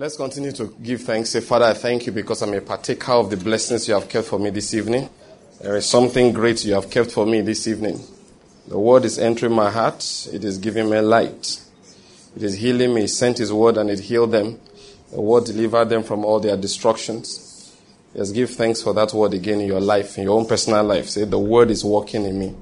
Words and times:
Let's 0.00 0.16
continue 0.16 0.50
to 0.52 0.74
give 0.82 1.02
thanks. 1.02 1.28
Say, 1.28 1.40
Father, 1.40 1.66
I 1.66 1.74
thank 1.74 2.06
you 2.06 2.12
because 2.12 2.40
I'm 2.40 2.54
a 2.54 2.62
partaker 2.62 3.12
of 3.12 3.28
the 3.28 3.36
blessings 3.36 3.86
you 3.86 3.92
have 3.92 4.08
kept 4.08 4.28
for 4.28 4.38
me 4.38 4.48
this 4.48 4.72
evening. 4.72 5.10
There 5.60 5.76
is 5.76 5.84
something 5.84 6.32
great 6.32 6.64
you 6.64 6.72
have 6.72 6.88
kept 6.88 7.12
for 7.12 7.26
me 7.26 7.42
this 7.42 7.68
evening. 7.68 8.00
The 8.66 8.78
word 8.78 9.04
is 9.04 9.18
entering 9.18 9.52
my 9.52 9.70
heart. 9.70 10.02
It 10.32 10.42
is 10.42 10.56
giving 10.56 10.88
me 10.88 11.00
light. 11.00 11.60
It 12.34 12.42
is 12.42 12.54
healing 12.54 12.94
me. 12.94 13.02
He 13.02 13.06
sent 13.08 13.36
his 13.36 13.52
word 13.52 13.76
and 13.76 13.90
it 13.90 14.00
healed 14.00 14.32
them. 14.32 14.58
The 15.10 15.20
word 15.20 15.44
delivered 15.44 15.90
them 15.90 16.02
from 16.02 16.24
all 16.24 16.40
their 16.40 16.56
destructions. 16.56 17.76
Yes, 18.14 18.30
give 18.30 18.48
thanks 18.48 18.80
for 18.80 18.94
that 18.94 19.12
word 19.12 19.34
again 19.34 19.60
in 19.60 19.66
your 19.66 19.82
life, 19.82 20.16
in 20.16 20.24
your 20.24 20.40
own 20.40 20.46
personal 20.46 20.82
life. 20.82 21.10
Say, 21.10 21.26
the 21.26 21.38
word 21.38 21.70
is 21.70 21.84
working 21.84 22.24
in 22.24 22.38
me. 22.38 22.56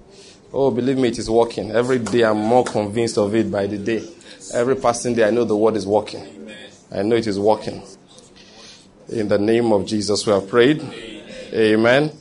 Oh, 0.52 0.72
believe 0.72 0.98
me, 0.98 1.10
it 1.10 1.18
is 1.20 1.30
working. 1.30 1.70
Every 1.70 2.00
day 2.00 2.24
I'm 2.24 2.38
more 2.38 2.64
convinced 2.64 3.16
of 3.16 3.32
it 3.36 3.48
by 3.48 3.68
the 3.68 3.78
day. 3.78 4.04
Every 4.52 4.74
passing 4.74 5.14
day 5.14 5.28
I 5.28 5.30
know 5.30 5.44
the 5.44 5.56
word 5.56 5.76
is 5.76 5.86
working. 5.86 6.34
I 6.90 7.02
know 7.02 7.16
it 7.16 7.26
is 7.26 7.38
working. 7.38 7.82
In 9.08 9.28
the 9.28 9.38
name 9.38 9.72
of 9.72 9.86
Jesus 9.86 10.26
we 10.26 10.32
have 10.32 10.48
prayed. 10.48 10.82
Amen. 11.52 12.12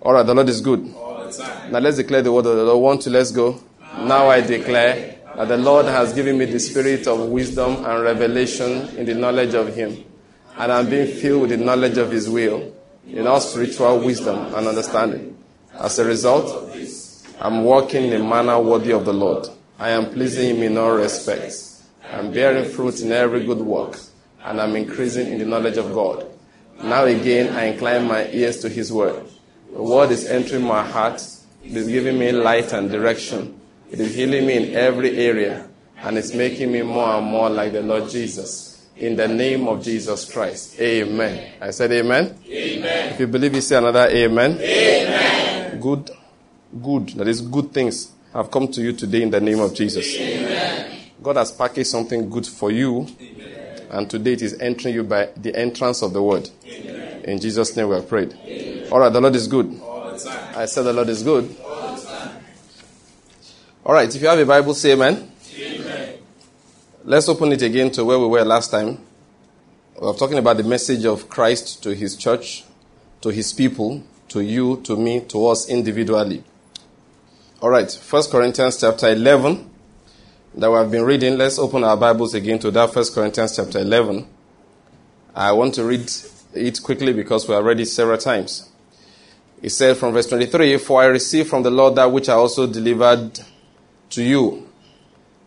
All 0.00 0.12
right, 0.12 0.24
the 0.24 0.34
Lord 0.34 0.48
is 0.48 0.60
good. 0.60 0.84
Now 0.84 1.78
let's 1.78 1.96
declare 1.96 2.22
the 2.22 2.32
word 2.32 2.46
of 2.46 2.56
the 2.56 2.64
Lord. 2.64 2.82
One, 2.82 2.98
two, 2.98 3.10
let's 3.10 3.30
go. 3.30 3.60
Now 3.98 4.28
I 4.28 4.40
declare 4.40 5.16
that 5.36 5.48
the 5.48 5.56
Lord 5.56 5.86
has 5.86 6.12
given 6.12 6.38
me 6.38 6.44
the 6.46 6.58
spirit 6.58 7.06
of 7.06 7.28
wisdom 7.28 7.84
and 7.84 8.02
revelation 8.02 8.88
in 8.96 9.06
the 9.06 9.14
knowledge 9.14 9.54
of 9.54 9.74
Him. 9.74 10.04
And 10.56 10.72
I'm 10.72 10.88
being 10.88 11.06
filled 11.06 11.42
with 11.42 11.50
the 11.50 11.56
knowledge 11.56 11.98
of 11.98 12.10
His 12.10 12.28
will 12.28 12.74
in 13.06 13.26
all 13.26 13.40
spiritual 13.40 14.00
wisdom 14.00 14.54
and 14.54 14.66
understanding. 14.66 15.36
As 15.74 15.98
a 15.98 16.04
result, 16.04 16.74
I'm 17.40 17.64
walking 17.64 18.06
in 18.06 18.20
a 18.20 18.24
manner 18.24 18.60
worthy 18.60 18.92
of 18.92 19.04
the 19.04 19.12
Lord. 19.12 19.48
I 19.78 19.90
am 19.90 20.06
pleasing 20.06 20.56
Him 20.56 20.62
in 20.62 20.78
all 20.78 20.96
respects. 20.96 21.67
I'm 22.10 22.32
bearing 22.32 22.70
fruit 22.70 23.00
in 23.00 23.12
every 23.12 23.44
good 23.44 23.60
work, 23.60 23.98
and 24.44 24.60
I'm 24.60 24.76
increasing 24.76 25.30
in 25.30 25.38
the 25.38 25.44
knowledge 25.44 25.76
of 25.76 25.92
God. 25.92 26.26
Now 26.82 27.04
again, 27.04 27.54
I 27.54 27.64
incline 27.64 28.06
my 28.06 28.28
ears 28.28 28.60
to 28.60 28.68
His 28.68 28.92
word. 28.92 29.26
The 29.72 29.82
word 29.82 30.10
is 30.10 30.26
entering 30.26 30.64
my 30.64 30.82
heart. 30.82 31.22
It 31.62 31.76
is 31.76 31.88
giving 31.88 32.18
me 32.18 32.32
light 32.32 32.72
and 32.72 32.90
direction. 32.90 33.60
It 33.90 34.00
is 34.00 34.14
healing 34.14 34.46
me 34.46 34.68
in 34.68 34.76
every 34.76 35.18
area, 35.18 35.68
and 35.98 36.16
it's 36.16 36.34
making 36.34 36.72
me 36.72 36.82
more 36.82 37.16
and 37.16 37.26
more 37.26 37.50
like 37.50 37.72
the 37.72 37.82
Lord 37.82 38.08
Jesus. 38.08 38.86
In 38.96 39.14
the 39.14 39.28
name 39.28 39.68
of 39.68 39.84
Jesus 39.84 40.30
Christ. 40.32 40.80
Amen. 40.80 41.52
I 41.60 41.70
said 41.70 41.92
amen. 41.92 42.36
Amen. 42.48 43.12
If 43.12 43.20
you 43.20 43.28
believe, 43.28 43.54
you 43.54 43.60
say 43.60 43.76
another 43.76 44.08
amen. 44.08 44.58
Amen. 44.58 45.80
Good, 45.80 46.10
good. 46.82 47.08
That 47.10 47.28
is 47.28 47.40
good 47.40 47.72
things 47.72 48.10
have 48.32 48.50
come 48.50 48.68
to 48.68 48.82
you 48.82 48.92
today 48.92 49.22
in 49.22 49.30
the 49.30 49.40
name 49.40 49.60
of 49.60 49.72
Jesus. 49.74 50.16
Amen. 50.16 50.47
God 51.22 51.36
has 51.36 51.50
packaged 51.50 51.88
something 51.88 52.30
good 52.30 52.46
for 52.46 52.70
you, 52.70 53.06
Amen. 53.20 53.82
and 53.90 54.10
today 54.10 54.34
it 54.34 54.42
is 54.42 54.58
entering 54.60 54.94
you 54.94 55.02
by 55.02 55.30
the 55.36 55.54
entrance 55.56 56.02
of 56.02 56.12
the 56.12 56.22
word. 56.22 56.48
Amen. 56.66 57.24
In 57.24 57.40
Jesus' 57.40 57.76
name 57.76 57.88
we 57.88 57.96
have 57.96 58.08
prayed. 58.08 58.34
All 58.92 59.00
right, 59.00 59.12
the 59.12 59.20
Lord 59.20 59.34
is 59.34 59.48
good. 59.48 59.80
All 59.80 60.12
the 60.12 60.18
time. 60.18 60.54
I 60.56 60.66
said 60.66 60.82
the 60.82 60.92
Lord 60.92 61.08
is 61.08 61.22
good. 61.22 61.54
All. 61.62 61.78
All 63.84 63.94
right, 63.94 64.14
if 64.14 64.20
you 64.20 64.28
have 64.28 64.38
a 64.38 64.44
Bible, 64.44 64.74
say 64.74 64.92
amen. 64.92 65.30
Amen. 65.58 66.18
Let's 67.04 67.28
open 67.28 67.52
it 67.52 67.62
again 67.62 67.90
to 67.92 68.04
where 68.04 68.18
we 68.18 68.26
were 68.26 68.44
last 68.44 68.70
time. 68.70 68.98
We 69.98 70.06
are 70.06 70.14
talking 70.14 70.36
about 70.36 70.58
the 70.58 70.62
message 70.62 71.06
of 71.06 71.28
Christ 71.28 71.82
to 71.84 71.94
his 71.94 72.14
church, 72.14 72.64
to 73.22 73.30
his 73.30 73.52
people, 73.54 74.02
to 74.28 74.40
you, 74.40 74.82
to 74.82 74.94
me, 74.94 75.20
to 75.20 75.46
us 75.46 75.68
individually. 75.70 76.44
All 77.62 77.70
right, 77.70 77.90
First 77.90 78.30
Corinthians 78.30 78.78
chapter 78.78 79.08
11 79.08 79.67
that 80.54 80.70
we 80.70 80.76
have 80.76 80.90
been 80.90 81.04
reading. 81.04 81.38
Let's 81.38 81.58
open 81.58 81.84
our 81.84 81.96
Bibles 81.96 82.34
again 82.34 82.58
to 82.60 82.70
that 82.70 82.92
First 82.92 83.14
Corinthians 83.14 83.56
chapter 83.56 83.78
11. 83.78 84.26
I 85.34 85.52
want 85.52 85.74
to 85.74 85.84
read 85.84 86.10
it 86.54 86.82
quickly 86.82 87.12
because 87.12 87.46
we 87.46 87.54
have 87.54 87.64
read 87.64 87.80
it 87.80 87.86
several 87.86 88.18
times. 88.18 88.70
It 89.62 89.70
said 89.70 89.96
from 89.96 90.14
verse 90.14 90.28
23, 90.28 90.78
For 90.78 91.02
I 91.02 91.06
received 91.06 91.50
from 91.50 91.62
the 91.62 91.70
Lord 91.70 91.96
that 91.96 92.10
which 92.10 92.28
I 92.28 92.34
also 92.34 92.66
delivered 92.66 93.40
to 94.10 94.22
you 94.22 94.68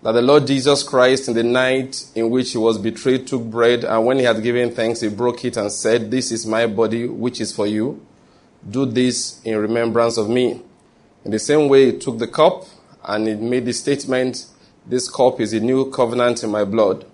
that 0.03 0.13
the 0.13 0.22
Lord 0.22 0.47
Jesus 0.47 0.81
Christ, 0.81 1.28
in 1.28 1.35
the 1.35 1.44
night 1.44 2.06
in 2.16 2.29
which 2.29 2.53
he 2.53 2.57
was 2.57 2.79
betrayed, 2.79 3.28
took 3.28 3.44
bread, 3.44 3.83
and 3.83 4.06
when 4.06 4.18
he 4.18 4.23
had 4.23 4.41
given 4.41 4.73
thanks, 4.73 5.01
he 5.01 5.09
broke 5.09 5.45
it 5.45 5.57
and 5.57 5.72
said, 5.72 6.09
This 6.09 6.31
is 6.31 6.45
my 6.45 6.66
body, 6.66 7.07
which 7.07 7.39
is 7.39 7.56
for 7.56 7.68
you. 7.68 8.03
Do 8.68 8.85
this 8.85 9.41
in 9.44 9.57
remembrance 9.57 10.18
of 10.18 10.28
me. 10.28 10.62
In 11.23 11.31
the 11.31 11.38
same 11.38 11.69
way, 11.69 11.91
he 11.91 11.97
took 12.00 12.18
the 12.18 12.28
cup, 12.28 12.66
and 13.03 13.28
he 13.28 13.35
made 13.35 13.66
the 13.66 13.73
statement, 13.73 14.47
This 14.86 15.09
cup 15.09 15.40
is 15.40 15.53
a 15.53 15.59
new 15.59 15.92
covenant 15.92 16.44
in 16.44 16.50
my 16.52 16.66
blood. 16.66 17.06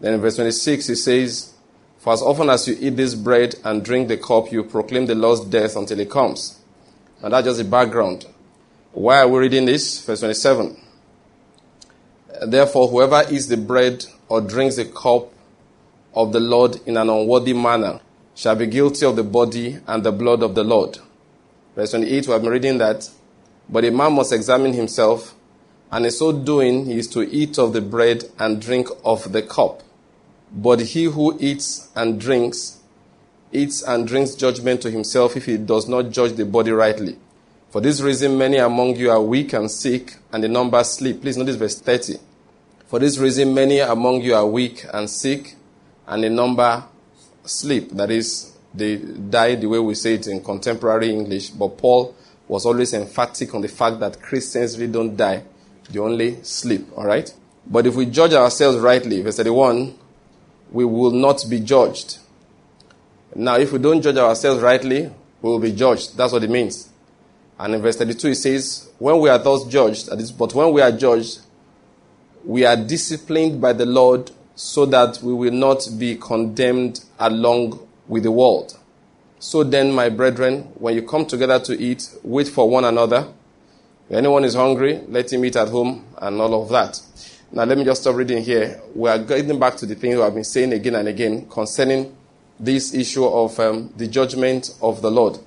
Then 0.00 0.14
in 0.14 0.20
verse 0.20 0.36
26, 0.36 0.86
he 0.86 0.94
says, 0.94 1.54
For 1.98 2.12
as 2.12 2.22
often 2.22 2.50
as 2.50 2.68
you 2.68 2.76
eat 2.78 2.96
this 2.96 3.14
bread 3.14 3.56
and 3.64 3.84
drink 3.84 4.08
the 4.08 4.16
cup, 4.16 4.52
you 4.52 4.64
proclaim 4.64 5.06
the 5.06 5.14
Lord's 5.14 5.44
death 5.44 5.76
until 5.76 5.98
he 5.98 6.06
comes. 6.06 6.60
And 7.22 7.32
that's 7.32 7.46
just 7.46 7.58
the 7.58 7.64
background. 7.64 8.26
Why 8.92 9.18
are 9.18 9.28
we 9.28 9.40
reading 9.40 9.64
this? 9.64 10.04
Verse 10.04 10.20
27. 10.20 10.80
Therefore, 12.46 12.88
whoever 12.88 13.24
eats 13.30 13.46
the 13.46 13.56
bread 13.56 14.04
or 14.28 14.40
drinks 14.40 14.76
the 14.76 14.84
cup 14.84 15.32
of 16.14 16.32
the 16.32 16.40
Lord 16.40 16.76
in 16.86 16.96
an 16.96 17.08
unworthy 17.08 17.52
manner 17.52 18.00
shall 18.34 18.56
be 18.56 18.66
guilty 18.66 19.06
of 19.06 19.16
the 19.16 19.22
body 19.22 19.78
and 19.86 20.04
the 20.04 20.12
blood 20.12 20.42
of 20.42 20.54
the 20.54 20.64
Lord. 20.64 20.98
Verse 21.74 21.90
28, 21.90 22.26
we 22.26 22.32
have 22.32 22.42
been 22.42 22.50
reading 22.50 22.78
that. 22.78 23.08
But 23.68 23.84
a 23.84 23.90
man 23.90 24.12
must 24.12 24.32
examine 24.32 24.72
himself, 24.72 25.34
and 25.94 26.06
in 26.06 26.10
so 26.10 26.32
doing, 26.32 26.86
he 26.86 26.98
is 26.98 27.06
to 27.06 27.22
eat 27.22 27.56
of 27.56 27.72
the 27.72 27.80
bread 27.80 28.24
and 28.36 28.60
drink 28.60 28.88
of 29.04 29.30
the 29.30 29.42
cup. 29.42 29.80
But 30.50 30.80
he 30.80 31.04
who 31.04 31.38
eats 31.38 31.88
and 31.94 32.20
drinks, 32.20 32.80
eats 33.52 33.80
and 33.80 34.04
drinks 34.04 34.34
judgment 34.34 34.82
to 34.82 34.90
himself 34.90 35.36
if 35.36 35.44
he 35.44 35.56
does 35.56 35.86
not 35.86 36.10
judge 36.10 36.32
the 36.32 36.44
body 36.44 36.72
rightly. 36.72 37.16
For 37.70 37.80
this 37.80 38.00
reason, 38.00 38.36
many 38.36 38.56
among 38.56 38.96
you 38.96 39.12
are 39.12 39.22
weak 39.22 39.52
and 39.52 39.70
sick, 39.70 40.16
and 40.32 40.42
the 40.42 40.48
number 40.48 40.82
sleep. 40.82 41.22
Please 41.22 41.36
notice 41.36 41.54
verse 41.54 41.78
30. 41.78 42.14
For 42.88 42.98
this 42.98 43.16
reason, 43.18 43.54
many 43.54 43.78
among 43.78 44.22
you 44.22 44.34
are 44.34 44.46
weak 44.46 44.84
and 44.92 45.08
sick, 45.08 45.54
and 46.08 46.24
the 46.24 46.30
number 46.30 46.82
sleep. 47.44 47.90
That 47.90 48.10
is, 48.10 48.52
they 48.74 48.96
die 48.96 49.54
the 49.54 49.68
way 49.68 49.78
we 49.78 49.94
say 49.94 50.14
it 50.14 50.26
in 50.26 50.42
contemporary 50.42 51.10
English. 51.12 51.50
But 51.50 51.78
Paul 51.78 52.16
was 52.48 52.66
always 52.66 52.92
emphatic 52.94 53.54
on 53.54 53.60
the 53.60 53.68
fact 53.68 54.00
that 54.00 54.20
Christians 54.20 54.76
really 54.76 54.92
don't 54.92 55.16
die, 55.16 55.44
they 55.90 55.98
only 55.98 56.42
sleep. 56.42 56.86
All 56.96 57.06
right? 57.06 57.32
But 57.66 57.86
if 57.86 57.94
we 57.94 58.06
judge 58.06 58.32
ourselves 58.32 58.78
rightly, 58.78 59.22
verse 59.22 59.36
31, 59.36 59.98
we 60.70 60.84
will 60.84 61.12
not 61.12 61.44
be 61.48 61.60
judged. 61.60 62.18
Now, 63.34 63.56
if 63.56 63.72
we 63.72 63.78
don't 63.78 64.02
judge 64.02 64.16
ourselves 64.16 64.62
rightly, 64.62 65.10
we 65.42 65.50
will 65.50 65.58
be 65.58 65.72
judged. 65.72 66.16
That's 66.16 66.32
what 66.32 66.44
it 66.44 66.50
means. 66.50 66.88
And 67.58 67.74
in 67.74 67.82
verse 67.82 67.96
32, 67.96 68.28
it 68.28 68.34
says, 68.34 68.90
When 68.98 69.20
we 69.20 69.28
are 69.28 69.38
thus 69.38 69.64
judged, 69.66 70.08
but 70.38 70.54
when 70.54 70.72
we 70.72 70.80
are 70.80 70.92
judged, 70.92 71.40
we 72.44 72.64
are 72.64 72.76
disciplined 72.76 73.60
by 73.60 73.72
the 73.72 73.86
Lord 73.86 74.30
so 74.54 74.86
that 74.86 75.20
we 75.22 75.32
will 75.32 75.52
not 75.52 75.86
be 75.98 76.16
condemned 76.16 77.04
along 77.18 77.86
with 78.06 78.22
the 78.22 78.30
world. 78.30 78.78
So 79.38 79.64
then, 79.64 79.92
my 79.92 80.08
brethren, 80.08 80.62
when 80.74 80.94
you 80.94 81.02
come 81.02 81.26
together 81.26 81.58
to 81.60 81.78
eat, 81.78 82.08
wait 82.22 82.48
for 82.48 82.68
one 82.68 82.84
another. 82.84 83.28
If 84.08 84.16
anyone 84.16 84.44
is 84.44 84.54
hungry, 84.54 85.00
let 85.08 85.32
him 85.32 85.44
eat 85.44 85.56
at 85.56 85.68
home 85.68 86.04
and 86.18 86.40
all 86.40 86.62
of 86.62 86.68
that. 86.70 87.00
Now, 87.50 87.64
let 87.64 87.78
me 87.78 87.84
just 87.84 88.02
stop 88.02 88.16
reading 88.16 88.42
here. 88.42 88.80
We 88.94 89.08
are 89.08 89.18
getting 89.18 89.58
back 89.58 89.76
to 89.76 89.86
the 89.86 89.94
thing 89.94 90.16
we 90.16 90.20
have 90.20 90.34
been 90.34 90.44
saying 90.44 90.72
again 90.72 90.96
and 90.96 91.08
again 91.08 91.48
concerning 91.48 92.14
this 92.58 92.94
issue 92.94 93.24
of 93.24 93.58
um, 93.60 93.92
the 93.96 94.06
judgment 94.06 94.76
of 94.82 95.00
the 95.02 95.10
Lord. 95.10 95.38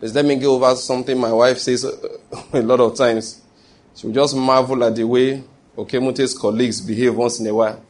Let's 0.00 0.14
let 0.14 0.24
me 0.24 0.36
go 0.36 0.54
over 0.54 0.74
something 0.76 1.18
my 1.18 1.32
wife 1.32 1.58
says 1.58 1.84
a 2.52 2.62
lot 2.62 2.80
of 2.80 2.96
times. 2.96 3.42
She 3.94 4.06
will 4.06 4.14
just 4.14 4.34
marvel 4.34 4.82
at 4.84 4.94
the 4.96 5.04
way 5.04 5.42
Okemute's 5.76 6.38
colleagues 6.38 6.80
behave 6.80 7.14
once 7.14 7.40
in 7.40 7.46
a 7.46 7.54
while. 7.54 7.84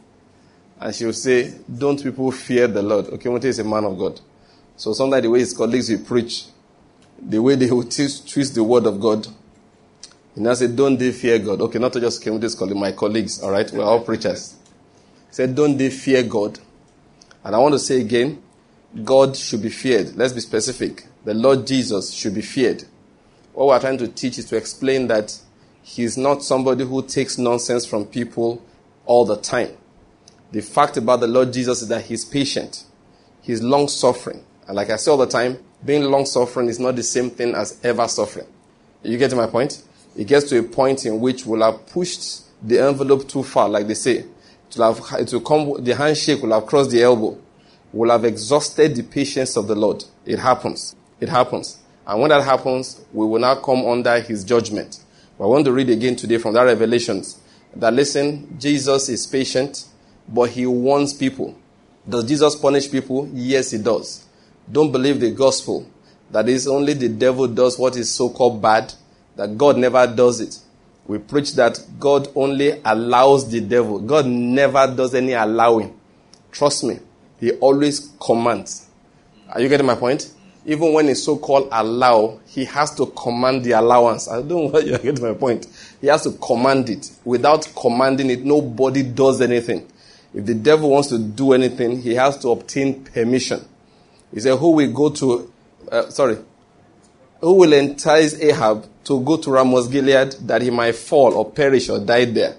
And 0.81 0.95
she 0.95 1.05
will 1.05 1.13
say, 1.13 1.55
Don't 1.73 2.03
people 2.03 2.33
fear 2.33 2.67
the 2.67 2.83
Lord? 2.83 3.07
Okemute 3.07 3.45
is 3.45 3.59
a 3.59 3.65
man 3.65 3.85
of 3.85 3.99
God. 3.99 4.21
So 4.77 4.93
sometimes 4.93 5.23
the 5.23 5.31
way 5.31 5.41
his 5.41 5.53
colleagues 5.53 5.91
will 5.91 6.03
preach, 6.03 6.47
the 7.21 7.39
way 7.41 7.55
they 7.55 7.71
will 7.71 7.85
twist 7.85 8.55
the 8.55 8.65
word 8.65 8.87
of 8.87 8.99
God, 8.99 9.27
he 10.35 10.47
I 10.47 10.55
said, 10.55 10.77
Don't 10.77 10.99
they 10.99 11.13
fear 11.13 11.39
God? 11.39 11.61
Okay, 11.61 11.79
not 11.79 11.93
just 11.93 12.23
Okemute's 12.23 12.55
colleagues, 12.55 12.81
my 12.81 12.93
colleagues, 12.93 13.43
all 13.43 13.51
right? 13.51 13.71
We're 13.73 13.85
all 13.85 14.01
preachers. 14.01 14.57
He 15.29 15.35
said, 15.35 15.55
Don't 15.55 15.77
they 15.77 15.91
fear 15.91 16.23
God? 16.23 16.59
And 17.45 17.55
I 17.55 17.59
want 17.59 17.75
to 17.75 17.79
say 17.79 18.01
again, 18.01 18.43
God 19.05 19.37
should 19.37 19.63
be 19.63 19.71
feared. 19.71 20.17
Let's 20.17 20.33
be 20.33 20.41
specific. 20.41 21.07
The 21.25 21.35
Lord 21.35 21.67
Jesus 21.67 22.13
should 22.13 22.35
be 22.35 22.43
feared. 22.43 22.85
What 23.53 23.69
we're 23.69 23.81
trying 23.81 23.99
to 23.99 24.09
teach 24.09 24.39
is 24.39 24.47
to 24.47 24.57
explain 24.57 25.09
that 25.09 25.39
He's 25.83 26.17
not 26.17 26.43
somebody 26.43 26.85
who 26.85 27.03
takes 27.07 27.39
nonsense 27.39 27.85
from 27.85 28.05
people 28.05 28.63
all 29.07 29.25
the 29.25 29.37
time. 29.37 29.77
The 30.53 30.61
fact 30.61 30.97
about 30.97 31.21
the 31.21 31.27
Lord 31.27 31.53
Jesus 31.53 31.83
is 31.83 31.89
that 31.89 32.05
He's 32.05 32.25
patient. 32.25 32.85
He's 33.43 33.63
long 33.63 33.89
suffering. 33.89 34.45
And 34.67 34.77
like 34.77 34.91
I 34.91 34.97
say 34.97 35.11
all 35.11 35.17
the 35.17 35.27
time, 35.27 35.59
being 35.85 36.03
long 36.03 36.27
suffering 36.27 36.69
is 36.69 36.79
not 36.79 36.95
the 36.97 37.03
same 37.03 37.31
thing 37.31 37.55
as 37.55 37.81
ever 37.83 38.07
suffering. 38.07 38.47
You 39.03 39.17
get 39.19 39.35
my 39.35 39.47
point? 39.47 39.83
It 40.17 40.27
gets 40.27 40.49
to 40.51 40.59
a 40.59 40.63
point 40.63 41.07
in 41.07 41.21
which 41.21 41.47
we'll 41.47 41.63
have 41.63 41.87
pushed 41.87 42.43
the 42.63 42.79
envelope 42.81 43.29
too 43.29 43.43
far, 43.43 43.69
like 43.69 43.87
they 43.87 43.95
say, 43.95 44.19
it 44.19 44.77
will, 44.77 44.95
have, 44.95 45.21
it 45.21 45.33
will 45.33 45.41
come, 45.41 45.83
the 45.83 45.95
handshake 45.95 46.43
will 46.43 46.53
have 46.53 46.67
crossed 46.67 46.91
the 46.91 47.03
elbow, 47.03 47.39
will 47.93 48.11
have 48.11 48.25
exhausted 48.25 48.95
the 48.95 49.03
patience 49.03 49.57
of 49.57 49.67
the 49.67 49.75
Lord. 49.75 50.05
It 50.27 50.39
happens. 50.39 50.95
It 51.21 51.29
happens. 51.29 51.79
And 52.07 52.21
when 52.21 52.31
that 52.31 52.45
happens, 52.45 53.01
we 53.13 53.27
will 53.27 53.41
now 53.41 53.57
come 53.57 53.85
under 53.87 54.21
his 54.21 54.45
judgment. 54.45 55.01
But 55.39 55.45
I 55.45 55.47
want 55.49 55.65
to 55.65 55.73
read 55.73 55.91
again 55.91 56.17
today 56.17 56.39
from 56.39 56.55
that 56.55 56.63
Revelations 56.65 57.41
that 57.77 57.93
listen, 57.93 58.59
Jesus 58.59 59.09
is 59.09 59.27
patient, 59.27 59.87
but 60.29 60.51
he 60.51 60.67
warns 60.67 61.15
people. 61.15 61.57
Does 62.09 62.25
Jesus 62.25 62.57
punish 62.57 62.91
people? 62.91 63.29
Yes, 63.33 63.71
he 63.71 63.79
does. 63.79 64.25
Don't 64.71 64.91
believe 64.91 65.21
the 65.21 65.31
gospel 65.31 65.87
that 66.31 66.49
is 66.49 66.67
only 66.67 66.95
the 66.95 67.09
devil 67.09 67.47
does 67.47 67.79
what 67.79 67.97
is 67.97 68.13
so 68.13 68.31
called 68.31 68.63
bad, 68.63 68.93
that 69.41 69.57
God 69.57 69.79
never 69.79 70.07
does 70.07 70.43
it. 70.43 70.59
We 71.07 71.17
preach 71.17 71.55
that 71.55 71.83
God 71.99 72.29
only 72.35 72.79
allows 72.85 73.51
the 73.51 73.63
devil. 73.63 73.99
God 73.99 74.27
never 74.27 74.87
does 74.95 75.15
any 75.15 75.33
allowing. 75.33 75.99
Trust 76.53 76.85
me. 76.85 76.99
He 77.39 77.53
always 77.53 78.13
commands. 78.21 78.87
Are 79.49 79.59
you 79.63 79.71
getting 79.71 79.87
my 79.87 79.95
point? 79.95 80.31
Even 80.67 80.93
when 80.93 81.09
it's 81.09 81.23
so 81.23 81.39
called 81.39 81.69
allow, 81.73 82.39
he 82.49 82.67
has 82.67 82.95
to 82.97 83.07
command 83.07 83.65
the 83.65 83.71
allowance. 83.73 84.29
I 84.29 84.43
don't 84.43 84.75
know 84.75 84.79
you're 84.79 84.99
getting 84.99 85.25
my 85.25 85.33
point. 85.33 85.67
He 86.03 86.09
has 86.09 86.25
to 86.25 86.33
command 86.33 86.91
it. 86.91 87.11
Without 87.25 87.67
commanding 87.75 88.29
it, 88.29 88.45
nobody 88.45 89.03
does 89.03 89.41
anything. 89.41 89.91
If 90.35 90.45
the 90.45 90.55
devil 90.55 90.91
wants 90.91 91.09
to 91.09 91.19
do 91.19 91.55
anything, 91.55 92.03
he 92.03 92.15
has 92.15 92.37
to 92.41 92.51
obtain 92.51 93.05
permission. 93.05 93.67
He 94.35 94.41
said, 94.41 94.59
Who 94.59 94.73
will 94.73 94.93
go 94.93 95.09
to, 95.09 95.51
uh, 95.91 96.11
sorry, 96.11 96.37
who 97.41 97.55
will 97.55 97.73
entice 97.73 98.41
Ahab 98.41 98.87
to 99.05 99.21
go 99.21 99.37
to 99.39 99.51
Ramoth 99.51 99.91
Gilead 99.91 100.33
that 100.47 100.63
he 100.63 100.71
might 100.71 100.95
fall 100.95 101.35
or 101.35 101.51
perish 101.51 101.89
or 101.89 101.99
die 101.99 102.27
there? 102.27 102.57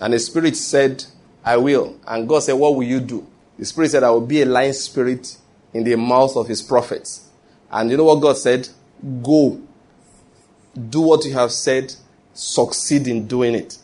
And 0.00 0.14
the 0.14 0.18
spirit 0.18 0.56
said, 0.56 1.04
I 1.44 1.56
will. 1.56 1.98
And 2.06 2.28
God 2.28 2.40
said, 2.40 2.54
What 2.54 2.74
will 2.74 2.84
you 2.84 3.00
do? 3.00 3.26
The 3.58 3.64
spirit 3.64 3.90
said, 3.90 4.02
I 4.02 4.10
will 4.10 4.26
be 4.26 4.42
a 4.42 4.46
lying 4.46 4.72
spirit 4.72 5.36
in 5.74 5.84
the 5.84 5.96
mouth 5.96 6.36
of 6.36 6.48
his 6.48 6.62
prophets. 6.62 7.28
And 7.70 7.90
you 7.90 7.96
know 7.96 8.04
what 8.04 8.20
God 8.20 8.36
said? 8.36 8.68
Go. 9.22 9.60
Do 10.88 11.00
what 11.02 11.24
you 11.24 11.34
have 11.34 11.52
said. 11.52 11.94
Succeed 12.32 13.06
in 13.06 13.26
doing 13.26 13.54
it. 13.54 13.78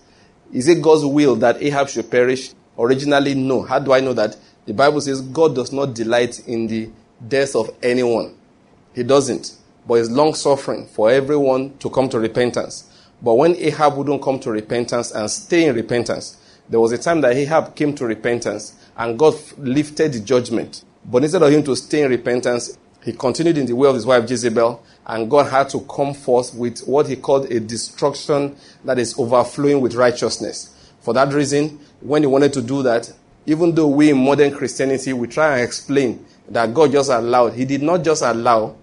Is 0.53 0.69
it 0.69 0.81
God's 0.81 1.05
will 1.05 1.37
that 1.37 1.63
Ahab 1.63 1.89
should 1.89 2.11
perish? 2.11 2.53
Originally, 2.79 3.35
no. 3.35 3.63
How 3.63 3.79
do 3.79 3.93
I 3.93 4.01
know 4.01 4.13
that? 4.15 4.37
The 4.65 4.73
Bible 4.75 5.01
says 5.01 5.21
God 5.21 5.55
does 5.55 5.73
not 5.73 5.95
delight 5.95 6.47
in 6.49 6.67
the 6.67 6.91
death 7.27 7.55
of 7.55 7.71
anyone. 7.83 8.37
He 8.95 9.03
doesn't. 9.03 9.56
But 9.87 9.95
is 9.95 10.11
long 10.11 10.35
suffering 10.35 10.87
for 10.87 11.11
everyone 11.11 11.77
to 11.79 11.91
come 11.91 12.09
to 12.09 12.19
repentance. 12.19 12.91
But 13.23 13.35
when 13.35 13.57
Ahab 13.57 13.97
wouldn't 13.97 14.23
come 14.23 14.39
to 14.41 14.51
repentance 14.51 15.13
and 15.13 15.31
stay 15.31 15.67
in 15.67 15.75
repentance, 15.75 16.37
there 16.69 16.81
was 16.81 16.93
a 16.93 16.99
time 16.99 17.21
that 17.21 17.37
Ahab 17.37 17.77
came 17.77 17.95
to 17.95 18.07
repentance 18.07 18.75
and 18.97 19.19
God 19.19 19.35
lifted 19.59 20.13
the 20.13 20.21
judgment. 20.21 20.85
But 21.05 21.23
instead 21.23 21.43
of 21.43 21.53
him 21.53 21.63
to 21.65 21.77
stay 21.77 22.03
in 22.03 22.11
repentance, 22.11 22.77
he 23.05 23.13
continued 23.13 23.57
in 23.57 23.67
the 23.67 23.75
way 23.75 23.89
of 23.89 23.95
his 23.95 24.05
wife 24.05 24.29
Jezebel, 24.29 24.83
and 25.07 25.31
God 25.31 25.49
had 25.49 25.69
to 25.71 25.81
come 25.83 26.13
forth 26.13 26.53
with 26.55 26.81
what 26.81 27.07
he 27.07 27.15
called 27.15 27.53
a 27.53 27.61
destruction 27.61 28.57
that 28.85 28.99
is 28.99 29.17
overflowing 29.17 29.81
with 29.81 29.95
righteousness. 29.95 30.75
For 31.03 31.15
that 31.15 31.33
reason, 31.33 31.79
when 32.01 32.25
he 32.25 32.27
wanted 32.27 32.53
to 32.55 32.63
do 32.63 32.83
that, 32.83 33.13
even 33.47 33.77
though 33.77 33.87
we 33.87 34.11
in 34.11 34.19
modern 34.19 34.53
Christianity, 34.53 35.13
we 35.13 35.29
try 35.29 35.59
and 35.59 35.63
explain 35.63 36.27
that 36.49 36.75
God 36.75 36.91
just 36.91 37.09
allowed, 37.09 37.53
he 37.53 37.65
did 37.65 37.81
not 37.81 38.03
just 38.03 38.23
allow, 38.23 38.75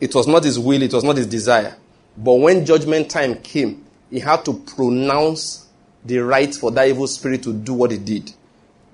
it 0.00 0.14
was 0.14 0.26
not 0.26 0.44
his 0.44 0.58
will, 0.58 0.82
it 0.82 0.92
was 0.92 1.04
not 1.04 1.16
his 1.16 1.26
desire. 1.26 1.76
But 2.16 2.34
when 2.34 2.64
judgment 2.64 3.10
time 3.10 3.36
came, 3.36 3.84
he 4.10 4.20
had 4.20 4.44
to 4.44 4.54
pronounce 4.54 5.66
the 6.04 6.18
right 6.18 6.54
for 6.54 6.70
that 6.72 6.88
evil 6.88 7.06
spirit 7.06 7.42
to 7.42 7.52
do 7.52 7.74
what 7.74 7.92
it 7.92 8.04
did. 8.04 8.32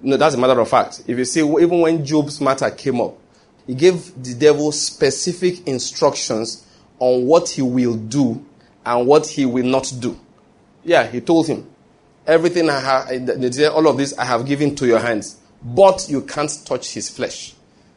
No, 0.01 0.17
that's 0.17 0.35
a 0.35 0.39
matter 0.39 0.59
of 0.59 0.69
fact. 0.69 1.03
If 1.07 1.19
you 1.19 1.25
see, 1.25 1.41
even 1.41 1.81
when 1.81 2.05
Job's 2.05 2.41
matter 2.41 2.71
came 2.71 3.01
up, 3.01 3.17
he 3.67 3.75
gave 3.75 4.23
the 4.23 4.35
devil 4.35 4.73
specific 4.73 5.67
instructions 5.69 6.67
on 6.99 7.27
what 7.27 7.49
he 7.49 7.63
will 7.63 7.95
do 7.95 8.45
and 8.85 9.07
what 9.07 9.27
he 9.27 9.47
will 9.47 9.65
not 9.67 9.93
do. 10.01 10.19
Yeah, 10.83 11.07
he 11.07 11.21
told 11.21 11.47
him, 11.47 11.69
everything 12.27 12.69
I 12.69 12.81
have, 12.81 13.73
all 13.73 13.87
of 13.87 13.97
this 13.97 14.19
I 14.19 14.25
have 14.25 14.47
given 14.47 14.75
to 14.77 14.87
your 14.87 14.99
hands, 14.99 15.37
but 15.63 16.09
you 16.09 16.23
can't 16.23 16.51
touch 16.65 16.93
his 16.93 17.09
flesh. 17.09 17.55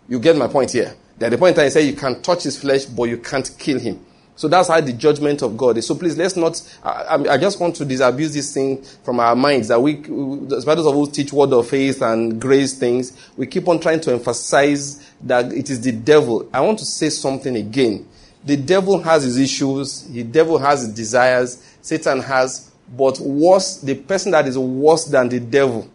You 0.08 0.20
get 0.20 0.36
my 0.36 0.48
point 0.48 0.72
here. 0.72 0.96
At 1.20 1.32
the 1.32 1.38
point 1.38 1.58
I 1.58 1.70
say 1.70 1.84
you 1.84 1.94
can 1.94 2.22
touch 2.22 2.44
his 2.44 2.60
flesh, 2.60 2.86
but 2.86 3.04
you 3.04 3.18
can't 3.18 3.50
kill 3.58 3.80
him. 3.80 4.06
So 4.38 4.50
that's 4.50 4.68
how 4.68 4.82
the 4.82 4.92
judgment 4.92 5.42
of 5.42 5.56
God 5.56 5.78
is. 5.78 5.88
So 5.88 5.96
please, 5.96 6.18
let's 6.18 6.36
not. 6.36 6.62
I, 6.84 7.16
I 7.30 7.38
just 7.38 7.60
want 7.60 7.76
to 7.78 7.86
disabuse 7.86 8.34
this 8.34 8.54
thing 8.54 8.84
from 9.04 9.22
our 9.22 9.36
minds 9.36 9.70
that 9.70 9.82
we, 9.82 10.00
as 10.00 10.68
of 10.68 10.94
who 10.94 11.10
teach 11.10 11.32
word 11.32 11.54
of 11.54 11.70
faith 11.70 12.02
and 12.02 12.40
grace 12.40 12.78
things, 12.78 13.18
we 13.38 13.48
keep 13.48 13.68
on 13.70 13.80
trying 13.80 14.02
to 14.02 14.12
emphasize 14.12 15.10
that 15.22 15.54
it 15.54 15.70
is 15.70 15.80
the 15.82 15.94
devil. 15.94 16.50
I 16.54 16.60
want 16.60 16.80
to 16.80 16.86
say 16.86 17.10
something 17.10 17.56
again. 17.56 18.08
The 18.44 18.58
devil 18.58 19.02
has 19.02 19.24
his 19.24 19.38
issues. 19.38 20.04
The 20.04 20.24
devil 20.24 20.58
has 20.58 20.82
his 20.82 20.94
desires. 20.94 21.64
Satan 21.82 22.20
has, 22.20 22.72
but 22.96 23.20
worse, 23.20 23.78
the 23.78 23.96
person 23.96 24.34
that 24.34 24.48
is 24.48 24.58
worse 24.58 25.06
than 25.06 25.30
the 25.30 25.40
devil 25.40 25.90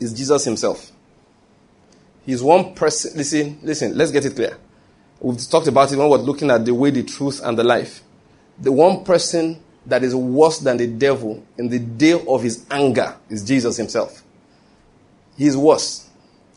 is 0.00 0.12
Jesus 0.12 0.44
himself. 0.44 0.90
He's 2.26 2.42
one 2.42 2.74
person. 2.74 3.16
Listen, 3.16 3.58
listen. 3.62 3.96
Let's 3.96 4.10
get 4.10 4.24
it 4.24 4.34
clear. 4.34 4.58
We've 5.20 5.48
talked 5.48 5.68
about 5.68 5.92
it 5.92 5.96
when 5.96 6.08
we're 6.10 6.18
looking 6.18 6.50
at 6.50 6.64
the 6.64 6.74
way, 6.74 6.90
the 6.90 7.04
truth, 7.04 7.40
and 7.42 7.56
the 7.56 7.64
life. 7.64 8.02
The 8.58 8.72
one 8.72 9.04
person 9.04 9.62
that 9.86 10.02
is 10.02 10.14
worse 10.14 10.58
than 10.58 10.76
the 10.76 10.88
devil 10.88 11.42
in 11.56 11.68
the 11.68 11.78
day 11.78 12.20
of 12.26 12.42
his 12.42 12.66
anger 12.70 13.16
is 13.30 13.44
Jesus 13.44 13.76
himself. 13.76 14.22
He's 15.38 15.56
worse. 15.56 16.08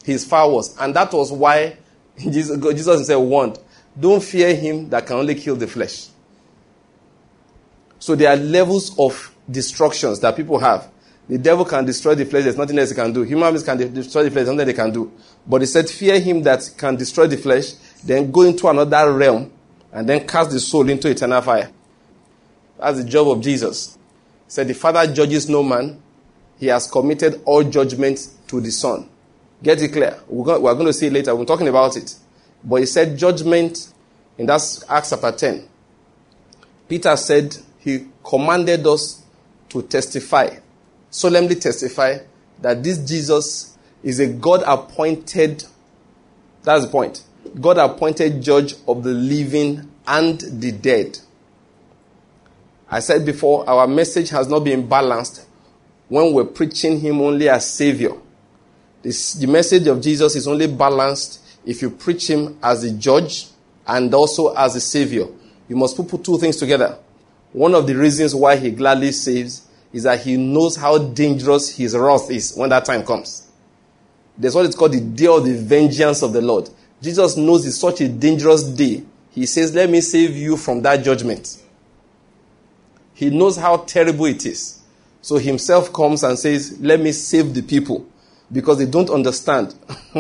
He's 0.03 0.25
far 0.25 0.49
worse. 0.51 0.75
And 0.79 0.95
that 0.95 1.13
was 1.13 1.31
why 1.31 1.77
Jesus, 2.17 2.57
Jesus 2.57 2.95
himself 2.95 3.23
warned, 3.23 3.59
don't 3.97 4.23
fear 4.23 4.55
him 4.55 4.89
that 4.89 5.05
can 5.05 5.17
only 5.17 5.35
kill 5.35 5.55
the 5.55 5.67
flesh. 5.67 6.07
So 7.99 8.15
there 8.15 8.31
are 8.31 8.37
levels 8.37 8.97
of 8.97 9.35
destructions 9.49 10.19
that 10.21 10.35
people 10.35 10.57
have. 10.59 10.89
The 11.29 11.37
devil 11.37 11.63
can 11.63 11.85
destroy 11.85 12.15
the 12.15 12.25
flesh, 12.25 12.43
there's 12.43 12.57
nothing 12.57 12.79
else 12.79 12.89
he 12.89 12.95
can 12.95 13.13
do. 13.13 13.21
Human 13.21 13.53
beings 13.53 13.63
can 13.63 13.77
destroy 13.93 14.23
the 14.23 14.31
flesh, 14.31 14.47
nothing 14.47 14.65
they 14.65 14.73
can 14.73 14.91
do. 14.91 15.11
But 15.45 15.61
he 15.61 15.67
said, 15.67 15.87
fear 15.87 16.19
him 16.19 16.41
that 16.41 16.67
can 16.75 16.95
destroy 16.95 17.27
the 17.27 17.37
flesh, 17.37 17.73
then 18.03 18.31
go 18.31 18.41
into 18.41 18.67
another 18.67 19.13
realm, 19.13 19.51
and 19.93 20.09
then 20.09 20.27
cast 20.27 20.49
the 20.49 20.59
soul 20.59 20.89
into 20.89 21.07
eternal 21.07 21.41
fire. 21.43 21.69
That's 22.79 22.97
the 22.97 23.03
job 23.07 23.27
of 23.27 23.41
Jesus. 23.41 23.95
He 24.45 24.51
said, 24.51 24.67
The 24.67 24.73
Father 24.73 25.13
judges 25.13 25.47
no 25.47 25.61
man, 25.61 26.01
he 26.57 26.65
has 26.67 26.89
committed 26.89 27.41
all 27.45 27.63
judgment 27.63 28.27
to 28.47 28.59
the 28.59 28.71
Son. 28.71 29.07
Get 29.61 29.81
it 29.81 29.89
clear. 29.89 30.19
We're 30.27 30.57
going 30.57 30.85
to 30.87 30.93
see 30.93 31.07
it 31.07 31.13
later. 31.13 31.35
We're 31.35 31.45
talking 31.45 31.67
about 31.67 31.95
it. 31.95 32.15
But 32.63 32.77
he 32.77 32.85
said 32.85 33.17
judgment, 33.17 33.93
and 34.37 34.49
that's 34.49 34.83
Acts 34.89 35.11
chapter 35.11 35.31
10. 35.31 35.67
Peter 36.87 37.15
said 37.17 37.55
he 37.79 38.07
commanded 38.23 38.87
us 38.87 39.21
to 39.69 39.83
testify, 39.83 40.57
solemnly 41.09 41.55
testify, 41.55 42.19
that 42.61 42.83
this 42.83 42.97
Jesus 42.99 43.77
is 44.03 44.19
a 44.19 44.27
God 44.27 44.63
appointed, 44.65 45.63
that's 46.63 46.85
the 46.85 46.91
point, 46.91 47.23
God 47.59 47.77
appointed 47.77 48.41
judge 48.41 48.75
of 48.87 49.03
the 49.03 49.11
living 49.11 49.91
and 50.07 50.39
the 50.39 50.71
dead. 50.71 51.19
I 52.89 52.99
said 52.99 53.25
before, 53.25 53.69
our 53.69 53.87
message 53.87 54.29
has 54.29 54.47
not 54.47 54.63
been 54.63 54.87
balanced 54.87 55.45
when 56.07 56.33
we're 56.33 56.45
preaching 56.45 56.99
Him 56.99 57.21
only 57.21 57.47
as 57.47 57.69
Savior. 57.69 58.13
This, 59.01 59.33
the 59.33 59.47
message 59.47 59.87
of 59.87 60.01
Jesus 60.01 60.35
is 60.35 60.47
only 60.47 60.67
balanced 60.67 61.39
if 61.65 61.81
you 61.81 61.91
preach 61.91 62.29
Him 62.29 62.57
as 62.63 62.83
a 62.83 62.91
judge 62.91 63.47
and 63.87 64.13
also 64.13 64.53
as 64.55 64.75
a 64.75 64.81
Savior. 64.81 65.27
You 65.67 65.75
must 65.75 65.95
put 65.95 66.23
two 66.23 66.39
things 66.39 66.57
together. 66.57 66.97
One 67.53 67.75
of 67.75 67.85
the 67.85 67.95
reasons 67.95 68.33
why 68.33 68.55
He 68.55 68.71
gladly 68.71 69.11
saves 69.11 69.67
is 69.91 70.03
that 70.03 70.21
He 70.21 70.37
knows 70.37 70.75
how 70.75 70.97
dangerous 70.97 71.75
His 71.75 71.95
wrath 71.95 72.29
is 72.29 72.53
when 72.55 72.69
that 72.69 72.85
time 72.85 73.05
comes. 73.05 73.47
There's 74.37 74.55
what 74.55 74.65
is 74.65 74.75
called 74.75 74.93
the 74.93 75.01
day 75.01 75.27
of 75.27 75.43
the 75.43 75.53
vengeance 75.53 76.21
of 76.21 76.31
the 76.33 76.41
Lord. 76.41 76.69
Jesus 77.01 77.35
knows 77.35 77.65
it's 77.65 77.77
such 77.77 78.01
a 78.01 78.07
dangerous 78.07 78.63
day. 78.63 79.03
He 79.31 79.45
says, 79.45 79.73
Let 79.73 79.89
me 79.89 80.01
save 80.01 80.35
you 80.35 80.57
from 80.57 80.81
that 80.83 81.03
judgment. 81.03 81.61
He 83.13 83.29
knows 83.29 83.57
how 83.57 83.77
terrible 83.77 84.25
it 84.25 84.45
is. 84.45 84.79
So 85.21 85.37
himself 85.37 85.91
comes 85.91 86.23
and 86.23 86.39
says, 86.39 86.79
Let 86.79 86.99
me 87.01 87.11
save 87.11 87.53
the 87.53 87.61
people 87.61 88.07
because 88.51 88.77
they 88.77 88.85
don't 88.85 89.09
understand. 89.09 89.75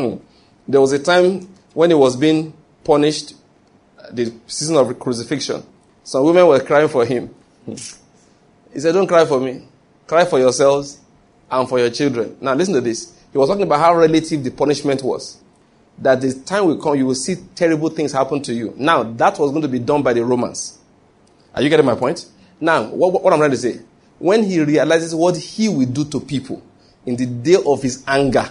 there 0.67 0.81
was 0.81 0.91
a 0.91 0.99
time 0.99 1.47
when 1.73 1.89
he 1.89 1.95
was 1.95 2.17
being 2.17 2.53
punished, 2.83 3.35
the 4.11 4.33
season 4.47 4.75
of 4.75 4.99
crucifixion. 4.99 5.63
Some 6.03 6.25
women 6.25 6.47
were 6.47 6.59
crying 6.59 6.89
for 6.89 7.05
him. 7.05 7.33
He 8.73 8.79
said, 8.79 8.93
Don't 8.93 9.07
cry 9.07 9.25
for 9.25 9.39
me. 9.39 9.63
Cry 10.07 10.25
for 10.25 10.39
yourselves 10.39 10.99
and 11.51 11.67
for 11.67 11.79
your 11.79 11.89
children. 11.89 12.37
Now, 12.41 12.53
listen 12.53 12.73
to 12.75 12.81
this. 12.81 13.13
He 13.31 13.37
was 13.37 13.49
talking 13.49 13.63
about 13.63 13.79
how 13.79 13.95
relative 13.95 14.43
the 14.43 14.51
punishment 14.51 15.03
was. 15.03 15.39
That 15.99 16.21
the 16.21 16.33
time 16.33 16.65
will 16.65 16.81
come, 16.81 16.95
you 16.95 17.05
will 17.05 17.15
see 17.15 17.35
terrible 17.55 17.89
things 17.89 18.11
happen 18.11 18.41
to 18.43 18.53
you. 18.53 18.73
Now, 18.77 19.03
that 19.03 19.37
was 19.37 19.51
going 19.51 19.63
to 19.63 19.67
be 19.67 19.79
done 19.79 20.01
by 20.01 20.13
the 20.13 20.23
Romans. 20.23 20.79
Are 21.53 21.61
you 21.61 21.69
getting 21.69 21.85
my 21.85 21.95
point? 21.95 22.25
Now, 22.59 22.83
what, 22.83 23.21
what 23.21 23.33
I'm 23.33 23.39
trying 23.39 23.51
to 23.51 23.57
say, 23.57 23.81
when 24.17 24.43
he 24.43 24.61
realizes 24.61 25.13
what 25.13 25.35
he 25.37 25.69
will 25.69 25.87
do 25.87 26.05
to 26.05 26.19
people, 26.19 26.61
in 27.05 27.15
the 27.15 27.25
day 27.25 27.57
of 27.65 27.81
his 27.81 28.03
anger, 28.07 28.49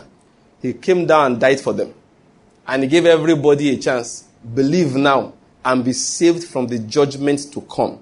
he 0.60 0.72
came 0.72 1.06
down 1.06 1.32
and 1.32 1.40
died 1.40 1.60
for 1.60 1.72
them. 1.72 1.94
And 2.66 2.82
he 2.82 2.88
gave 2.88 3.06
everybody 3.06 3.70
a 3.70 3.78
chance. 3.78 4.24
Believe 4.54 4.94
now 4.94 5.32
and 5.64 5.84
be 5.84 5.92
saved 5.92 6.44
from 6.44 6.66
the 6.66 6.78
judgment 6.78 7.52
to 7.52 7.60
come. 7.62 8.00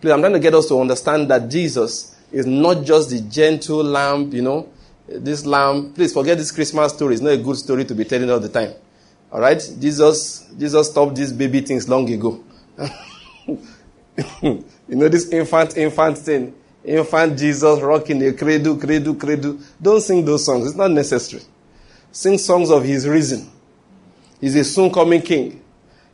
Please, 0.00 0.12
I'm 0.12 0.20
trying 0.20 0.32
to 0.34 0.38
get 0.38 0.54
us 0.54 0.66
to 0.68 0.80
understand 0.80 1.30
that 1.30 1.48
Jesus 1.50 2.16
is 2.30 2.46
not 2.46 2.84
just 2.84 3.10
the 3.10 3.20
gentle 3.20 3.82
lamb, 3.82 4.32
you 4.32 4.42
know, 4.42 4.68
this 5.08 5.46
lamb. 5.46 5.92
Please 5.94 6.12
forget 6.12 6.36
this 6.36 6.52
Christmas 6.52 6.92
story. 6.92 7.14
It's 7.14 7.22
not 7.22 7.32
a 7.32 7.38
good 7.38 7.56
story 7.56 7.84
to 7.84 7.94
be 7.94 8.04
telling 8.04 8.30
all 8.30 8.40
the 8.40 8.48
time. 8.48 8.74
All 9.32 9.40
right? 9.40 9.58
Jesus, 9.80 10.48
Jesus 10.58 10.90
stopped 10.90 11.16
these 11.16 11.32
baby 11.32 11.60
things 11.60 11.88
long 11.88 12.10
ago. 12.12 12.44
you 14.42 14.64
know 14.88 15.08
this 15.08 15.30
infant, 15.30 15.76
infant 15.76 16.18
thing. 16.18 16.54
Infant 16.84 17.36
Jesus 17.36 17.80
rocking 17.80 18.22
a 18.26 18.32
cradle, 18.32 18.76
cradle, 18.76 19.14
cradle. 19.14 19.58
Don't 19.80 20.00
sing 20.00 20.24
those 20.24 20.44
songs. 20.44 20.66
It's 20.66 20.76
not 20.76 20.90
necessary. 20.90 21.42
Sing 22.12 22.38
songs 22.38 22.70
of 22.70 22.84
his 22.84 23.08
reason. 23.08 23.50
He's 24.40 24.54
a 24.54 24.64
soon 24.64 24.92
coming 24.92 25.22
king. 25.22 25.62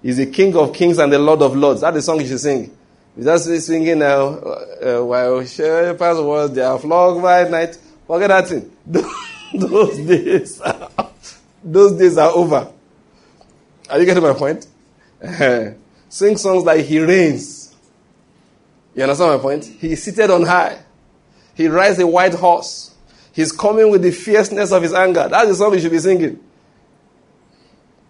He's 0.03 0.19
a 0.19 0.27
king 0.27 0.57
of 0.57 0.73
kings 0.73 0.99
and 0.99 1.13
the 1.13 1.19
lord 1.19 1.43
of 1.43 1.55
lords. 1.55 1.83
That's 1.83 1.97
the 1.97 2.03
song 2.03 2.21
you 2.21 2.27
should 2.27 2.41
sing. 2.41 2.77
You 3.17 3.25
just 3.25 3.49
be 3.49 3.59
singing 3.59 3.99
now, 3.99 4.27
uh, 4.27 5.05
while 5.05 5.45
shepherds 5.45 6.21
was 6.21 6.53
their 6.53 6.79
flock 6.79 7.23
by 7.23 7.49
night. 7.49 7.79
Forget 8.07 8.29
that 8.29 8.49
thing. 8.49 8.71
those 9.55 9.99
days, 9.99 10.61
are, 10.61 11.11
those 11.63 11.99
days 11.99 12.17
are 12.17 12.31
over. 12.31 12.73
Are 13.91 13.99
you 13.99 14.07
getting 14.07 14.23
my 14.23 14.33
point? 14.33 14.67
Sing 16.09 16.37
songs 16.37 16.65
like 16.65 16.87
He 16.87 16.99
reigns. 16.99 17.75
You 18.95 19.03
understand 19.03 19.37
my 19.37 19.39
point? 19.39 19.65
He 19.65 19.93
is 19.93 20.03
seated 20.03 20.31
on 20.31 20.45
high. 20.45 20.79
He 21.55 21.69
rides 21.69 21.99
a 21.99 22.07
white 22.07 22.35
horse. 22.35 22.95
He's 23.33 23.53
coming 23.53 23.91
with 23.91 24.03
the 24.03 24.11
fierceness 24.11 24.73
of 24.73 24.83
his 24.83 24.93
anger. 24.93 25.27
That's 25.29 25.49
the 25.49 25.55
song 25.55 25.73
you 25.73 25.81
should 25.81 25.91
be 25.91 25.99
singing. 25.99 26.39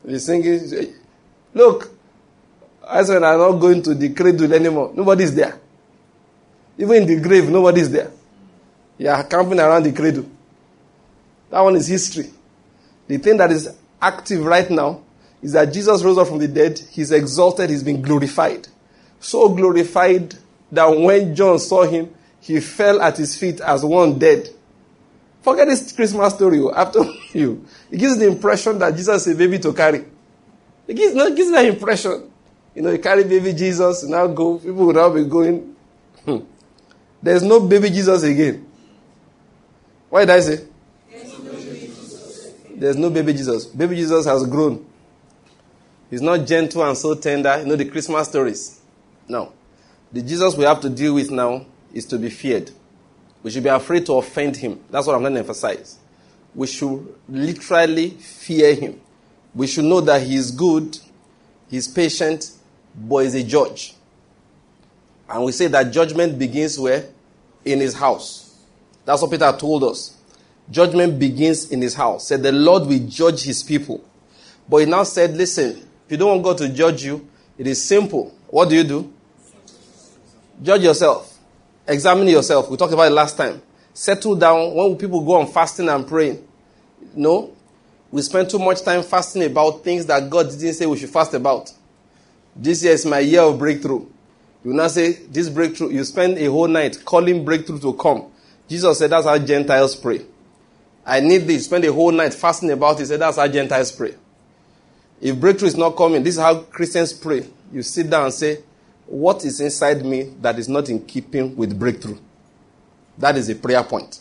Be 0.04 0.18
singing. 0.18 0.94
Look, 1.54 1.92
I 2.92 3.02
said 3.04 3.22
I'm 3.22 3.38
not 3.38 3.52
going 3.52 3.82
to 3.84 3.94
the 3.94 4.10
cradle 4.10 4.52
anymore. 4.52 4.92
Nobody's 4.94 5.34
there. 5.34 5.58
Even 6.76 6.96
in 6.96 7.06
the 7.06 7.20
grave, 7.20 7.48
nobody's 7.48 7.90
there. 7.90 8.10
You 8.98 9.08
are 9.08 9.24
camping 9.24 9.58
around 9.58 9.84
the 9.84 9.92
cradle. 9.92 10.26
That 11.50 11.60
one 11.60 11.76
is 11.76 11.86
history. 11.86 12.30
The 13.08 13.18
thing 13.18 13.38
that 13.38 13.50
is 13.50 13.74
active 14.00 14.44
right 14.44 14.68
now 14.70 15.02
is 15.40 15.52
that 15.52 15.72
Jesus 15.72 16.02
rose 16.02 16.18
up 16.18 16.28
from 16.28 16.38
the 16.38 16.48
dead. 16.48 16.78
He's 16.90 17.12
exalted. 17.12 17.70
He's 17.70 17.82
been 17.82 18.02
glorified. 18.02 18.68
So 19.20 19.48
glorified 19.48 20.34
that 20.70 20.86
when 20.86 21.34
John 21.34 21.58
saw 21.58 21.84
him, 21.84 22.14
he 22.40 22.60
fell 22.60 23.00
at 23.00 23.16
his 23.16 23.38
feet 23.38 23.60
as 23.60 23.84
one 23.84 24.18
dead. 24.18 24.48
Forget 25.42 25.66
this 25.66 25.92
Christmas 25.92 26.34
story. 26.34 26.60
Oh. 26.60 26.72
After 26.72 27.00
you, 27.32 27.64
it 27.90 27.98
gives 27.98 28.18
the 28.18 28.26
impression 28.26 28.78
that 28.80 28.94
Jesus 28.96 29.26
is 29.26 29.34
a 29.34 29.36
baby 29.36 29.58
to 29.60 29.72
carry. 29.72 30.04
It 30.86 30.94
gives, 30.94 31.14
no, 31.14 31.26
it 31.26 31.36
gives 31.36 31.50
that 31.52 31.64
impression. 31.64 32.31
You 32.74 32.82
know, 32.82 32.90
you 32.90 32.98
carry 32.98 33.24
baby 33.24 33.52
Jesus, 33.52 34.04
now 34.04 34.26
go, 34.26 34.58
people 34.58 34.86
will 34.86 34.94
now 34.94 35.10
be 35.10 35.24
going. 35.24 35.76
Hmm. 36.24 36.38
There's 37.22 37.42
no 37.42 37.60
baby 37.60 37.90
Jesus 37.90 38.22
again. 38.22 38.66
Why 40.08 40.24
did 40.24 40.30
I 40.30 40.40
say? 40.40 40.64
There's 42.74 42.96
no 42.96 43.10
baby 43.10 43.32
Jesus. 43.32 43.66
Baby 43.66 43.96
Jesus 43.96 44.26
has 44.26 44.44
grown. 44.44 44.84
He's 46.10 46.20
not 46.20 46.46
gentle 46.46 46.82
and 46.82 46.98
so 46.98 47.14
tender. 47.14 47.60
You 47.60 47.66
know 47.66 47.76
the 47.76 47.84
Christmas 47.84 48.28
stories. 48.28 48.80
No. 49.28 49.52
The 50.12 50.20
Jesus 50.20 50.56
we 50.56 50.64
have 50.64 50.80
to 50.80 50.90
deal 50.90 51.14
with 51.14 51.30
now 51.30 51.64
is 51.92 52.04
to 52.06 52.18
be 52.18 52.28
feared. 52.28 52.70
We 53.42 53.50
should 53.50 53.62
be 53.62 53.68
afraid 53.68 54.04
to 54.06 54.14
offend 54.14 54.56
him. 54.56 54.80
That's 54.90 55.06
what 55.06 55.14
I'm 55.14 55.22
going 55.22 55.34
to 55.34 55.40
emphasize. 55.40 55.98
We 56.54 56.66
should 56.66 57.14
literally 57.28 58.10
fear 58.10 58.74
him. 58.74 59.00
We 59.54 59.66
should 59.66 59.84
know 59.84 60.00
that 60.00 60.22
he 60.22 60.34
is 60.34 60.50
good, 60.50 60.98
he's 61.68 61.88
patient, 61.88 62.50
but 62.94 63.18
is 63.18 63.34
a 63.34 63.42
judge. 63.42 63.94
And 65.28 65.44
we 65.44 65.52
say 65.52 65.66
that 65.68 65.92
judgment 65.92 66.38
begins 66.38 66.78
where? 66.78 67.06
In 67.64 67.80
his 67.80 67.94
house. 67.94 68.56
That's 69.04 69.22
what 69.22 69.30
Peter 69.30 69.52
told 69.58 69.84
us. 69.84 70.16
Judgment 70.70 71.18
begins 71.18 71.70
in 71.70 71.80
his 71.80 71.94
house. 71.94 72.28
Said 72.28 72.42
the 72.42 72.52
Lord 72.52 72.86
will 72.86 73.06
judge 73.06 73.42
his 73.42 73.62
people. 73.62 74.04
But 74.68 74.78
he 74.78 74.86
now 74.86 75.02
said, 75.04 75.36
listen, 75.36 75.70
if 76.06 76.10
you 76.10 76.16
don't 76.16 76.28
want 76.28 76.42
God 76.42 76.58
to 76.58 76.68
judge 76.68 77.04
you, 77.04 77.28
it 77.58 77.66
is 77.66 77.82
simple. 77.82 78.34
What 78.48 78.68
do 78.68 78.76
you 78.76 78.84
do? 78.84 79.12
Judge 80.62 80.82
yourself. 80.82 81.38
Examine 81.86 82.28
yourself. 82.28 82.70
We 82.70 82.76
talked 82.76 82.92
about 82.92 83.10
it 83.10 83.14
last 83.14 83.36
time. 83.36 83.60
Settle 83.92 84.36
down. 84.36 84.74
When 84.74 84.96
people 84.96 85.20
go 85.20 85.40
on 85.40 85.46
fasting 85.46 85.88
and 85.88 86.06
praying, 86.06 86.46
no, 87.14 87.52
we 88.10 88.22
spend 88.22 88.48
too 88.48 88.58
much 88.58 88.82
time 88.82 89.02
fasting 89.02 89.42
about 89.44 89.82
things 89.82 90.06
that 90.06 90.28
God 90.30 90.50
didn't 90.50 90.74
say 90.74 90.86
we 90.86 90.98
should 90.98 91.10
fast 91.10 91.34
about. 91.34 91.72
This 92.54 92.84
year 92.84 92.92
is 92.92 93.06
my 93.06 93.20
year 93.20 93.42
of 93.42 93.58
breakthrough. 93.58 94.06
You 94.64 94.72
now 94.72 94.88
say, 94.88 95.12
this 95.12 95.48
breakthrough, 95.48 95.90
you 95.90 96.04
spend 96.04 96.38
a 96.38 96.46
whole 96.46 96.68
night 96.68 97.04
calling 97.04 97.44
breakthrough 97.44 97.80
to 97.80 97.94
come. 97.94 98.26
Jesus 98.68 98.98
said 98.98 99.10
that's 99.10 99.26
how 99.26 99.38
Gentiles 99.38 99.96
pray. 99.96 100.22
I 101.04 101.20
need 101.20 101.38
this. 101.38 101.64
Spend 101.64 101.84
a 101.84 101.92
whole 101.92 102.12
night 102.12 102.32
fasting 102.32 102.70
about 102.70 103.00
it. 103.00 103.06
Said 103.06 103.20
that's 103.20 103.36
how 103.36 103.48
Gentiles 103.48 103.90
pray. 103.90 104.14
If 105.20 105.38
breakthrough 105.40 105.68
is 105.68 105.76
not 105.76 105.96
coming, 105.96 106.22
this 106.22 106.34
is 106.34 106.40
how 106.40 106.60
Christians 106.60 107.12
pray. 107.12 107.46
You 107.72 107.82
sit 107.82 108.08
down 108.08 108.24
and 108.24 108.34
say, 108.34 108.58
what 109.06 109.44
is 109.44 109.60
inside 109.60 110.04
me 110.04 110.32
that 110.40 110.58
is 110.58 110.68
not 110.68 110.88
in 110.88 111.04
keeping 111.04 111.56
with 111.56 111.78
breakthrough? 111.78 112.18
That 113.18 113.36
is 113.36 113.48
a 113.48 113.54
prayer 113.54 113.82
point. 113.82 114.20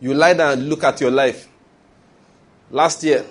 You 0.00 0.14
lie 0.14 0.34
down 0.34 0.52
and 0.54 0.68
look 0.68 0.82
at 0.82 1.00
your 1.00 1.10
life. 1.10 1.48
Last 2.70 3.04
year, 3.04 3.24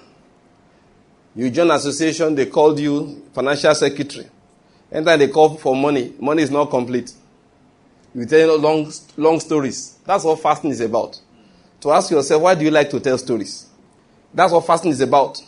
you 1.36 1.50
joined 1.50 1.72
association, 1.72 2.36
they 2.36 2.46
called 2.48 2.80
you 2.80 3.24
financial 3.34 3.74
secretary. 3.74 4.28
Anytime 4.92 5.20
they 5.20 5.28
call 5.30 5.56
for 5.56 5.76
money, 5.76 6.14
money 6.20 6.44
is 6.44 6.52
not 6.52 6.70
complete. 6.70 7.14
You 8.14 8.26
tell 8.26 8.58
long, 8.60 8.92
long 9.16 9.40
stories. 9.40 9.98
That's 10.06 10.26
what 10.26 10.42
fasting 10.42 10.72
is 10.72 10.82
about. 10.82 11.20
To 11.82 11.92
ask 11.92 12.12
yourself, 12.12 12.42
why 12.42 12.56
do 12.56 12.66
you 12.66 12.72
like 12.72 12.90
to 12.90 13.00
tell 13.00 13.18
stories? 13.18 13.68
That's 14.34 14.52
what 14.52 14.66
fasting 14.68 14.92
is 14.92 15.00
about. 15.02 15.42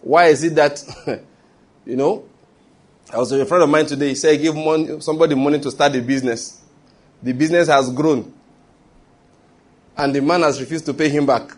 Why 0.00 0.26
is 0.26 0.42
it 0.42 0.54
that, 0.56 0.82
you 1.86 1.96
know, 1.96 2.24
I 3.12 3.18
was 3.18 3.30
with 3.30 3.40
a 3.40 3.46
friend 3.46 3.62
of 3.62 3.70
mine 3.70 3.86
today, 3.86 4.08
he 4.10 4.14
said, 4.14 4.40
give 4.40 4.54
money, 4.56 5.00
somebody 5.00 5.34
money 5.34 5.60
to 5.60 5.70
start 5.70 5.94
a 5.94 6.00
business. 6.02 6.60
The 7.22 7.32
business 7.32 7.68
has 7.68 7.90
grown. 7.92 8.32
And 9.96 10.14
the 10.14 10.22
man 10.22 10.42
has 10.42 10.60
refused 10.60 10.86
to 10.86 10.94
pay 10.94 11.08
him 11.08 11.26
back. 11.26 11.50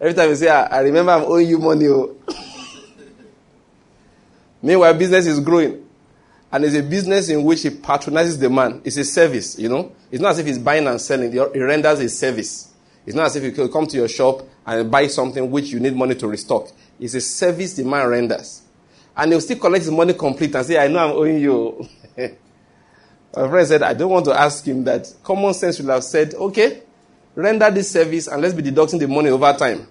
Every 0.00 0.14
time 0.14 0.30
you 0.30 0.36
say, 0.36 0.48
I, 0.48 0.64
I 0.64 0.80
remember 0.80 1.12
I'm 1.12 1.22
owing 1.22 1.48
you 1.48 1.58
money. 1.58 1.86
Meanwhile, 4.62 4.94
business 4.94 5.26
is 5.26 5.40
growing. 5.40 5.86
And 6.52 6.64
it's 6.64 6.76
a 6.76 6.82
business 6.82 7.28
in 7.30 7.42
which 7.44 7.62
he 7.62 7.70
patronizes 7.70 8.38
the 8.38 8.50
man. 8.50 8.82
It's 8.84 8.96
a 8.98 9.04
service, 9.04 9.58
you 9.58 9.68
know. 9.68 9.92
It's 10.10 10.20
not 10.20 10.32
as 10.32 10.38
if 10.38 10.46
he's 10.46 10.58
buying 10.58 10.86
and 10.86 11.00
selling. 11.00 11.32
He 11.32 11.38
renders 11.38 11.98
a 12.00 12.08
service. 12.08 12.70
It's 13.06 13.16
not 13.16 13.26
as 13.26 13.36
if 13.36 13.56
you 13.56 13.68
come 13.68 13.86
to 13.86 13.96
your 13.96 14.08
shop 14.08 14.42
and 14.66 14.90
buy 14.90 15.06
something 15.06 15.50
which 15.50 15.70
you 15.70 15.80
need 15.80 15.96
money 15.96 16.14
to 16.14 16.28
restock. 16.28 16.68
It's 17.00 17.14
a 17.14 17.20
service 17.20 17.74
the 17.74 17.84
man 17.84 18.06
renders. 18.06 18.62
And 19.16 19.32
he'll 19.32 19.40
still 19.40 19.58
collect 19.58 19.84
his 19.84 19.92
money 19.92 20.14
complete 20.14 20.54
and 20.54 20.64
say, 20.64 20.78
I 20.78 20.88
know 20.88 20.98
I'm 20.98 21.16
owing 21.16 21.38
you. 21.40 21.88
My 22.16 23.48
friend 23.48 23.66
said, 23.66 23.82
I 23.82 23.94
don't 23.94 24.10
want 24.10 24.26
to 24.26 24.38
ask 24.38 24.64
him 24.64 24.84
that. 24.84 25.12
Common 25.24 25.54
sense 25.54 25.80
would 25.80 25.88
have 25.88 26.04
said, 26.04 26.34
okay, 26.34 26.82
render 27.34 27.70
this 27.70 27.90
service 27.90 28.26
and 28.28 28.42
let's 28.42 28.54
be 28.54 28.62
deducting 28.62 28.98
the 28.98 29.08
money 29.08 29.30
over 29.30 29.52
time. 29.54 29.86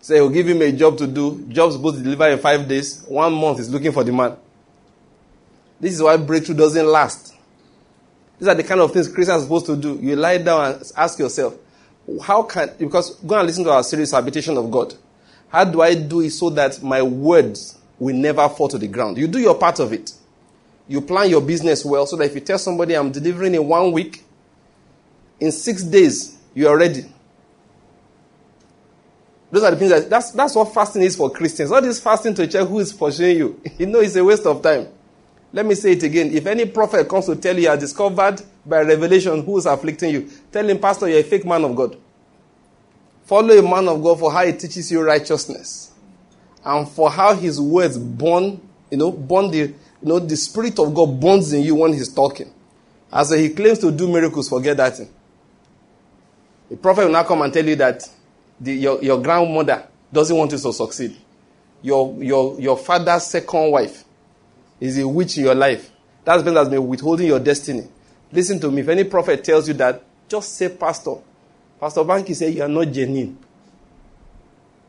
So 0.00 0.14
he'll 0.14 0.30
give 0.30 0.48
him 0.48 0.62
a 0.62 0.72
job 0.72 0.96
to 0.98 1.06
do. 1.06 1.44
Job's 1.48 1.74
supposed 1.74 1.98
to 1.98 2.02
deliver 2.02 2.28
in 2.28 2.38
five 2.38 2.66
days. 2.68 3.04
One 3.08 3.34
month 3.34 3.60
is 3.60 3.70
looking 3.70 3.92
for 3.92 4.04
the 4.04 4.12
man. 4.12 4.36
This 5.80 5.94
is 5.94 6.02
why 6.02 6.16
breakthrough 6.16 6.56
doesn't 6.56 6.86
last. 6.86 7.34
These 8.38 8.48
are 8.48 8.54
the 8.54 8.64
kind 8.64 8.80
of 8.80 8.92
things 8.92 9.08
Christians 9.08 9.40
are 9.40 9.42
supposed 9.42 9.66
to 9.66 9.76
do. 9.76 9.98
You 10.00 10.16
lie 10.16 10.38
down 10.38 10.74
and 10.74 10.92
ask 10.96 11.18
yourself, 11.18 11.56
how 12.22 12.42
can, 12.44 12.70
because 12.78 13.16
go 13.16 13.36
and 13.36 13.46
listen 13.46 13.64
to 13.64 13.70
our 13.70 13.82
series, 13.82 14.12
Habitation 14.12 14.56
of 14.56 14.70
God. 14.70 14.94
How 15.48 15.64
do 15.64 15.82
I 15.82 15.94
do 15.94 16.20
it 16.20 16.30
so 16.30 16.50
that 16.50 16.82
my 16.82 17.02
words 17.02 17.78
will 17.98 18.14
never 18.14 18.48
fall 18.48 18.68
to 18.68 18.78
the 18.78 18.86
ground? 18.86 19.18
You 19.18 19.26
do 19.26 19.38
your 19.38 19.56
part 19.56 19.80
of 19.80 19.92
it. 19.92 20.12
You 20.86 21.00
plan 21.00 21.28
your 21.28 21.40
business 21.40 21.84
well 21.84 22.06
so 22.06 22.16
that 22.16 22.24
if 22.24 22.34
you 22.34 22.40
tell 22.40 22.58
somebody 22.58 22.96
I'm 22.96 23.12
delivering 23.12 23.54
in 23.54 23.66
one 23.66 23.92
week, 23.92 24.24
in 25.40 25.52
six 25.52 25.82
days, 25.82 26.38
you 26.54 26.68
are 26.68 26.76
ready. 26.76 27.04
Those 29.50 29.62
are 29.62 29.70
the 29.70 29.76
things 29.76 29.90
that, 29.90 30.10
that's, 30.10 30.30
that's 30.32 30.54
what 30.54 30.74
fasting 30.74 31.02
is 31.02 31.16
for 31.16 31.30
Christians. 31.30 31.70
Not 31.70 31.82
this 31.82 32.00
fasting 32.00 32.34
to 32.34 32.46
check 32.46 32.66
who 32.68 32.80
is 32.80 32.92
pursuing 32.92 33.36
you. 33.36 33.60
You 33.78 33.86
know, 33.86 34.00
it's 34.00 34.16
a 34.16 34.24
waste 34.24 34.46
of 34.46 34.62
time. 34.62 34.88
Let 35.52 35.64
me 35.64 35.74
say 35.74 35.92
it 35.92 36.02
again. 36.02 36.30
If 36.32 36.46
any 36.46 36.66
prophet 36.66 37.08
comes 37.08 37.26
to 37.26 37.36
tell 37.36 37.56
you 37.56 37.62
you 37.62 37.68
are 37.70 37.76
discovered 37.76 38.42
by 38.66 38.82
revelation 38.82 39.42
who 39.42 39.56
is 39.56 39.64
afflicting 39.64 40.10
you, 40.10 40.30
tell 40.52 40.68
him, 40.68 40.78
Pastor, 40.78 41.08
you're 41.08 41.20
a 41.20 41.22
fake 41.22 41.46
man 41.46 41.64
of 41.64 41.74
God. 41.74 41.96
Follow 43.24 43.54
a 43.56 43.62
man 43.62 43.88
of 43.88 44.02
God 44.02 44.18
for 44.18 44.30
how 44.30 44.44
he 44.44 44.52
teaches 44.52 44.92
you 44.92 45.02
righteousness. 45.02 45.92
And 46.64 46.86
for 46.86 47.10
how 47.10 47.34
his 47.34 47.58
words 47.58 47.96
burn, 47.96 48.60
you 48.90 48.98
know, 48.98 49.10
burn 49.10 49.50
the, 49.50 49.58
you 49.58 49.74
know, 50.02 50.18
the 50.18 50.36
spirit 50.36 50.78
of 50.78 50.94
God 50.94 51.18
burns 51.18 51.52
in 51.54 51.62
you 51.62 51.76
when 51.76 51.94
he's 51.94 52.12
talking. 52.12 52.52
As 53.10 53.30
he 53.30 53.48
claims 53.50 53.78
to 53.78 53.90
do 53.90 54.06
miracles, 54.06 54.50
forget 54.50 54.76
that. 54.76 55.00
The 56.68 56.76
prophet 56.76 57.06
will 57.06 57.12
now 57.12 57.24
come 57.24 57.40
and 57.40 57.52
tell 57.52 57.64
you 57.64 57.76
that 57.76 58.06
the, 58.60 58.74
your, 58.74 59.02
your 59.02 59.22
grandmother 59.22 59.86
doesn't 60.12 60.36
want 60.36 60.52
you 60.52 60.58
to 60.58 60.72
succeed. 60.72 61.16
Your, 61.82 62.22
your, 62.22 62.60
your 62.60 62.76
father's 62.76 63.24
second 63.24 63.70
wife 63.70 64.04
is 64.80 64.98
a 64.98 65.06
witch 65.06 65.38
in 65.38 65.44
your 65.44 65.54
life. 65.54 65.90
That's 66.24 66.42
been 66.42 66.86
withholding 66.88 67.28
your 67.28 67.40
destiny. 67.40 67.88
Listen 68.32 68.60
to 68.60 68.70
me. 68.70 68.82
If 68.82 68.88
any 68.88 69.04
prophet 69.04 69.42
tells 69.42 69.68
you 69.68 69.74
that, 69.74 70.02
just 70.28 70.56
say, 70.56 70.68
Pastor. 70.68 71.14
Pastor 71.80 72.02
Banky 72.02 72.34
said 72.34 72.52
you 72.52 72.62
are 72.62 72.68
not 72.68 72.86
genuine. 72.86 73.38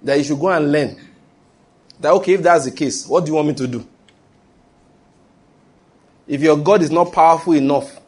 That 0.01 0.17
you 0.17 0.23
should 0.23 0.39
go 0.39 0.49
and 0.49 0.71
learn. 0.71 0.99
That 1.99 2.13
okay, 2.13 2.33
if 2.33 2.41
that's 2.41 2.65
the 2.65 2.71
case, 2.71 3.07
what 3.07 3.25
do 3.25 3.31
you 3.31 3.35
want 3.35 3.49
me 3.49 3.53
to 3.55 3.67
do? 3.67 3.87
If 6.27 6.41
your 6.41 6.57
God 6.57 6.81
is 6.81 6.91
not 6.91 7.11
powerful 7.11 7.53
enough 7.53 7.99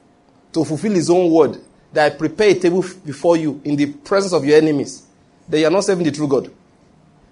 to 0.53 0.63
fulfill 0.63 0.93
his 0.93 1.09
own 1.09 1.31
word, 1.31 1.57
that 1.93 2.13
I 2.13 2.15
prepare 2.15 2.49
a 2.49 2.55
table 2.55 2.83
before 3.05 3.35
you 3.37 3.61
in 3.63 3.75
the 3.75 3.87
presence 3.87 4.33
of 4.33 4.45
your 4.45 4.57
enemies, 4.57 5.05
then 5.51 5.59
you 5.61 5.67
are 5.67 5.71
not 5.71 5.83
serving 5.83 6.05
the 6.05 6.11
true 6.11 6.27
God. 6.27 6.49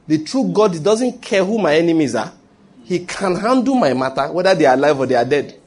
The 0.07 0.23
true 0.23 0.51
God 0.51 0.83
doesn't 0.83 1.21
care 1.21 1.43
who 1.43 1.57
my 1.57 1.75
enemies 1.75 2.15
are. 2.15 2.33
He 2.83 3.05
can 3.05 3.35
handle 3.35 3.75
my 3.75 3.93
matter, 3.93 4.31
whether 4.31 4.53
they 4.53 4.65
are 4.65 4.73
alive 4.73 4.99
or 4.99 5.05
they 5.05 5.15
are 5.15 5.25
dead. 5.25 5.59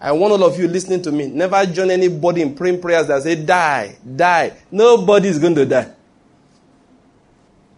I 0.00 0.12
want 0.12 0.32
all 0.32 0.44
of 0.44 0.58
you 0.58 0.66
listening 0.68 1.02
to 1.02 1.12
me, 1.12 1.28
never 1.28 1.64
join 1.66 1.90
anybody 1.90 2.42
in 2.42 2.54
praying 2.54 2.80
prayers 2.80 3.06
that 3.06 3.22
say, 3.22 3.34
die, 3.36 3.96
die. 4.16 4.52
Nobody 4.70 5.28
is 5.28 5.38
going 5.38 5.54
to 5.54 5.64
die. 5.64 5.92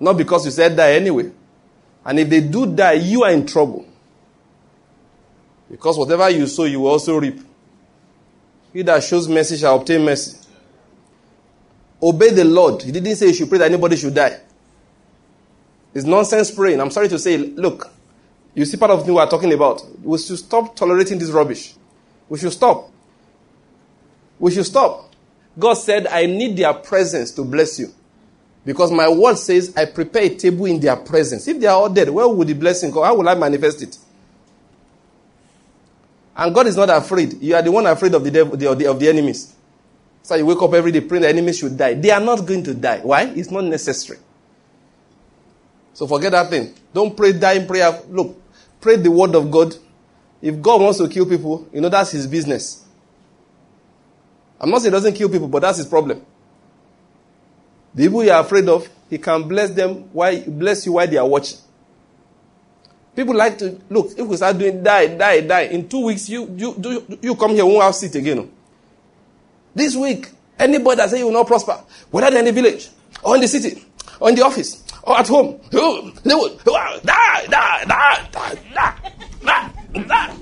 Not 0.00 0.16
because 0.16 0.44
you 0.46 0.50
said 0.50 0.76
die 0.76 0.92
anyway. 0.92 1.30
And 2.04 2.18
if 2.18 2.30
they 2.30 2.40
do 2.40 2.66
die, 2.74 2.92
you 2.94 3.24
are 3.24 3.30
in 3.30 3.46
trouble. 3.46 3.86
Because 5.70 5.98
whatever 5.98 6.30
you 6.30 6.46
sow, 6.46 6.64
you 6.64 6.80
will 6.80 6.92
also 6.92 7.18
reap. 7.18 7.40
He 8.72 8.82
that 8.82 9.02
shows 9.02 9.28
mercy 9.28 9.56
shall 9.56 9.76
obtain 9.76 10.04
mercy. 10.04 10.37
Obey 12.02 12.30
the 12.30 12.44
Lord. 12.44 12.82
He 12.82 12.92
didn't 12.92 13.16
say 13.16 13.26
you 13.26 13.34
should 13.34 13.48
pray 13.48 13.58
that 13.58 13.70
anybody 13.70 13.96
should 13.96 14.14
die. 14.14 14.38
It's 15.94 16.04
nonsense 16.04 16.50
praying. 16.50 16.80
I'm 16.80 16.90
sorry 16.90 17.08
to 17.08 17.18
say, 17.18 17.36
look, 17.36 17.90
you 18.54 18.64
see 18.64 18.76
part 18.76 18.90
of 18.90 19.06
the 19.06 19.12
we 19.12 19.20
are 19.20 19.28
talking 19.28 19.52
about. 19.52 19.82
We 20.02 20.18
should 20.18 20.38
stop 20.38 20.76
tolerating 20.76 21.18
this 21.18 21.30
rubbish. 21.30 21.74
We 22.28 22.38
should 22.38 22.52
stop. 22.52 22.90
We 24.38 24.50
should 24.52 24.66
stop. 24.66 25.12
God 25.58 25.74
said, 25.74 26.06
I 26.06 26.26
need 26.26 26.56
their 26.56 26.74
presence 26.74 27.32
to 27.32 27.44
bless 27.44 27.78
you. 27.80 27.92
Because 28.64 28.92
my 28.92 29.08
word 29.08 29.36
says, 29.36 29.74
I 29.76 29.86
prepare 29.86 30.24
a 30.24 30.34
table 30.34 30.66
in 30.66 30.78
their 30.78 30.96
presence. 30.96 31.48
If 31.48 31.58
they 31.58 31.66
are 31.66 31.74
all 31.74 31.88
dead, 31.88 32.10
where 32.10 32.28
would 32.28 32.46
the 32.46 32.54
blessing 32.54 32.90
go? 32.90 33.02
How 33.02 33.14
will 33.16 33.28
I 33.28 33.34
manifest 33.34 33.82
it? 33.82 33.96
And 36.36 36.54
God 36.54 36.66
is 36.68 36.76
not 36.76 36.90
afraid. 36.90 37.42
You 37.42 37.56
are 37.56 37.62
the 37.62 37.72
one 37.72 37.86
afraid 37.86 38.14
of 38.14 38.22
the, 38.22 38.30
devil, 38.30 38.54
of, 38.54 38.78
the, 38.78 38.86
of 38.86 39.00
the 39.00 39.08
enemies. 39.08 39.54
So 40.28 40.34
you 40.34 40.44
wake 40.44 40.60
up 40.60 40.74
every 40.74 40.92
day 40.92 41.00
praying 41.00 41.22
the 41.22 41.30
enemies 41.30 41.56
should 41.56 41.78
die. 41.78 41.94
They 41.94 42.10
are 42.10 42.20
not 42.20 42.44
going 42.44 42.62
to 42.64 42.74
die. 42.74 43.00
Why? 43.02 43.22
It's 43.34 43.50
not 43.50 43.64
necessary. 43.64 44.18
So 45.94 46.06
forget 46.06 46.32
that 46.32 46.50
thing. 46.50 46.74
Don't 46.92 47.16
pray 47.16 47.32
dying 47.32 47.66
prayer. 47.66 47.98
Look, 48.10 48.38
pray 48.78 48.96
the 48.96 49.10
word 49.10 49.34
of 49.34 49.50
God. 49.50 49.74
If 50.42 50.60
God 50.60 50.82
wants 50.82 50.98
to 50.98 51.08
kill 51.08 51.24
people, 51.24 51.66
you 51.72 51.80
know 51.80 51.88
that's 51.88 52.10
his 52.10 52.26
business. 52.26 52.84
I'm 54.60 54.68
not 54.68 54.82
saying 54.82 54.92
he 54.92 54.96
doesn't 54.96 55.14
kill 55.14 55.30
people, 55.30 55.48
but 55.48 55.60
that's 55.60 55.78
his 55.78 55.86
problem. 55.86 56.22
The 57.94 58.02
people 58.02 58.22
you 58.22 58.30
are 58.30 58.42
afraid 58.42 58.68
of, 58.68 58.86
he 59.08 59.16
can 59.16 59.48
bless 59.48 59.70
them 59.70 60.10
while 60.12 60.38
bless 60.46 60.84
you 60.84 60.92
while 60.92 61.06
they 61.06 61.16
are 61.16 61.26
watching. 61.26 61.58
People 63.16 63.34
like 63.34 63.56
to 63.60 63.80
look. 63.88 64.10
If 64.14 64.26
we 64.26 64.36
start 64.36 64.58
doing 64.58 64.82
die, 64.82 65.16
die, 65.16 65.40
die 65.40 65.62
in 65.62 65.88
two 65.88 66.04
weeks, 66.04 66.28
you 66.28 66.54
you 66.54 66.74
do 66.78 67.18
you 67.22 67.34
come 67.34 67.52
here 67.52 67.64
won't 67.64 67.82
have 67.82 67.94
seat 67.94 68.14
again. 68.14 68.57
This 69.74 69.94
week, 69.96 70.30
anybody 70.58 70.96
that 70.96 71.10
say 71.10 71.18
you 71.18 71.26
will 71.26 71.32
not 71.32 71.46
prosper, 71.46 71.80
whether 72.10 72.30
they're 72.30 72.40
in 72.40 72.46
the 72.46 72.52
village 72.52 72.88
or 73.22 73.34
in 73.36 73.40
the 73.40 73.48
city 73.48 73.84
or 74.20 74.28
in 74.28 74.34
the 74.34 74.44
office 74.44 74.84
or 75.02 75.18
at 75.18 75.28
home, 75.28 75.60
they 75.70 75.78
will 75.78 76.60
ah, 76.68 76.98
die, 77.04 77.46
die, 77.46 77.84
die, 77.84 78.28
die, 78.32 78.58
die, 78.74 79.12
die, 79.44 80.02
die. 80.06 80.34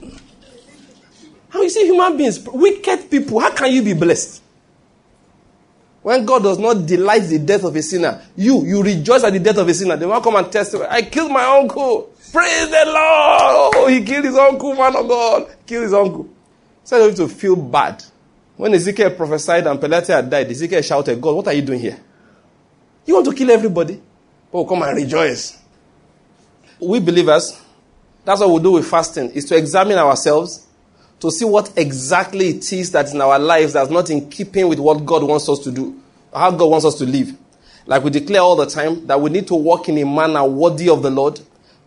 How 1.48 1.62
you 1.62 1.70
see 1.70 1.86
human 1.86 2.16
beings, 2.16 2.40
wicked 2.46 3.10
people? 3.10 3.38
How 3.40 3.50
can 3.50 3.72
you 3.72 3.82
be 3.82 3.94
blessed? 3.94 4.42
When 6.02 6.24
God 6.24 6.44
does 6.44 6.58
not 6.58 6.86
delight 6.86 7.22
the 7.24 7.38
death 7.40 7.64
of 7.64 7.74
a 7.74 7.82
sinner, 7.82 8.22
you 8.36 8.64
you 8.64 8.80
rejoice 8.80 9.24
at 9.24 9.32
the 9.32 9.40
death 9.40 9.56
of 9.58 9.66
a 9.66 9.74
sinner. 9.74 9.96
They 9.96 10.06
will 10.06 10.20
come 10.20 10.36
and 10.36 10.52
testify. 10.52 10.86
I 10.88 11.02
killed 11.02 11.32
my 11.32 11.42
uncle. 11.42 12.14
Praise 12.32 12.68
the 12.68 12.84
Lord. 12.86 13.74
Oh, 13.74 13.86
he 13.88 14.04
killed 14.04 14.24
his 14.24 14.36
uncle, 14.36 14.74
man 14.74 14.94
of 14.94 15.08
God. 15.08 15.56
Killed 15.66 15.82
his 15.82 15.92
uncle. 15.94 16.28
So 16.84 17.08
I 17.08 17.12
to 17.12 17.26
feel 17.26 17.56
bad. 17.56 18.04
When 18.56 18.72
Ezekiel 18.74 19.10
prophesied 19.10 19.66
and 19.66 19.78
Pelatiah 19.78 20.16
had 20.16 20.30
died, 20.30 20.50
Ezekiel 20.50 20.82
shouted, 20.82 21.20
God, 21.20 21.36
what 21.36 21.46
are 21.48 21.52
you 21.52 21.62
doing 21.62 21.80
here? 21.80 21.98
You 23.04 23.14
want 23.14 23.26
to 23.26 23.34
kill 23.34 23.50
everybody? 23.50 24.00
Oh, 24.52 24.64
come 24.64 24.82
and 24.82 24.96
rejoice. 24.96 25.58
We 26.80 26.98
believers, 27.00 27.60
that's 28.24 28.40
what 28.40 28.50
we 28.50 28.62
do 28.62 28.72
with 28.72 28.88
fasting, 28.88 29.30
is 29.30 29.44
to 29.46 29.56
examine 29.56 29.98
ourselves 29.98 30.66
to 31.20 31.30
see 31.30 31.44
what 31.44 31.72
exactly 31.76 32.48
it 32.48 32.72
is 32.72 32.90
that 32.92 33.12
in 33.12 33.20
our 33.20 33.38
lives 33.38 33.72
that's 33.72 33.90
not 33.90 34.10
in 34.10 34.28
keeping 34.28 34.68
with 34.68 34.78
what 34.78 35.04
God 35.04 35.22
wants 35.22 35.48
us 35.48 35.58
to 35.60 35.72
do, 35.72 36.00
how 36.32 36.50
God 36.50 36.66
wants 36.66 36.84
us 36.86 36.96
to 36.96 37.04
live. 37.04 37.34
Like 37.86 38.02
we 38.02 38.10
declare 38.10 38.40
all 38.40 38.56
the 38.56 38.66
time 38.66 39.06
that 39.06 39.20
we 39.20 39.30
need 39.30 39.46
to 39.48 39.54
walk 39.54 39.88
in 39.88 39.98
a 39.98 40.04
manner 40.04 40.44
worthy 40.44 40.88
of 40.88 41.02
the 41.02 41.10
Lord, 41.10 41.40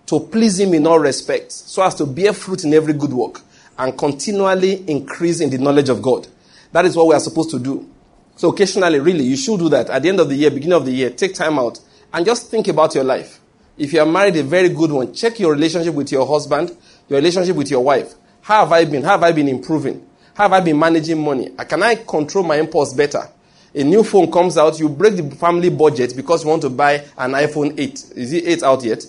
to 0.08 0.20
please 0.20 0.60
Him 0.60 0.74
in 0.74 0.88
all 0.88 1.00
respects, 1.00 1.56
so 1.56 1.84
as 1.84 1.96
to 1.96 2.06
bear 2.06 2.34
fruit 2.34 2.64
in 2.64 2.74
every 2.74 2.94
good 2.94 3.14
work 3.14 3.42
and 3.78 3.98
continually 3.98 4.84
increase 4.90 5.42
in 5.42 5.50
the 5.50 5.58
knowledge 5.58 5.90
of 5.90 6.02
God. 6.02 6.28
That 6.72 6.86
is 6.86 6.96
what 6.96 7.08
we 7.08 7.16
are 7.16 7.20
supposed 7.20 7.50
to 7.52 7.60
do. 7.60 7.90
So 8.36 8.50
occasionally, 8.50 9.00
really, 9.00 9.24
you 9.24 9.36
should 9.36 9.60
do 9.60 9.70
that. 9.70 9.90
At 9.90 10.04
the 10.04 10.10
end 10.10 10.20
of 10.20 10.30
the 10.30 10.36
year, 10.36 10.50
beginning 10.50 10.78
of 10.78 10.86
the 10.86 10.92
year, 10.92 11.10
take 11.10 11.34
time 11.34 11.60
out 11.60 11.80
and 12.14 12.26
just 12.26 12.50
think 12.50 12.68
about 12.68 12.96
your 12.96 13.04
life. 13.04 13.40
If 13.78 13.94
you 13.94 14.00
are 14.02 14.06
married, 14.06 14.36
a 14.36 14.44
very 14.44 14.70
good 14.70 14.92
one, 14.92 15.14
check 15.14 15.40
your 15.40 15.54
relationship 15.54 15.94
with 15.94 16.12
your 16.12 16.28
husband, 16.28 16.76
your 17.08 17.20
relationship 17.20 17.56
with 17.56 17.72
your 17.72 17.84
wife. 17.84 18.14
How 18.42 18.62
have 18.62 18.72
I 18.72 18.86
been? 18.86 19.04
How 19.04 19.12
have 19.12 19.24
I 19.24 19.32
been 19.32 19.48
improving? 19.48 20.06
How 20.34 20.44
have 20.44 20.54
I 20.54 20.60
been 20.62 20.80
managing 20.80 21.22
money? 21.24 21.50
Can 21.68 21.84
I 21.84 21.96
control 21.96 22.44
my 22.44 22.58
impulse 22.58 22.94
better? 22.94 23.28
A 23.74 23.84
new 23.84 24.04
phone 24.04 24.32
comes 24.32 24.58
out, 24.58 24.80
you 24.80 24.90
break 24.90 25.16
the 25.16 25.36
family 25.36 25.70
budget 25.70 26.16
because 26.16 26.44
you 26.44 26.50
want 26.50 26.62
to 26.64 26.70
buy 26.70 26.94
an 27.18 27.32
iPhone 27.34 27.78
8. 27.80 28.06
Is 28.16 28.34
it 28.34 28.48
8 28.48 28.64
out 28.64 28.84
yet? 28.84 29.06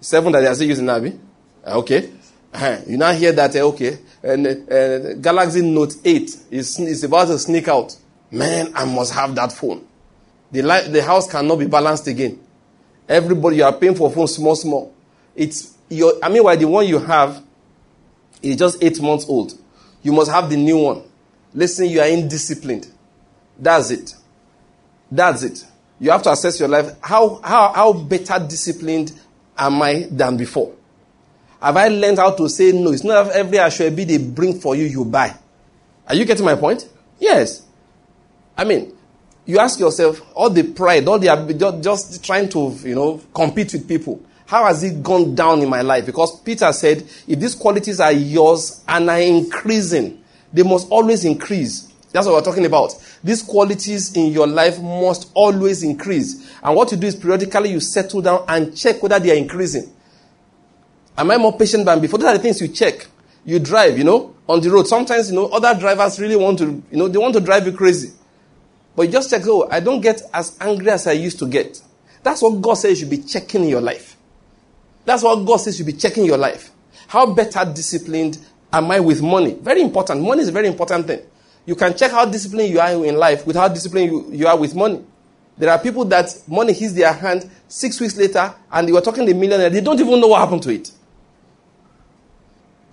Seven 0.00 0.32
that 0.32 0.40
they 0.40 0.46
are 0.46 0.54
still 0.54 0.68
using 0.68 0.86
Nabi. 0.86 1.18
Uh, 1.64 1.78
okay. 1.78 2.10
Uh, 2.52 2.80
you 2.86 2.96
now 2.96 3.12
hear 3.12 3.32
that, 3.32 3.54
uh, 3.54 3.60
okay, 3.60 3.98
and 4.22 4.46
uh, 4.46 5.14
Galaxy 5.14 5.62
Note 5.62 5.94
8 6.04 6.36
is, 6.50 6.78
is 6.80 7.04
about 7.04 7.28
to 7.28 7.38
sneak 7.38 7.68
out. 7.68 7.96
Man, 8.30 8.72
I 8.74 8.84
must 8.84 9.12
have 9.14 9.34
that 9.36 9.52
phone. 9.52 9.86
The, 10.50 10.62
li- 10.62 10.88
the 10.88 11.02
house 11.02 11.30
cannot 11.30 11.58
be 11.58 11.66
balanced 11.66 12.06
again. 12.08 12.40
Everybody, 13.08 13.56
you 13.56 13.64
are 13.64 13.72
paying 13.72 13.94
for 13.94 14.10
phone 14.10 14.26
small, 14.26 14.56
small. 14.56 14.94
It's 15.34 15.76
your, 15.88 16.14
I 16.22 16.28
mean, 16.28 16.44
why 16.44 16.56
the 16.56 16.66
one 16.66 16.86
you 16.86 16.98
have 16.98 17.42
is 18.42 18.56
just 18.56 18.82
eight 18.82 19.00
months 19.00 19.26
old. 19.28 19.54
You 20.02 20.12
must 20.12 20.30
have 20.30 20.48
the 20.50 20.56
new 20.56 20.78
one. 20.78 21.02
Listen, 21.52 21.86
you 21.88 22.00
are 22.00 22.06
indisciplined. 22.06 22.88
That's 23.58 23.90
it. 23.90 24.14
That's 25.10 25.42
it. 25.42 25.64
You 25.98 26.10
have 26.10 26.22
to 26.22 26.32
assess 26.32 26.58
your 26.58 26.68
life. 26.68 26.92
How, 27.00 27.40
how, 27.42 27.72
how 27.72 27.92
better 27.92 28.38
disciplined 28.38 29.12
am 29.58 29.82
I 29.82 30.06
than 30.10 30.36
before? 30.36 30.74
Have 31.60 31.76
I 31.76 31.88
learned 31.88 32.18
how 32.18 32.32
to 32.32 32.48
say 32.48 32.72
no? 32.72 32.90
It's 32.90 33.04
not 33.04 33.30
every 33.32 33.58
asoebi 33.58 34.06
they 34.06 34.18
bring 34.18 34.58
for 34.58 34.74
you, 34.74 34.84
you 34.84 35.04
buy. 35.04 35.36
Are 36.06 36.14
you 36.14 36.24
getting 36.24 36.44
my 36.44 36.56
point? 36.56 36.88
Yes. 37.18 37.66
I 38.56 38.64
mean, 38.64 38.96
you 39.44 39.58
ask 39.58 39.78
yourself, 39.78 40.22
all 40.34 40.50
the 40.50 40.62
pride, 40.62 41.06
all 41.06 41.18
the 41.18 41.80
just 41.82 42.24
trying 42.24 42.48
to, 42.50 42.70
you 42.82 42.94
know, 42.94 43.20
compete 43.34 43.72
with 43.72 43.86
people. 43.86 44.22
How 44.46 44.64
has 44.66 44.82
it 44.82 45.02
gone 45.02 45.34
down 45.34 45.60
in 45.62 45.68
my 45.68 45.82
life? 45.82 46.06
Because 46.06 46.40
Peter 46.40 46.72
said, 46.72 46.98
if 47.28 47.38
these 47.38 47.54
qualities 47.54 48.00
are 48.00 48.10
yours 48.10 48.82
and 48.88 49.08
are 49.08 49.20
increasing, 49.20 50.24
they 50.52 50.62
must 50.62 50.88
always 50.90 51.24
increase. 51.24 51.92
That's 52.10 52.26
what 52.26 52.34
we're 52.34 52.42
talking 52.42 52.66
about. 52.66 52.92
These 53.22 53.42
qualities 53.42 54.16
in 54.16 54.32
your 54.32 54.48
life 54.48 54.80
must 54.80 55.30
always 55.34 55.84
increase. 55.84 56.52
And 56.62 56.74
what 56.74 56.90
you 56.90 56.96
do 56.96 57.06
is 57.06 57.14
periodically 57.14 57.70
you 57.70 57.78
settle 57.78 58.22
down 58.22 58.44
and 58.48 58.76
check 58.76 59.00
whether 59.02 59.20
they 59.20 59.30
are 59.30 59.36
increasing. 59.36 59.92
Am 61.16 61.30
I 61.30 61.36
more 61.36 61.56
patient 61.56 61.84
than 61.84 62.00
before? 62.00 62.18
Those 62.18 62.28
are 62.28 62.36
the 62.36 62.42
things 62.42 62.60
you 62.60 62.68
check. 62.68 63.06
You 63.44 63.58
drive, 63.58 63.98
you 63.98 64.04
know, 64.04 64.34
on 64.48 64.60
the 64.60 64.70
road. 64.70 64.86
Sometimes, 64.86 65.30
you 65.30 65.36
know, 65.36 65.46
other 65.46 65.78
drivers 65.78 66.18
really 66.20 66.36
want 66.36 66.58
to, 66.58 66.82
you 66.90 66.98
know, 66.98 67.08
they 67.08 67.18
want 67.18 67.34
to 67.34 67.40
drive 67.40 67.66
you 67.66 67.72
crazy. 67.72 68.12
But 68.96 69.06
you 69.06 69.12
just 69.12 69.30
check, 69.30 69.42
oh, 69.46 69.68
I 69.70 69.80
don't 69.80 70.00
get 70.00 70.22
as 70.32 70.56
angry 70.60 70.90
as 70.90 71.06
I 71.06 71.12
used 71.12 71.38
to 71.38 71.46
get. 71.46 71.80
That's 72.22 72.42
what 72.42 72.60
God 72.60 72.74
says 72.74 72.90
you 72.90 72.96
should 73.06 73.10
be 73.10 73.22
checking 73.22 73.62
in 73.62 73.68
your 73.68 73.80
life. 73.80 74.16
That's 75.04 75.22
what 75.22 75.36
God 75.44 75.56
says 75.56 75.78
you 75.78 75.84
should 75.84 75.94
be 75.94 75.98
checking 75.98 76.24
your 76.24 76.38
life. 76.38 76.70
How 77.08 77.32
better 77.32 77.64
disciplined 77.64 78.38
am 78.72 78.90
I 78.90 79.00
with 79.00 79.22
money? 79.22 79.54
Very 79.54 79.80
important. 79.82 80.22
Money 80.22 80.42
is 80.42 80.48
a 80.48 80.52
very 80.52 80.68
important 80.68 81.06
thing. 81.06 81.20
You 81.66 81.74
can 81.74 81.96
check 81.96 82.10
how 82.10 82.24
disciplined 82.24 82.70
you 82.70 82.80
are 82.80 83.04
in 83.04 83.16
life 83.16 83.46
with 83.46 83.56
how 83.56 83.68
disciplined 83.68 84.10
you, 84.10 84.30
you 84.32 84.46
are 84.46 84.56
with 84.56 84.74
money. 84.74 85.02
There 85.56 85.70
are 85.70 85.78
people 85.78 86.04
that 86.06 86.34
money 86.48 86.72
hits 86.72 86.94
their 86.94 87.12
hand 87.12 87.50
six 87.68 88.00
weeks 88.00 88.16
later 88.16 88.54
and 88.72 88.88
they 88.88 88.92
were 88.92 89.00
talking 89.00 89.26
to 89.26 89.32
a 89.32 89.34
millionaire. 89.34 89.70
They 89.70 89.80
don't 89.80 90.00
even 90.00 90.20
know 90.20 90.28
what 90.28 90.40
happened 90.40 90.62
to 90.64 90.70
it. 90.70 90.90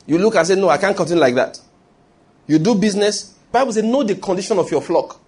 You 0.08 0.17
look 0.17 0.36
and 0.36 0.48
say, 0.48 0.56
no, 0.56 0.70
I 0.70 0.78
can't 0.78 0.96
continue 0.96 1.22
like 1.22 1.36
that. 1.36 1.60
You 2.48 2.58
do 2.58 2.76
business. 2.76 3.36
Bible 3.52 3.74
says, 3.74 3.84
know 3.84 4.04
the 4.04 4.15
condition 4.15 4.58
of 4.58 4.72
your 4.72 4.82
flock. 4.82 5.20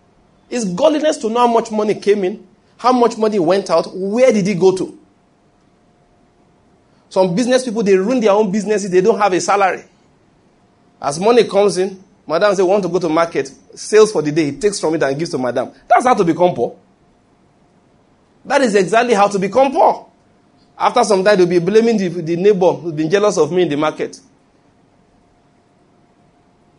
It's 0.50 0.66
godliness 0.66 1.18
to 1.18 1.30
know 1.30 1.42
how 1.42 1.48
much 1.48 1.70
money 1.72 1.96
came 1.96 2.24
in, 2.24 2.48
how 2.78 2.92
much 2.92 3.18
money 3.18 3.38
went 3.38 3.70
out, 3.70 3.88
where 3.94 4.32
did 4.32 4.48
it 4.48 4.60
go 4.60 4.76
to? 4.76 4.98
Some 7.10 7.36
business 7.36 7.66
people, 7.66 7.84
they 7.84 7.96
run 7.96 8.20
their 8.20 8.32
own 8.32 8.52
businesses, 8.52 8.90
they 8.90 9.02
don't 9.02 9.20
have 9.20 9.34
a 9.34 9.42
salary. 9.42 9.84
As 11.02 11.20
money 11.20 11.44
comes 11.44 11.78
in, 11.78 12.04
madam 12.28 12.56
say, 12.56 12.64
want 12.64 12.84
to 12.84 12.90
go 12.90 13.00
to 13.00 13.10
market, 13.10 13.52
sales 13.76 14.12
for 14.12 14.22
the 14.22 14.32
day, 14.32 14.46
he 14.46 14.58
takes 14.58 14.80
from 14.80 14.96
it 14.96 15.04
and 15.04 15.18
gives 15.18 15.32
to 15.32 15.38
madam. 15.38 15.72
That's 15.88 16.06
how 16.06 16.14
to 16.14 16.24
become 16.24 16.54
poor. 16.56 16.78
That 18.46 18.62
is 18.62 18.76
exactly 18.76 19.14
how 19.14 19.28
to 19.28 19.40
become 19.40 19.72
poor. 19.72 20.08
After 20.78 21.04
some 21.04 21.24
time, 21.24 21.38
they'll 21.38 21.46
be 21.46 21.60
blaming 21.60 21.98
the, 21.98 22.08
the 22.08 22.36
neighbor 22.38 22.72
who's 22.74 22.94
been 22.94 23.10
jealous 23.10 23.38
of 23.38 23.52
me 23.52 23.64
in 23.64 23.70
the 23.70 23.76
market. 23.76 24.20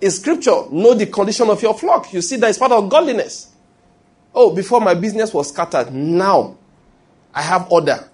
In 0.01 0.11
scripture, 0.11 0.63
know 0.71 0.95
the 0.95 1.07
condition 1.07 1.49
of 1.51 1.61
your 1.63 1.75
flock. 1.75 2.13
You 2.13 2.23
see 2.23 2.37
that 2.37 2.49
it's 2.49 2.59
part 2.59 2.73
of 2.73 2.89
godliness. 2.89 3.53
Oh, 4.35 4.55
before 4.55 4.81
my 4.81 4.95
business 4.95 5.35
was 5.35 5.49
scattered, 5.49 5.93
now 5.93 6.57
I 7.35 7.43
have 7.43 7.71
order. 7.71 8.09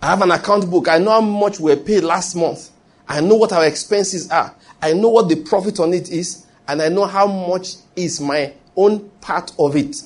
I 0.00 0.06
have 0.06 0.22
an 0.22 0.30
account 0.30 0.70
book. 0.70 0.88
I 0.88 0.98
know 0.98 1.10
how 1.10 1.20
much 1.20 1.58
we 1.58 1.74
paid 1.76 2.04
last 2.04 2.36
month. 2.36 2.70
I 3.08 3.20
know 3.20 3.34
what 3.34 3.52
our 3.52 3.66
expenses 3.66 4.30
are. 4.30 4.54
I 4.80 4.92
know 4.92 5.08
what 5.08 5.28
the 5.28 5.36
profit 5.36 5.80
on 5.80 5.92
it 5.92 6.10
is. 6.10 6.46
And 6.68 6.82
I 6.82 6.88
know 6.88 7.06
how 7.06 7.26
much 7.26 7.76
is 7.94 8.20
my 8.20 8.52
own 8.76 9.08
part 9.20 9.52
of 9.58 9.74
it. 9.76 9.96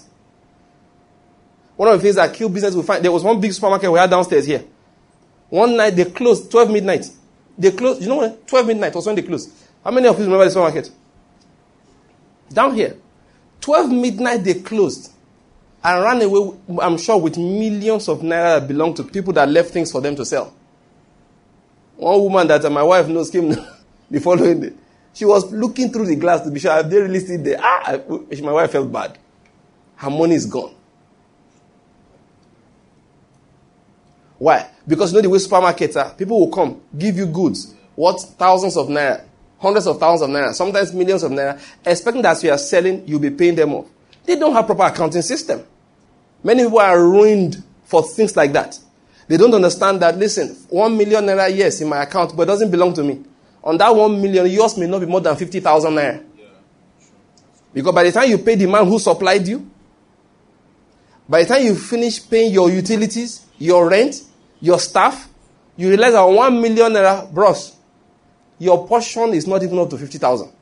One 1.77 1.89
of 1.89 1.99
the 1.99 2.03
things 2.03 2.17
that 2.17 2.35
kill 2.35 2.49
business 2.49 2.75
we 2.75 2.83
find, 2.83 3.05
there 3.05 3.11
was 3.13 3.25
one 3.25 3.41
big 3.41 3.53
supermarket 3.53 3.91
we 3.91 3.99
had 3.99 4.11
downstairs 4.11 4.47
here. 4.47 4.65
One 5.49 5.77
night 5.77 5.91
they 5.91 6.05
closed, 6.05 6.51
12 6.51 6.71
midnight. 6.71 7.11
They 7.59 7.73
closed, 7.73 8.03
you 8.03 8.09
know 8.09 8.17
what? 8.17 8.47
12 8.47 8.67
midnight 8.67 8.95
was 8.95 9.07
when 9.07 9.17
they 9.17 9.23
closed. 9.23 9.51
How 9.85 9.91
many 9.91 10.09
of 10.09 10.19
you 10.19 10.25
remember 10.25 10.45
the 10.45 10.51
supermarket? 10.51 10.91
Down 12.53 12.75
here. 12.75 12.97
12 13.61 13.91
midnight 13.93 14.45
they 14.45 14.55
closed 14.55 15.13
and 15.83 16.03
ran 16.03 16.21
away, 16.23 16.57
I'm 16.81 16.99
sure, 16.99 17.19
with 17.19 17.39
millions 17.39 18.09
of 18.09 18.21
naira 18.21 18.61
that 18.61 18.69
belonged 18.69 18.97
to 18.97 19.05
people 19.05 19.33
that 19.35 19.49
left 19.49 19.71
things 19.71 19.91
for 19.91 20.01
them 20.01 20.17
to 20.17 20.25
sell. 20.25 20.53
One 21.97 22.21
woman 22.21 22.49
that 22.49 22.71
my 22.71 22.83
wife 22.83 23.09
knows 23.09 23.31
came 23.31 23.49
the 24.11 24.21
following 24.21 24.61
day. 24.61 24.73
She 25.13 25.25
was 25.25 25.51
looking 25.53 25.91
through 25.93 26.07
the 26.07 26.17
glass 26.17 26.43
to 26.43 26.51
be 26.51 26.61
sure, 26.61 26.73
have 26.73 26.89
they 26.91 27.01
really 27.01 27.21
still 27.21 27.43
there? 27.43 27.59
Ah, 27.61 27.99
my 28.43 28.53
wife 28.53 28.73
felt 28.73 28.91
bad. 28.93 29.19
Her 29.97 30.11
money 30.11 30.35
is 30.35 30.47
gone. 30.47 30.75
Why? 34.39 34.71
Because 34.87 35.13
you 35.13 35.19
know 35.19 35.23
the 35.23 35.29
way 35.29 35.39
supermarkets 35.39 36.03
are. 36.03 36.15
People 36.15 36.41
will 36.41 36.51
come, 36.51 36.81
give 36.97 37.17
you 37.17 37.27
goods, 37.27 37.75
what? 37.95 38.21
thousands 38.39 38.77
of 38.77 38.89
naira, 38.89 39.25
hundreds 39.61 39.87
of 39.87 39.99
thousands 40.01 40.31
of 40.31 40.37
naira, 40.37 40.55
sometimes 40.55 40.93
millions 40.93 41.23
of 41.23 41.31
naira, 41.31 41.61
expecting 41.85 42.23
that 42.23 42.43
you 42.43 42.51
are 42.51 42.59
selling, 42.59 43.07
you'll 43.07 43.21
be 43.21 43.31
paying 43.31 43.55
them 43.55 43.75
off. 43.75 43.87
They 44.25 44.37
don't 44.37 44.53
have 44.53 44.67
proper 44.67 44.85
accounting 44.85 45.23
system. 45.23 45.63
Many 46.43 46.65
people 46.65 46.81
are 46.81 46.99
ruined 46.99 47.63
for 47.85 48.03
things 48.03 48.37
like 48.37 48.53
that. 48.55 48.79
They 49.29 49.37
don't 49.37 49.55
understand 49.55 50.01
that, 50.01 50.17
listen, 50.19 50.57
one 50.71 50.97
million 50.97 51.25
naira, 51.25 51.55
yes, 51.55 51.81
in 51.81 51.89
my 51.89 52.03
account, 52.03 52.35
but 52.35 52.45
it 52.45 52.47
doesn't 52.47 52.71
belong 52.71 52.95
to 52.95 53.05
me. 53.05 53.23
On 53.63 53.77
that 53.77 53.95
one 53.95 54.21
million, 54.21 54.47
yours 54.47 54.77
may 54.79 54.87
not 54.87 55.01
be 55.01 55.07
more 55.07 55.21
than 55.21 55.37
50,000 55.37 55.93
naira. 55.93 56.25
Because 57.73 57.95
by 57.95 58.03
the 58.05 58.13
time 58.13 58.31
you 58.31 58.39
pay 58.39 58.55
the 58.57 58.67
man 58.67 58.87
who 58.87 58.99
supplied 58.99 59.47
you, 59.47 59.71
by 61.29 61.43
the 61.45 61.55
time 61.55 61.65
you 61.65 61.77
finish 61.77 62.29
paying 62.29 62.53
your 62.53 62.71
utilities, 62.71 63.47
your 63.59 63.89
rent, 63.89 64.23
your 64.61 64.81
staff, 64.81 65.29
you 65.77 65.89
realize 65.89 66.15
that 66.15 66.23
one 66.23 66.61
million 66.61 66.93
naira, 66.93 67.31
bros, 67.33 67.77
your 68.61 68.87
portion 68.87 69.31
is 69.31 69.47
not 69.47 69.63
even 69.63 69.79
up 69.79 69.89
to 69.91 69.99
50,000. 69.99 70.53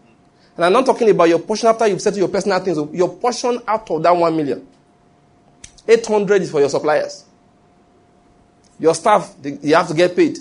And 0.57 0.65
I'm 0.65 0.73
not 0.73 0.87
talking 0.87 1.11
about 1.11 1.29
your 1.29 1.41
portion 1.41 1.69
after 1.69 1.87
you've 1.87 2.01
settled 2.01 2.21
your 2.21 2.29
personal 2.29 2.61
things. 2.61 2.79
Your 2.93 3.09
portion 3.17 3.61
out 3.67 3.91
of 3.91 4.03
that 4.05 4.17
one 4.17 4.37
million. 4.37 4.67
800 5.87 6.43
is 6.43 6.51
for 6.51 6.61
your 6.61 6.69
suppliers. 6.69 7.25
Your 8.79 8.95
staff, 8.95 9.35
you 9.43 9.75
have 9.75 9.89
to 9.89 9.95
get 9.95 10.15
paid. 10.15 10.39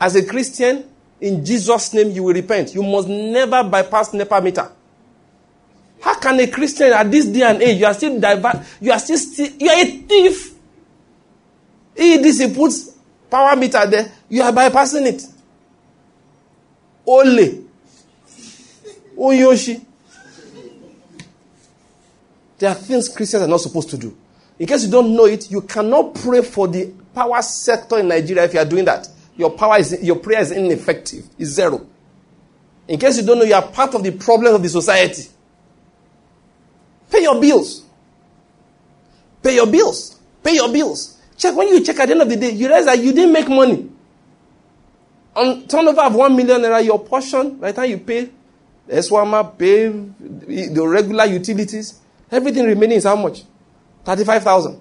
As 0.00 0.16
a 0.16 0.24
Christian, 0.24 0.88
in 1.20 1.44
Jesus' 1.44 1.92
name, 1.92 2.10
you 2.10 2.22
will 2.22 2.34
repent. 2.34 2.74
You 2.74 2.82
must 2.82 3.06
never 3.06 3.62
bypass 3.62 4.14
NEPA 4.14 4.40
meter. 4.40 4.70
How 6.00 6.18
can 6.18 6.40
a 6.40 6.46
Christian 6.46 6.92
at 6.92 7.10
this 7.10 7.26
day 7.26 7.42
and 7.42 7.62
age, 7.62 7.78
you 7.80 7.86
are 7.86 7.94
still 7.94 8.18
diver- 8.18 8.64
you 8.80 8.92
are 8.92 8.98
still, 8.98 9.48
you 9.58 9.68
are 9.68 9.78
a 9.78 9.84
thief. 9.84 10.54
He 11.96 12.48
puts 12.54 12.92
power 13.30 13.56
meter 13.56 13.86
there, 13.86 14.12
you 14.28 14.42
are 14.42 14.52
bypassing 14.52 15.06
it. 15.06 15.33
Ole. 17.06 17.64
Oyoshi. 19.16 19.84
There 22.58 22.70
are 22.70 22.74
things 22.74 23.08
Christians 23.08 23.42
are 23.42 23.48
not 23.48 23.60
supposed 23.60 23.90
to 23.90 23.98
do. 23.98 24.16
In 24.58 24.66
case 24.66 24.84
you 24.84 24.90
don't 24.90 25.14
know 25.14 25.26
it, 25.26 25.50
you 25.50 25.60
cannot 25.62 26.14
pray 26.14 26.42
for 26.42 26.68
the 26.68 26.92
power 27.14 27.42
sector 27.42 27.98
in 27.98 28.08
Nigeria 28.08 28.44
if 28.44 28.54
you 28.54 28.60
are 28.60 28.64
doing 28.64 28.84
that. 28.84 29.08
Your 29.36 29.50
power 29.50 29.78
is 29.78 30.02
your 30.02 30.16
prayer 30.16 30.40
is 30.40 30.52
ineffective. 30.52 31.24
It's 31.38 31.50
zero. 31.50 31.86
In 32.86 33.00
case 33.00 33.16
you 33.18 33.26
don't 33.26 33.38
know, 33.38 33.44
you 33.44 33.54
are 33.54 33.66
part 33.66 33.94
of 33.94 34.04
the 34.04 34.12
problem 34.12 34.54
of 34.54 34.62
the 34.62 34.68
society. 34.68 35.28
Pay 37.10 37.22
your 37.22 37.40
bills. 37.40 37.84
Pay 39.42 39.56
your 39.56 39.66
bills. 39.66 40.20
Pay 40.42 40.54
your 40.54 40.72
bills. 40.72 41.18
Check 41.36 41.56
when 41.56 41.68
you 41.68 41.82
check 41.82 41.98
at 41.98 42.06
the 42.06 42.12
end 42.12 42.22
of 42.22 42.28
the 42.28 42.36
day, 42.36 42.50
you 42.50 42.68
realize 42.68 42.86
that 42.86 42.98
you 42.98 43.12
didn't 43.12 43.32
make 43.32 43.48
money. 43.48 43.90
On 45.36 45.66
turnover 45.66 46.02
of 46.02 46.14
one 46.14 46.36
million 46.36 46.60
naira, 46.60 46.84
your 46.84 47.02
portion, 47.04 47.56
by 47.56 47.72
the 47.72 47.80
time 47.80 47.90
you 47.90 47.98
pay 47.98 48.30
SWAMA, 48.88 49.58
pay 49.58 49.88
the 49.88 50.86
regular 50.86 51.24
utilities, 51.24 52.00
everything 52.30 52.64
remaining 52.64 52.98
is 52.98 53.04
how 53.04 53.16
much? 53.16 53.42
35,000. 54.04 54.80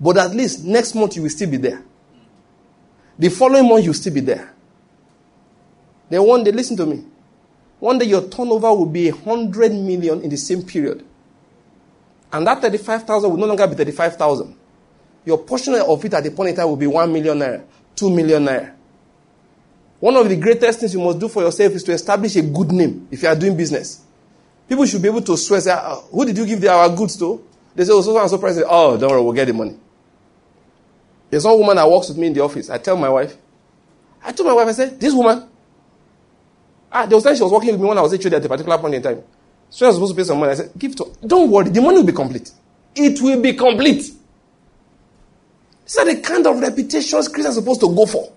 But 0.00 0.16
at 0.16 0.34
least 0.34 0.64
next 0.64 0.94
month 0.94 1.16
you 1.16 1.22
will 1.22 1.30
still 1.30 1.50
be 1.50 1.58
there. 1.58 1.82
The 3.18 3.28
following 3.28 3.68
month 3.68 3.84
you 3.84 3.90
will 3.90 3.94
still 3.94 4.14
be 4.14 4.20
there. 4.20 4.54
Then 6.08 6.26
one 6.26 6.42
day, 6.42 6.50
listen 6.50 6.76
to 6.78 6.86
me. 6.86 7.04
One 7.78 7.98
day 7.98 8.06
your 8.06 8.28
turnover 8.28 8.74
will 8.74 8.86
be 8.86 9.10
100 9.10 9.72
million 9.72 10.22
in 10.22 10.30
the 10.30 10.36
same 10.36 10.62
period. 10.62 11.04
And 12.32 12.46
that 12.46 12.60
35,000 12.60 13.30
will 13.30 13.36
no 13.36 13.46
longer 13.46 13.66
be 13.66 13.74
35,000. 13.74 14.56
Your 15.24 15.38
portion 15.38 15.74
of 15.74 16.04
it 16.04 16.14
at 16.14 16.24
the 16.24 16.30
point 16.30 16.50
in 16.50 16.56
time 16.56 16.66
will 16.66 16.76
be 16.76 16.86
1 16.86 17.12
million 17.12 17.38
naira, 17.38 17.62
2 17.94 18.10
million 18.10 18.44
naira. 18.44 18.74
One 20.00 20.16
of 20.16 20.28
the 20.28 20.36
greatest 20.36 20.80
things 20.80 20.94
you 20.94 21.00
must 21.00 21.18
do 21.18 21.28
for 21.28 21.42
yourself 21.42 21.72
is 21.74 21.84
to 21.84 21.92
establish 21.92 22.34
a 22.36 22.42
good 22.42 22.72
name 22.72 23.06
if 23.10 23.22
you 23.22 23.28
are 23.28 23.36
doing 23.36 23.54
business. 23.56 24.02
People 24.66 24.86
should 24.86 25.02
be 25.02 25.08
able 25.08 25.20
to 25.20 25.36
swear, 25.36 25.60
say, 25.60 25.72
ah, 25.72 26.00
who 26.10 26.24
did 26.24 26.38
you 26.38 26.46
give 26.46 26.64
our 26.64 26.88
goods 26.88 27.16
to? 27.18 27.44
They 27.74 27.84
say, 27.84 27.92
oh, 27.92 28.00
so 28.00 28.18
and 28.18 28.30
so 28.30 28.38
price. 28.38 28.60
Oh, 28.66 28.96
don't 28.96 29.10
worry, 29.10 29.20
we'll 29.20 29.32
get 29.32 29.46
the 29.46 29.52
money. 29.52 29.76
There's 31.28 31.44
one 31.44 31.58
woman 31.58 31.76
that 31.76 31.88
works 31.88 32.08
with 32.08 32.18
me 32.18 32.28
in 32.28 32.32
the 32.32 32.40
office. 32.40 32.70
I 32.70 32.78
tell 32.78 32.96
my 32.96 33.08
wife, 33.10 33.36
I 34.24 34.32
told 34.32 34.48
my 34.48 34.54
wife, 34.54 34.68
I 34.68 34.72
said, 34.72 34.98
this 34.98 35.12
woman, 35.12 35.46
ah, 36.90 37.06
there 37.06 37.16
was 37.16 37.24
time 37.24 37.36
she 37.36 37.42
was 37.42 37.52
working 37.52 37.72
with 37.72 37.80
me 37.80 37.86
when 37.86 37.98
I 37.98 38.02
was 38.02 38.14
actually 38.14 38.36
at 38.36 38.44
a 38.44 38.48
particular 38.48 38.78
point 38.78 38.94
in 38.94 39.02
time. 39.02 39.22
So 39.68 39.86
I 39.86 39.90
was 39.90 39.96
supposed 39.96 40.14
to 40.14 40.16
pay 40.16 40.24
some 40.24 40.40
money. 40.40 40.52
I 40.52 40.54
said, 40.54 40.72
give 40.78 40.96
to 40.96 41.04
her. 41.04 41.10
Don't 41.26 41.50
worry, 41.50 41.68
the 41.68 41.80
money 41.82 41.98
will 41.98 42.06
be 42.06 42.12
complete. 42.12 42.50
It 42.94 43.20
will 43.20 43.40
be 43.40 43.52
complete. 43.52 44.10
These 45.84 45.98
are 45.98 46.04
the 46.06 46.20
kind 46.20 46.46
of 46.46 46.58
reputations 46.58 47.28
Christians 47.28 47.58
are 47.58 47.60
supposed 47.60 47.80
to 47.80 47.94
go 47.94 48.06
for. 48.06 48.32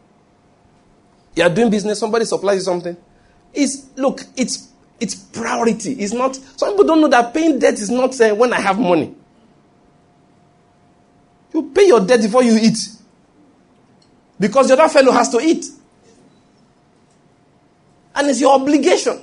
You 1.36 1.44
are 1.44 1.50
doing 1.50 1.70
business, 1.70 2.00
somebody 2.00 2.26
supplies 2.26 2.58
you 2.58 2.64
something. 2.64 2.98
It's 3.54 3.88
look, 3.96 4.22
it's 4.36 4.70
it's 5.00 5.16
priority. 5.16 5.94
It's 5.94 6.14
not. 6.14 6.36
Some 6.36 6.72
people 6.72 6.86
don't 6.86 7.02
know 7.02 7.08
that 7.08 7.34
paying 7.34 7.60
debt 7.60 7.74
is 7.74 7.90
not 7.90 8.14
saying 8.14 8.38
when 8.38 8.54
I 8.54 8.60
have 8.60 8.80
money. 8.80 9.16
You 11.54 11.72
pay 11.74 11.88
your 11.88 12.00
debt 12.00 12.22
before 12.22 12.44
you 12.44 12.58
eat, 12.60 12.78
because 14.40 14.68
the 14.68 14.74
other 14.74 14.90
fellow 14.90 15.12
has 15.12 15.30
to 15.30 15.40
eat, 15.40 15.66
and 18.16 18.30
it's 18.30 18.42
your 18.42 18.54
obligation. 18.54 19.22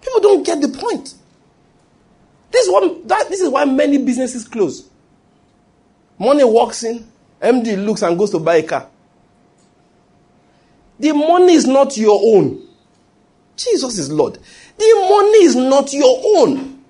People 0.00 0.20
don't 0.20 0.44
get 0.44 0.60
the 0.60 0.68
point. 0.68 1.14
This 2.50 2.66
is, 2.66 2.72
what, 2.72 3.08
that, 3.08 3.28
this 3.28 3.40
is 3.40 3.48
why 3.48 3.64
many 3.64 3.98
businesses 3.98 4.46
close. 4.46 4.88
Money 6.18 6.44
walks 6.44 6.82
in, 6.82 7.06
MD 7.42 7.84
looks 7.84 8.02
and 8.02 8.18
goes 8.18 8.30
to 8.30 8.38
buy 8.38 8.56
a 8.56 8.62
car. 8.62 8.88
The 10.98 11.12
money 11.12 11.54
is 11.54 11.66
not 11.66 11.96
your 11.96 12.20
own. 12.36 12.66
Jesus 13.56 13.98
is 13.98 14.10
Lord. 14.10 14.38
The 14.78 15.06
money 15.08 15.44
is 15.44 15.56
not 15.56 15.92
your 15.92 16.20
own. 16.36 16.82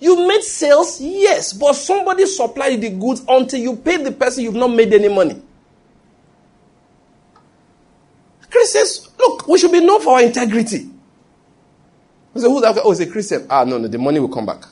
You 0.00 0.26
made 0.26 0.42
sales, 0.42 1.00
yes, 1.00 1.52
but 1.52 1.74
somebody 1.74 2.26
supplied 2.26 2.80
the 2.80 2.90
goods 2.90 3.22
until 3.28 3.60
you 3.60 3.76
paid 3.76 4.04
the 4.04 4.12
person, 4.12 4.42
you've 4.44 4.54
not 4.54 4.68
made 4.68 4.92
any 4.92 5.08
money. 5.08 5.40
Chris 8.50 8.72
says, 8.72 9.08
look, 9.18 9.46
we 9.46 9.58
should 9.58 9.72
be 9.72 9.80
known 9.80 10.00
for 10.02 10.14
our 10.14 10.22
integrity. 10.22 10.90
I 12.34 12.40
say, 12.40 12.48
who's 12.48 12.62
that? 12.62 12.78
Oh, 12.82 12.90
it's 12.90 13.00
a 13.00 13.06
Christian. 13.06 13.46
Ah, 13.48 13.64
no, 13.64 13.78
no, 13.78 13.88
the 13.88 13.98
money 13.98 14.18
will 14.20 14.28
come 14.28 14.44
back. 14.44 14.64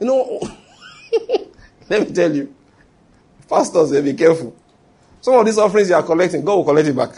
You 0.00 0.06
know, 0.06 0.40
let 1.88 2.08
me 2.08 2.14
tell 2.14 2.34
you, 2.34 2.54
pastors, 3.48 3.92
be 4.02 4.14
careful. 4.14 4.56
Some 5.20 5.34
of 5.34 5.44
these 5.44 5.58
offerings 5.58 5.90
you 5.90 5.94
are 5.94 6.02
collecting, 6.02 6.44
God 6.44 6.56
will 6.56 6.64
collect 6.64 6.88
it 6.88 6.96
back. 6.96 7.10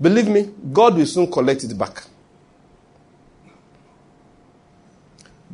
Believe 0.00 0.28
me, 0.28 0.50
God 0.72 0.96
will 0.96 1.06
soon 1.06 1.30
collect 1.30 1.64
it 1.64 1.76
back. 1.76 2.04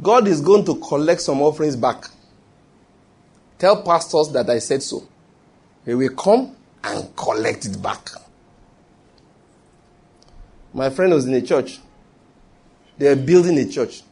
God 0.00 0.28
is 0.28 0.40
going 0.40 0.64
to 0.66 0.76
collect 0.76 1.20
some 1.20 1.42
offerings 1.42 1.76
back. 1.76 2.04
Tell 3.58 3.82
pastors 3.82 4.30
that 4.30 4.48
I 4.48 4.58
said 4.58 4.82
so. 4.82 5.06
He 5.84 5.94
will 5.94 6.14
come 6.14 6.54
and 6.84 7.14
collect 7.16 7.66
it 7.66 7.82
back. 7.82 8.10
My 10.72 10.90
friend 10.90 11.12
was 11.12 11.26
in 11.26 11.34
a 11.34 11.42
church. 11.42 11.80
They 12.98 13.08
are 13.08 13.16
building 13.16 13.58
a 13.58 13.68
church. 13.68 14.02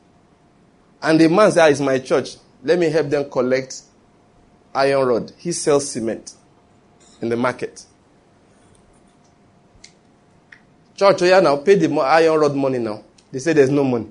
And 1.03 1.21
the 1.21 1.29
man 1.29 1.53
said, 1.53 1.65
ah, 1.65 1.69
It's 1.69 1.81
my 1.81 1.99
church. 1.99 2.37
Let 2.65 2.79
me 2.79 2.91
help 2.91 3.11
them 3.11 3.31
collect 3.31 3.83
iron 4.75 5.07
rod. 5.07 5.33
He 5.39 5.53
sells 5.53 5.91
cement 5.91 6.35
in 7.21 7.29
the 7.29 7.37
market. 7.37 7.85
Church, 10.97 11.23
oh 11.23 11.25
yeah, 11.27 11.41
now 11.41 11.57
pay 11.59 11.75
the 11.75 11.95
iron 12.01 12.41
rod 12.41 12.57
money 12.57 12.79
now. 12.79 13.03
They 13.31 13.39
say 13.39 13.53
there's 13.53 13.71
no 13.71 13.85
money. 13.85 14.09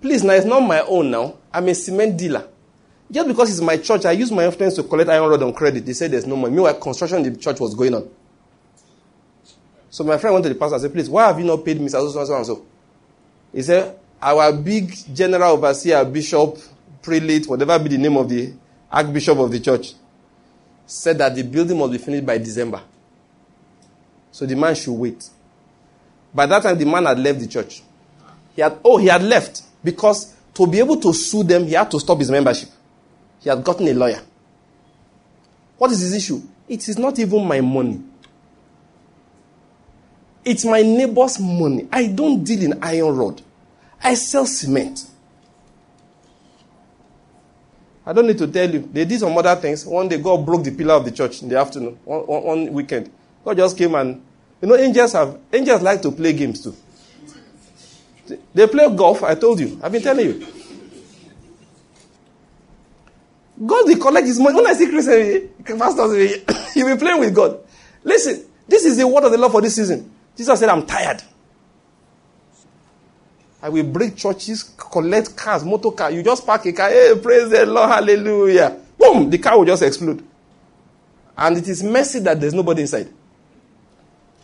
Please, 0.00 0.22
now 0.22 0.34
it's 0.34 0.46
not 0.46 0.60
my 0.60 0.80
own 0.80 1.10
now. 1.10 1.34
I'm 1.52 1.68
a 1.68 1.74
cement 1.74 2.16
dealer. 2.16 2.48
Just 3.10 3.28
because 3.28 3.50
it's 3.50 3.60
my 3.60 3.76
church, 3.76 4.04
I 4.04 4.12
use 4.12 4.30
my 4.30 4.44
influence 4.44 4.74
to 4.76 4.82
collect 4.82 5.10
iron 5.10 5.30
rod 5.30 5.42
on 5.42 5.52
credit. 5.52 5.84
They 5.84 5.92
said 5.92 6.10
there's 6.10 6.26
no 6.26 6.36
money. 6.36 6.54
Meanwhile, 6.54 6.74
construction 6.74 7.24
in 7.24 7.32
the 7.32 7.38
church 7.38 7.60
was 7.60 7.74
going 7.74 7.94
on. 7.94 8.08
So 9.90 10.02
my 10.04 10.18
friend 10.18 10.34
went 10.34 10.44
to 10.44 10.48
the 10.48 10.56
pastor 10.56 10.74
and 10.74 10.82
said, 10.82 10.92
Please, 10.92 11.08
why 11.08 11.26
have 11.26 11.38
you 11.38 11.44
not 11.44 11.64
paid 11.64 11.80
me 11.80 11.88
so, 11.88 12.08
so, 12.10 12.24
so, 12.24 12.36
and 12.36 12.46
so? 12.46 12.66
He 13.52 13.62
said, 13.62 13.98
Our 14.20 14.52
big 14.52 14.92
general 15.14 15.52
overseer, 15.52 16.04
bishop, 16.04 16.58
prelate, 17.02 17.46
whatever 17.46 17.78
be 17.78 17.90
the 17.90 17.98
name 17.98 18.16
of 18.16 18.28
the 18.28 18.52
archbishop 18.90 19.38
of 19.38 19.50
the 19.50 19.60
church, 19.60 19.94
said 20.86 21.18
that 21.18 21.34
the 21.34 21.42
building 21.42 21.78
must 21.78 21.92
be 21.92 21.98
finished 21.98 22.26
by 22.26 22.38
December. 22.38 22.82
So 24.30 24.46
the 24.46 24.56
man 24.56 24.74
should 24.74 24.92
wait. 24.92 25.28
By 26.34 26.46
that 26.46 26.62
time, 26.62 26.76
the 26.76 26.84
man 26.84 27.06
had 27.06 27.18
left 27.18 27.40
the 27.40 27.46
church. 27.46 27.82
He 28.56 28.62
had, 28.62 28.78
oh, 28.84 28.98
he 28.98 29.06
had 29.06 29.22
left 29.22 29.62
because 29.82 30.34
to 30.54 30.66
be 30.66 30.78
able 30.78 30.96
to 31.00 31.12
sue 31.12 31.42
them, 31.42 31.64
he 31.64 31.72
had 31.72 31.90
to 31.90 32.00
stop 32.00 32.18
his 32.18 32.30
membership. 32.30 32.68
He 33.40 33.48
had 33.48 33.62
gotten 33.62 33.86
a 33.88 33.94
lawyer. 33.94 34.20
What 35.78 35.90
is 35.92 36.00
his 36.00 36.14
issue? 36.14 36.40
It 36.68 36.88
is 36.88 36.98
not 36.98 37.18
even 37.18 37.46
my 37.46 37.60
money. 37.60 38.00
It's 40.44 40.64
my 40.64 40.82
neighbor's 40.82 41.38
money. 41.40 41.88
I 41.90 42.06
don't 42.06 42.44
deal 42.44 42.62
in 42.62 42.82
iron 42.82 43.16
rod. 43.16 43.42
I 44.02 44.14
sell 44.14 44.46
cement. 44.46 45.06
I 48.06 48.12
don't 48.12 48.26
need 48.26 48.38
to 48.38 48.46
tell 48.46 48.70
you. 48.70 48.88
They 48.92 49.04
did 49.04 49.20
some 49.20 49.36
other 49.36 49.56
things. 49.56 49.86
One 49.86 50.08
day, 50.08 50.18
God 50.18 50.44
broke 50.44 50.64
the 50.64 50.72
pillar 50.72 50.94
of 50.94 51.04
the 51.04 51.10
church 51.10 51.42
in 51.42 51.48
the 51.48 51.58
afternoon, 51.58 51.98
one, 52.04 52.26
one, 52.26 52.72
weekend. 52.72 53.10
God 53.44 53.56
just 53.56 53.76
came 53.78 53.94
and, 53.94 54.22
you 54.60 54.68
know, 54.68 54.76
angels 54.76 55.12
have, 55.12 55.38
angels 55.52 55.82
like 55.82 56.02
to 56.02 56.12
play 56.12 56.32
games 56.32 56.62
too. 56.62 56.76
They 58.54 58.66
play 58.66 58.94
golf, 58.94 59.22
I 59.22 59.34
told 59.34 59.60
you. 59.60 59.78
I've 59.82 59.92
been 59.92 60.02
telling 60.02 60.26
you. 60.26 60.46
God 63.64 63.86
will 63.86 63.98
collect 63.98 64.26
his 64.26 64.40
money. 64.40 64.56
When 64.56 64.66
I 64.66 64.72
see 64.74 64.88
Christian 64.88 65.78
pastors, 65.78 66.72
he 66.74 66.82
will 66.82 66.96
be 66.96 67.00
playing 67.00 67.20
with 67.20 67.34
God. 67.34 67.60
Listen, 68.02 68.44
this 68.66 68.84
is 68.84 68.96
the 68.96 69.06
word 69.06 69.24
of 69.24 69.32
the 69.32 69.38
Lord 69.38 69.52
for 69.52 69.60
this 69.60 69.76
season. 69.76 70.10
Jesus 70.36 70.58
said, 70.58 70.68
I'm 70.68 70.84
tired. 70.84 71.22
I 73.64 73.70
will 73.70 73.84
break 73.84 74.14
churches, 74.14 74.62
collect 74.62 75.34
cars, 75.34 75.64
motor 75.64 75.90
car. 75.90 76.10
You 76.10 76.22
just 76.22 76.44
park 76.44 76.66
a 76.66 76.72
car, 76.74 76.90
hey, 76.90 77.14
praise 77.22 77.48
the 77.48 77.64
Lord, 77.64 77.88
hallelujah. 77.88 78.78
Boom, 78.98 79.30
the 79.30 79.38
car 79.38 79.56
will 79.56 79.64
just 79.64 79.82
explode. 79.82 80.22
And 81.34 81.56
it 81.56 81.66
is 81.66 81.82
messy 81.82 82.18
that 82.18 82.38
there's 82.38 82.52
nobody 82.52 82.82
inside. 82.82 83.08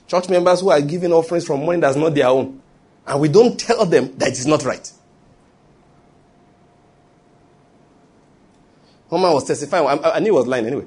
Church 0.08 0.30
members 0.30 0.60
who 0.60 0.70
are 0.70 0.80
giving 0.80 1.12
offerings 1.12 1.46
from 1.46 1.66
money 1.66 1.78
that's 1.78 1.98
not 1.98 2.14
their 2.14 2.28
own. 2.28 2.62
And 3.06 3.20
we 3.20 3.28
don't 3.28 3.60
tell 3.60 3.84
them 3.84 4.16
that 4.16 4.28
it 4.28 4.38
is 4.38 4.46
not 4.46 4.64
right. 4.64 4.90
One 9.10 9.20
man 9.20 9.34
was 9.34 9.44
testifying. 9.44 9.86
I, 9.86 10.12
I 10.12 10.18
knew 10.20 10.28
he 10.28 10.30
was 10.30 10.46
lying 10.46 10.64
anyway. 10.64 10.86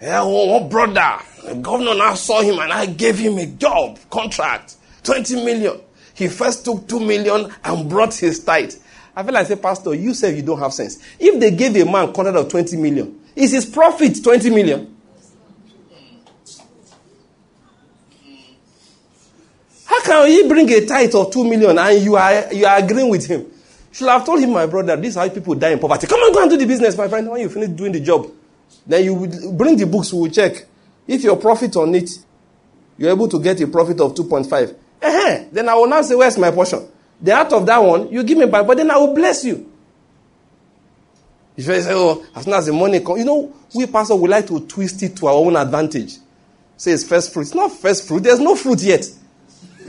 Yeah, 0.00 0.22
one 0.22 0.68
brother, 0.68 1.18
the 1.44 1.56
governor 1.56 1.96
now 1.96 2.14
saw 2.14 2.40
him 2.40 2.60
and 2.60 2.72
I 2.72 2.86
gave 2.86 3.18
him 3.18 3.36
a 3.38 3.46
job, 3.46 3.98
contract, 4.10 4.76
20 5.02 5.44
million. 5.44 5.80
He 6.14 6.28
first 6.28 6.64
took 6.64 6.86
2 6.88 7.00
million 7.00 7.52
and 7.64 7.88
brought 7.88 8.14
his 8.14 8.42
tithe. 8.42 8.74
I 9.16 9.22
feel 9.22 9.34
like 9.34 9.46
I 9.46 9.48
say, 9.48 9.56
Pastor, 9.56 9.94
you 9.94 10.14
say 10.14 10.34
you 10.36 10.42
don't 10.42 10.58
have 10.58 10.72
sense. 10.72 10.98
If 11.18 11.38
they 11.38 11.50
gave 11.50 11.76
a 11.76 11.84
man 11.84 12.12
contract 12.12 12.36
of 12.36 12.48
20 12.48 12.76
million, 12.76 13.20
is 13.36 13.52
his 13.52 13.66
profit 13.66 14.22
20 14.22 14.50
million? 14.50 14.96
How 19.84 20.00
can 20.02 20.26
he 20.28 20.48
bring 20.48 20.70
a 20.70 20.86
tithe 20.86 21.14
of 21.14 21.32
2 21.32 21.44
million 21.44 21.78
and 21.78 22.02
you 22.02 22.16
are, 22.16 22.52
you 22.52 22.66
are 22.66 22.78
agreeing 22.78 23.10
with 23.10 23.26
him? 23.26 23.46
Should 23.92 24.08
I 24.08 24.14
have 24.14 24.26
told 24.26 24.40
him, 24.40 24.50
my 24.50 24.66
brother, 24.66 24.96
this 24.96 25.10
is 25.10 25.16
how 25.16 25.28
people 25.28 25.54
die 25.54 25.70
in 25.70 25.78
poverty. 25.78 26.08
Come 26.08 26.18
on, 26.18 26.32
go 26.32 26.42
and 26.42 26.50
do 26.50 26.56
the 26.56 26.66
business, 26.66 26.96
my 26.96 27.06
friend. 27.06 27.30
When 27.30 27.40
you 27.40 27.48
finish 27.48 27.68
doing 27.68 27.92
the 27.92 28.00
job, 28.00 28.28
then 28.84 29.04
you 29.04 29.52
bring 29.52 29.76
the 29.76 29.86
books, 29.86 30.12
we 30.12 30.20
will 30.20 30.30
check. 30.30 30.66
If 31.06 31.22
your 31.22 31.36
profit 31.36 31.76
on 31.76 31.94
it, 31.94 32.10
you're 32.98 33.10
able 33.10 33.28
to 33.28 33.40
get 33.40 33.60
a 33.60 33.68
profit 33.68 34.00
of 34.00 34.14
2.5. 34.14 34.74
Uh-huh. 35.04 35.44
Then 35.52 35.68
I 35.68 35.74
will 35.74 35.86
now 35.86 36.00
say, 36.00 36.14
where's 36.14 36.38
my 36.38 36.50
portion? 36.50 36.88
The 37.20 37.32
out 37.32 37.52
of 37.52 37.66
that 37.66 37.78
one, 37.78 38.10
you 38.10 38.22
give 38.22 38.38
me 38.38 38.46
back, 38.46 38.66
but 38.66 38.78
then 38.78 38.90
I 38.90 38.96
will 38.96 39.14
bless 39.14 39.44
you. 39.44 39.70
If 41.56 41.66
you 41.66 41.80
say, 41.82 41.92
oh, 41.92 42.24
as 42.34 42.44
soon 42.44 42.54
as 42.54 42.66
the 42.66 42.72
money 42.72 43.00
comes, 43.00 43.18
you 43.18 43.26
know, 43.26 43.54
we 43.74 43.86
pastor 43.86 44.16
we 44.16 44.28
like 44.28 44.46
to 44.48 44.60
twist 44.66 45.02
it 45.02 45.14
to 45.16 45.26
our 45.26 45.34
own 45.34 45.56
advantage. 45.56 46.16
Say 46.76 46.92
it's 46.92 47.04
first 47.04 47.32
fruit. 47.32 47.42
It's 47.42 47.54
not 47.54 47.70
first 47.70 48.08
fruit. 48.08 48.22
There's 48.22 48.40
no 48.40 48.56
fruit 48.56 48.82
yet. 48.82 49.04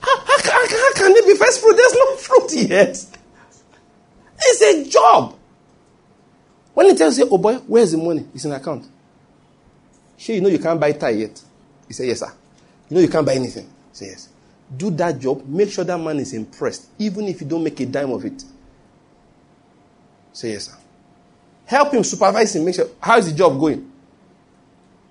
how, 0.00 0.18
how, 0.20 0.38
how, 0.38 0.66
how 0.68 0.92
can 0.94 1.12
it 1.12 1.26
be 1.26 1.34
first 1.36 1.60
fruit? 1.60 1.74
There's 1.74 1.94
no 1.94 2.16
fruit 2.16 2.68
yet. 2.68 3.06
It's 4.38 4.62
a 4.62 4.90
job. 4.90 5.36
When 6.74 6.90
he 6.90 6.94
tells 6.94 7.18
you, 7.18 7.26
oh 7.30 7.38
boy, 7.38 7.54
where's 7.66 7.92
the 7.92 7.98
money? 7.98 8.26
It's 8.34 8.44
in 8.44 8.52
account. 8.52 8.86
Sure, 10.18 10.34
you 10.34 10.42
know 10.42 10.48
you 10.48 10.58
can't 10.58 10.78
buy 10.78 10.92
tie 10.92 11.10
yet. 11.10 11.42
He 11.86 11.94
said, 11.94 12.06
yes, 12.06 12.20
sir. 12.20 12.32
You 12.88 12.96
know 12.96 13.00
you 13.00 13.08
can't 13.08 13.26
buy 13.26 13.34
anything. 13.34 13.64
He 13.64 13.70
said, 13.92 14.08
yes. 14.08 14.28
Do 14.76 14.90
that 14.90 15.18
job. 15.18 15.46
Make 15.46 15.70
sure 15.70 15.84
that 15.84 15.98
man 15.98 16.18
is 16.18 16.32
impressed, 16.32 16.88
even 16.98 17.26
if 17.26 17.40
you 17.40 17.46
don't 17.46 17.62
make 17.62 17.78
a 17.80 17.86
dime 17.86 18.10
of 18.10 18.24
it. 18.24 18.44
Say 20.32 20.52
yes, 20.52 20.66
sir. 20.66 20.76
Help 21.64 21.92
him, 21.92 22.04
supervise 22.04 22.54
him, 22.54 22.64
make 22.64 22.74
sure. 22.74 22.88
How 23.00 23.18
is 23.18 23.30
the 23.30 23.36
job 23.36 23.58
going? 23.58 23.90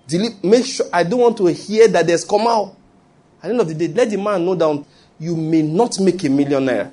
Delete, 0.07 0.43
make 0.43 0.65
sure. 0.65 0.85
I 0.91 1.03
don't 1.03 1.19
want 1.19 1.37
to 1.37 1.47
hear 1.47 1.87
that 1.87 2.05
there's 2.05 2.23
come 2.23 2.47
out. 2.47 2.75
At 3.41 3.47
the 3.47 3.49
end 3.49 3.61
of 3.61 3.67
the 3.67 3.73
day, 3.75 3.87
let 3.93 4.09
the 4.09 4.17
man 4.17 4.45
know 4.45 4.55
that 4.55 4.85
you 5.19 5.35
may 5.35 5.61
not 5.61 5.99
make 5.99 6.23
a 6.23 6.29
millionaire. 6.29 6.91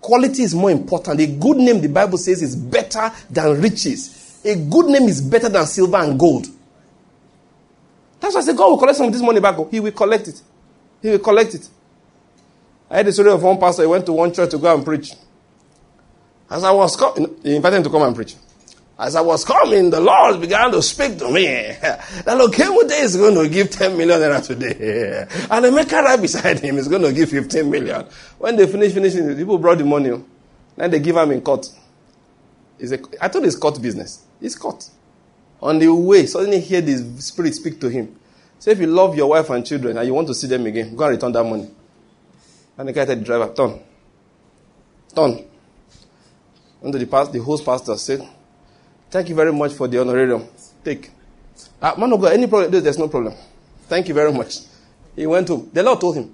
Quality 0.00 0.42
is 0.42 0.54
more 0.54 0.70
important. 0.70 1.20
A 1.20 1.26
good 1.26 1.56
name, 1.56 1.80
the 1.80 1.88
Bible 1.88 2.18
says, 2.18 2.42
is 2.42 2.54
better 2.54 3.10
than 3.30 3.60
riches. 3.60 4.40
A 4.44 4.54
good 4.54 4.86
name 4.86 5.04
is 5.04 5.20
better 5.20 5.48
than 5.48 5.66
silver 5.66 5.96
and 5.96 6.18
gold. 6.18 6.46
That's 8.26 8.34
why 8.34 8.40
I 8.40 8.44
said 8.44 8.56
God 8.56 8.70
will 8.70 8.78
collect 8.78 8.98
some 8.98 9.06
of 9.06 9.12
this 9.12 9.22
money 9.22 9.38
back. 9.38 9.56
Oh. 9.56 9.68
He 9.70 9.78
will 9.78 9.92
collect 9.92 10.26
it. 10.26 10.42
He 11.00 11.10
will 11.10 11.20
collect 11.20 11.54
it. 11.54 11.68
I 12.90 12.96
had 12.96 13.06
the 13.06 13.12
story 13.12 13.30
of 13.30 13.40
one 13.40 13.56
pastor. 13.56 13.82
He 13.82 13.88
went 13.88 14.04
to 14.06 14.12
one 14.12 14.32
church 14.32 14.50
to 14.50 14.58
go 14.58 14.74
and 14.74 14.84
preach. 14.84 15.12
As 16.50 16.64
I 16.64 16.72
was 16.72 16.96
coming, 16.96 17.36
he 17.44 17.54
invited 17.54 17.76
him 17.76 17.82
to 17.84 17.90
come 17.90 18.02
and 18.02 18.16
preach. 18.16 18.34
As 18.98 19.14
I 19.14 19.20
was 19.20 19.44
coming, 19.44 19.90
the 19.90 20.00
Lord 20.00 20.40
began 20.40 20.72
to 20.72 20.82
speak 20.82 21.18
to 21.18 21.30
me. 21.30 21.44
That 21.46 22.26
Lokemo 22.26 22.90
is 22.90 23.16
going 23.16 23.34
to 23.36 23.48
give 23.48 23.70
10 23.70 23.96
million 23.96 24.18
naira 24.18 24.44
today. 24.44 25.26
And 25.50 25.64
the 25.64 25.70
maker 25.70 26.02
right 26.02 26.20
beside 26.20 26.58
him 26.58 26.78
is 26.78 26.88
going 26.88 27.02
to 27.02 27.12
give 27.12 27.30
15 27.30 27.70
million. 27.70 28.06
When 28.38 28.56
they 28.56 28.66
finish 28.66 28.92
finishing, 28.92 29.28
the 29.28 29.36
people 29.36 29.58
brought 29.58 29.78
the 29.78 29.84
money. 29.84 30.10
Oh. 30.10 30.24
Then 30.76 30.90
they 30.90 30.98
give 30.98 31.16
him 31.16 31.30
in 31.30 31.42
court. 31.42 31.68
It's 32.80 32.90
a, 32.90 32.98
I 33.20 33.28
thought 33.28 33.44
it's 33.44 33.56
court 33.56 33.80
business. 33.80 34.24
It's 34.40 34.56
court. 34.56 34.90
On 35.66 35.80
the 35.80 35.92
way, 35.92 36.26
suddenly 36.26 36.60
hear 36.60 36.80
the 36.80 36.96
spirit 37.20 37.52
speak 37.52 37.80
to 37.80 37.88
him. 37.88 38.16
Say, 38.60 38.70
if 38.70 38.78
you 38.78 38.86
love 38.86 39.16
your 39.16 39.30
wife 39.30 39.50
and 39.50 39.66
children 39.66 39.98
and 39.98 40.06
you 40.06 40.14
want 40.14 40.28
to 40.28 40.34
see 40.34 40.46
them 40.46 40.64
again, 40.64 40.94
go 40.94 41.02
and 41.06 41.14
return 41.14 41.32
that 41.32 41.42
money. 41.42 41.68
And 42.78 42.88
the 42.88 42.92
guy 42.92 43.04
said, 43.04 43.18
the 43.18 43.24
driver, 43.24 43.52
turn. 43.52 43.80
Turn. 45.12 45.44
And 46.82 46.94
the, 46.94 47.04
past, 47.06 47.32
the 47.32 47.42
host 47.42 47.64
pastor 47.64 47.96
said, 47.96 48.28
Thank 49.10 49.28
you 49.28 49.34
very 49.34 49.52
much 49.52 49.72
for 49.72 49.88
the 49.88 50.00
honorarium. 50.00 50.46
Take. 50.84 51.10
Uh, 51.82 51.94
man 51.98 52.12
of 52.12 52.20
God, 52.20 52.34
any 52.34 52.46
problem? 52.46 52.70
There's 52.70 52.98
no 52.98 53.08
problem. 53.08 53.34
Thank 53.88 54.06
you 54.06 54.14
very 54.14 54.32
much. 54.32 54.58
He 55.16 55.26
went 55.26 55.48
to, 55.48 55.68
the 55.72 55.82
Lord 55.82 56.00
told 56.00 56.14
him, 56.14 56.32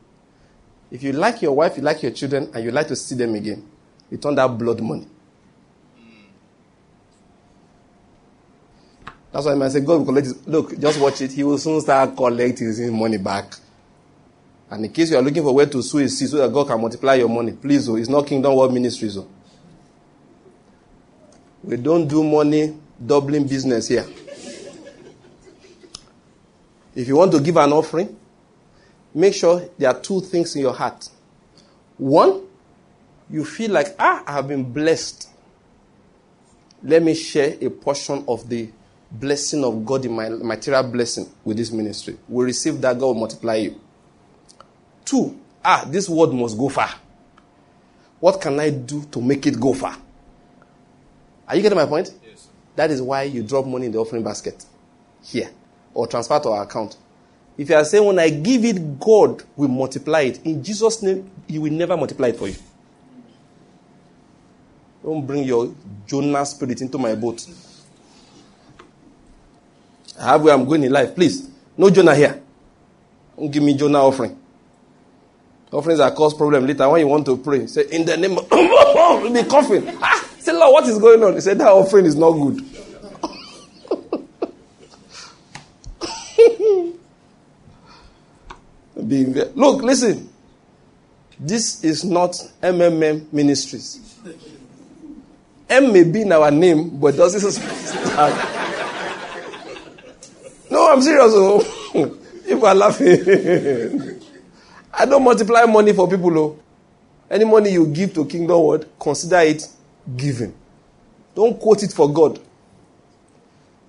if 0.90 1.03
you 1.03 1.14
like 1.14 1.40
your 1.40 1.53
wife, 1.53 1.79
you 1.79 1.83
like 1.83 2.03
your 2.03 2.12
children, 2.12 2.51
and 2.53 2.62
you 2.62 2.71
like 2.71 2.88
to 2.88 2.97
see 2.97 3.14
them 3.14 3.35
again, 3.35 3.66
return 4.11 4.35
that 4.35 4.49
blood 4.49 4.83
money. 4.83 5.07
That's 9.33 9.47
why 9.47 9.55
I 9.55 9.68
say, 9.68 9.81
God 9.81 9.99
will 9.99 10.05
collect 10.05 10.27
his, 10.27 10.47
look, 10.47 10.79
just 10.79 11.01
watch 11.01 11.23
it. 11.23 11.33
He 11.33 11.42
will 11.42 11.57
soon 11.57 11.81
start 11.81 12.14
collecting 12.14 12.66
his 12.66 12.81
money 12.90 13.16
back. 13.16 13.55
And 14.71 14.85
in 14.85 14.92
case 14.92 15.11
you 15.11 15.16
are 15.16 15.23
looking 15.23 15.42
for 15.42 15.55
where 15.55 15.66
to 15.66 15.83
sow 15.83 15.99
a 15.99 16.09
seed 16.09 16.29
so 16.29 16.38
that 16.38 16.53
God 16.53 16.66
can 16.66 16.81
multiply 16.81 17.14
your 17.14 17.29
money, 17.29 17.53
please, 17.53 17.88
oh, 17.88 17.97
it's 17.97 18.09
not 18.09 18.27
Kingdom 18.27 18.55
World 18.55 18.75
Ministries. 18.75 19.16
Oh. 19.16 19.27
We 21.62 21.77
don't 21.77 22.07
do 22.07 22.23
money 22.23 22.77
doubling 23.05 23.47
business 23.47 23.88
here. 23.88 24.07
If 26.95 27.09
you 27.09 27.16
want 27.16 27.33
to 27.33 27.40
give 27.40 27.57
an 27.57 27.73
offering, 27.73 28.14
make 29.14 29.35
sure 29.35 29.62
there 29.79 29.90
are 29.90 29.99
two 29.99 30.21
things 30.21 30.55
in 30.57 30.62
your 30.62 30.75
heart. 30.75 31.09
One, 31.97 32.42
you 33.31 33.45
feel 33.47 33.71
like, 33.71 33.95
ah, 33.99 34.23
I 34.27 34.33
have 34.33 34.49
been 34.49 34.71
blessed. 34.73 35.29
Let 36.83 37.03
me 37.03 37.14
share 37.14 37.57
a 37.61 37.71
portion 37.71 38.25
of 38.29 38.47
the 38.49 38.68
blessing 39.12 39.64
of 39.64 39.85
God 39.85 40.05
in 40.05 40.12
my 40.12 40.29
material 40.29 40.83
blessing 40.85 41.29
with 41.44 41.57
this 41.57 41.70
ministry. 41.70 42.16
We 42.29 42.44
receive 42.44 42.81
that, 42.81 42.98
God 42.98 43.07
will 43.07 43.14
multiply 43.14 43.57
you. 43.57 43.81
Two, 45.05 45.38
ah, 45.64 45.85
this 45.88 46.09
word 46.09 46.33
must 46.33 46.57
go 46.57 46.68
far. 46.68 46.90
What 48.20 48.40
can 48.40 48.59
I 48.61 48.70
do 48.70 49.05
to 49.05 49.20
make 49.20 49.46
it 49.46 49.59
go 49.61 49.75
far? 49.75 49.96
Are 51.48 51.57
you 51.57 51.62
getting 51.62 51.77
my 51.77 51.87
point? 51.87 52.14
Yes. 52.25 52.48
That 52.77 52.90
is 52.90 53.03
why 53.03 53.25
you 53.25 53.42
drop 53.42 53.66
money 53.66 53.87
in 53.87 53.92
the 53.92 53.98
offering 53.98 54.22
basket 54.22 54.64
here 55.22 55.51
or 55.92 56.07
transfer 56.07 56.38
to 56.40 56.48
our 56.51 56.62
account. 56.62 56.96
If 57.59 57.68
you 57.68 57.75
are 57.77 57.85
saying, 57.85 58.05
when 58.05 58.18
I 58.18 58.31
give 58.31 58.64
it, 58.64 58.98
God 58.98 59.42
will 59.57 59.68
multiply 59.68 60.20
it, 60.22 60.44
in 60.46 60.64
Jesus' 60.64 61.03
name, 61.03 61.31
He 61.46 61.59
will 61.59 61.72
never 61.72 61.96
multiply 61.96 62.29
it 62.29 62.37
for 62.37 62.48
you. 62.48 62.55
Don't 65.03 65.27
bring 65.27 65.44
your 65.44 65.75
Jonah 66.07 66.46
spirit 66.46 66.81
into 66.81 66.96
my 66.96 67.14
boat. 67.14 67.46
I 70.22 70.32
have 70.32 70.42
where 70.42 70.54
I'm 70.54 70.64
going 70.64 70.85
in 70.85 70.92
life. 70.92 71.14
Please, 71.16 71.48
no 71.76 71.90
Jonah 71.90 72.14
here. 72.14 72.40
Don't 73.37 73.50
give 73.50 73.62
me 73.62 73.76
Jonah 73.76 73.98
offering. 73.98 74.38
Offerings 75.72 75.98
that 75.98 76.14
cause 76.14 76.32
problem 76.35 76.64
later. 76.66 76.88
When 76.88 77.00
you 77.00 77.08
want 77.08 77.26
to 77.26 77.37
pray, 77.38 77.66
say, 77.66 77.87
in 77.90 78.04
the 78.04 78.16
name 78.16 78.38
of, 78.38 78.48
be 79.32 79.42
coughing. 79.44 79.98
Ah, 80.02 80.28
say, 80.38 80.52
Lord, 80.52 80.72
what 80.74 80.88
is 80.88 80.98
going 80.98 81.22
on? 81.24 81.35
He 81.35 81.40
said, 81.40 81.58
that 81.58 81.68
offering 81.68 82.06
is 82.06 82.14
not 82.14 82.32
good. 82.32 82.64
Being 89.08 89.32
there. 89.32 89.50
Look, 89.54 89.82
listen. 89.82 90.28
This 91.40 91.82
is 91.82 92.04
not 92.04 92.32
MMM 92.62 93.32
Ministries. 93.32 93.98
M 95.68 95.92
may 95.92 96.04
be 96.04 96.20
in 96.22 96.30
our 96.30 96.52
name, 96.52 97.00
but 97.00 97.16
doesn't 97.16 97.50
stand. 97.52 98.52
I'm 100.92 101.00
serious. 101.00 101.33
Oh. 101.35 102.18
People 102.46 102.66
are 102.66 102.74
laughing. 102.74 103.09
I 104.92 105.07
don't 105.07 105.24
multiply 105.24 105.64
money 105.64 105.94
for 105.94 106.07
people. 106.07 106.38
Oh. 106.38 106.59
Any 107.31 107.46
money 107.46 107.70
you 107.70 107.87
give 107.87 108.12
to 108.12 108.26
Kingdom 108.26 108.62
Word, 108.62 108.87
consider 109.00 109.38
it 109.38 109.66
given. 110.14 110.55
Don't 111.35 111.59
quote 111.59 111.83
it 111.83 111.92
for 111.94 112.12
God. 112.12 112.38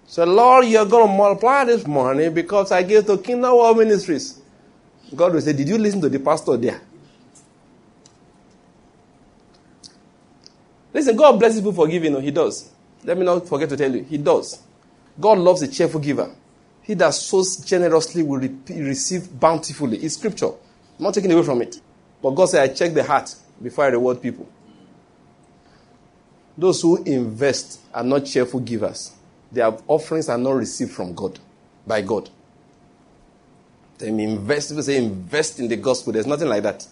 Say, 0.05 0.23
Lord, 0.23 0.65
you're 0.67 0.85
going 0.85 1.07
to 1.07 1.13
multiply 1.13 1.65
this 1.65 1.85
money 1.85 2.29
because 2.29 2.71
I 2.71 2.83
gave 2.83 3.05
to 3.07 3.17
Kingdom 3.17 3.51
World 3.53 3.79
Ministries. 3.79 4.39
God 5.13 5.33
will 5.33 5.41
say, 5.41 5.51
Did 5.51 5.67
you 5.67 5.77
listen 5.77 5.99
to 6.01 6.09
the 6.09 6.19
pastor 6.19 6.55
there? 6.55 6.79
Listen, 10.93 11.17
God 11.17 11.37
blesses 11.37 11.59
people 11.59 11.73
for 11.73 11.87
giving. 11.87 12.13
No, 12.13 12.19
he 12.21 12.31
does. 12.31 12.71
Let 13.03 13.17
me 13.17 13.25
not 13.25 13.45
forget 13.45 13.67
to 13.69 13.75
tell 13.75 13.93
you. 13.93 14.03
He 14.03 14.17
does. 14.17 14.61
God 15.19 15.39
loves 15.39 15.61
a 15.63 15.67
cheerful 15.67 15.99
giver. 15.99 16.33
He 16.83 16.93
that 16.95 17.13
sows 17.13 17.57
generously 17.57 18.23
will 18.23 18.39
re- 18.39 18.55
receive 18.69 19.39
bountifully. 19.39 19.97
It's 19.97 20.15
scripture. 20.15 20.47
I'm 20.47 21.03
not 21.05 21.13
taking 21.13 21.31
away 21.31 21.43
from 21.43 21.61
it. 21.61 21.79
But 22.21 22.31
God 22.31 22.45
said, 22.45 22.69
I 22.69 22.73
check 22.73 22.93
the 22.93 23.03
heart 23.03 23.33
before 23.61 23.85
I 23.85 23.87
reward 23.87 24.21
people. 24.21 24.47
Those 26.57 26.81
who 26.81 27.03
invest 27.03 27.79
are 27.93 28.03
not 28.03 28.25
cheerful 28.25 28.59
givers. 28.59 29.11
Their 29.51 29.71
offerings 29.87 30.29
are 30.29 30.37
not 30.37 30.51
received 30.51 30.91
from 30.91 31.13
God, 31.13 31.39
by 31.87 32.01
God. 32.01 32.29
They 33.97 34.09
invest, 34.09 34.69
people 34.69 34.83
say 34.83 34.97
invest 34.97 35.59
in 35.59 35.67
the 35.67 35.77
gospel. 35.77 36.13
There's 36.13 36.27
nothing 36.27 36.49
like 36.49 36.63
that. 36.63 36.85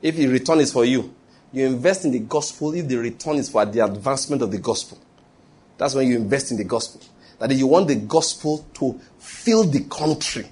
If 0.00 0.16
the 0.16 0.26
return 0.28 0.60
is 0.60 0.72
for 0.72 0.84
you, 0.84 1.14
you 1.52 1.66
invest 1.66 2.04
in 2.04 2.12
the 2.12 2.20
gospel 2.20 2.72
if 2.74 2.88
the 2.88 2.96
return 2.96 3.36
is 3.36 3.50
for 3.50 3.64
the 3.64 3.84
advancement 3.84 4.40
of 4.42 4.50
the 4.50 4.58
gospel. 4.58 4.98
That's 5.76 5.94
when 5.94 6.08
you 6.08 6.16
invest 6.16 6.50
in 6.52 6.56
the 6.56 6.64
gospel. 6.64 7.00
That 7.40 7.50
is, 7.50 7.58
you 7.58 7.66
want 7.66 7.88
the 7.88 7.96
gospel 7.96 8.66
to 8.74 9.00
fill 9.18 9.64
the 9.64 9.80
country. 9.84 10.46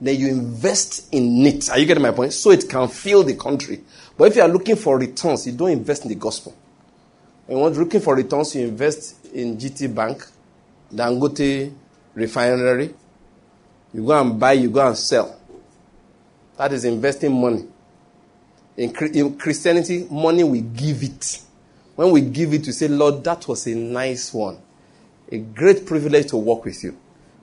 Then 0.00 0.18
you 0.18 0.28
invest 0.28 1.12
in 1.12 1.46
it. 1.46 1.70
Are 1.70 1.78
you 1.78 1.86
getting 1.86 2.02
my 2.02 2.10
point? 2.10 2.32
So 2.32 2.50
it 2.50 2.68
can 2.68 2.88
fill 2.88 3.22
the 3.22 3.36
country. 3.36 3.82
But 4.16 4.28
if 4.28 4.36
you 4.36 4.42
are 4.42 4.48
looking 4.48 4.76
for 4.76 4.98
returns, 4.98 5.46
you 5.46 5.52
don't 5.52 5.70
invest 5.70 6.04
in 6.04 6.08
the 6.08 6.14
gospel. 6.14 6.56
When 7.46 7.58
you're 7.58 7.70
looking 7.84 8.00
for 8.00 8.16
returns, 8.16 8.56
you 8.56 8.66
invest 8.66 9.26
in 9.26 9.58
GT 9.58 9.94
Bank, 9.94 10.26
Dangote 10.92 11.72
Refinery. 12.14 12.94
You 13.92 14.06
go 14.06 14.18
and 14.18 14.40
buy, 14.40 14.52
you 14.52 14.70
go 14.70 14.86
and 14.86 14.96
sell. 14.96 15.38
That 16.56 16.72
is 16.72 16.86
investing 16.86 17.38
money. 17.38 17.66
In, 18.78 18.96
in 19.14 19.38
Christianity, 19.38 20.06
money 20.10 20.44
we 20.44 20.62
give 20.62 21.02
it. 21.02 21.42
When 21.94 22.10
we 22.10 22.22
give 22.22 22.54
it, 22.54 22.66
we 22.66 22.72
say, 22.72 22.88
Lord, 22.88 23.22
that 23.24 23.46
was 23.46 23.66
a 23.66 23.74
nice 23.74 24.32
one. 24.32 24.58
A 25.32 25.38
great 25.38 25.86
privilege 25.86 26.26
to 26.28 26.36
work 26.36 26.66
with 26.66 26.84
you. 26.84 26.94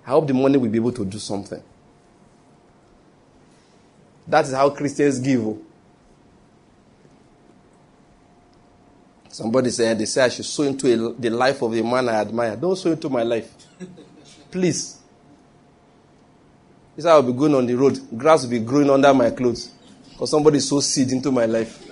I 0.06 0.12
hope 0.12 0.28
the 0.28 0.34
money 0.34 0.58
will 0.58 0.70
be 0.70 0.78
able 0.78 0.92
to 0.92 1.04
do 1.04 1.18
something. 1.18 1.62
That 4.28 4.46
is 4.46 4.54
how 4.54 4.70
Christians 4.70 5.20
give. 5.20 5.44
oh. 5.44 5.60
Somebody 9.30 9.72
said, 9.72 9.98
they 9.98 10.06
say 10.06 10.24
I 10.24 10.30
should 10.30 10.46
sow 10.46 10.64
into 10.64 10.86
a, 10.94 11.14
the 11.14 11.32
life 11.32 11.64
of 11.64 11.74
a 11.74 11.82
man 11.82 12.10
I 12.10 12.22
admire. 12.22 12.56
Don't 12.56 12.76
sow 12.76 12.92
into 12.92 13.10
my 13.10 13.24
life. 13.24 13.52
Please. 14.52 15.00
This 16.96 17.06
I 17.06 17.16
will 17.16 17.34
be 17.34 17.34
going 17.34 17.56
on 17.56 17.66
the 17.66 17.74
road. 17.74 18.00
Grass 18.16 18.44
will 18.44 18.52
be 18.52 18.60
growing 18.60 18.92
under 18.92 19.12
my 19.16 19.32
clothes. 19.32 19.72
Because 20.12 20.30
somebody 20.30 20.60
sowed 20.60 20.82
seed 20.84 21.12
into 21.12 21.32
my 21.32 21.46
life. 21.48 21.84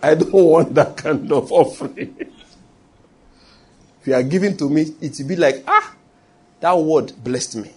I 0.02 0.14
don't 0.14 0.32
want 0.32 0.72
that 0.76 0.96
kind 0.96 1.32
of 1.32 1.50
offering. 1.50 2.32
you 4.08 4.14
are 4.14 4.22
giving 4.22 4.56
to 4.56 4.68
me, 4.68 4.86
it 5.00 5.16
will 5.18 5.28
be 5.28 5.36
like, 5.36 5.62
ah, 5.66 5.94
that 6.60 6.72
word 6.76 7.12
blessed 7.22 7.56
me. 7.56 7.72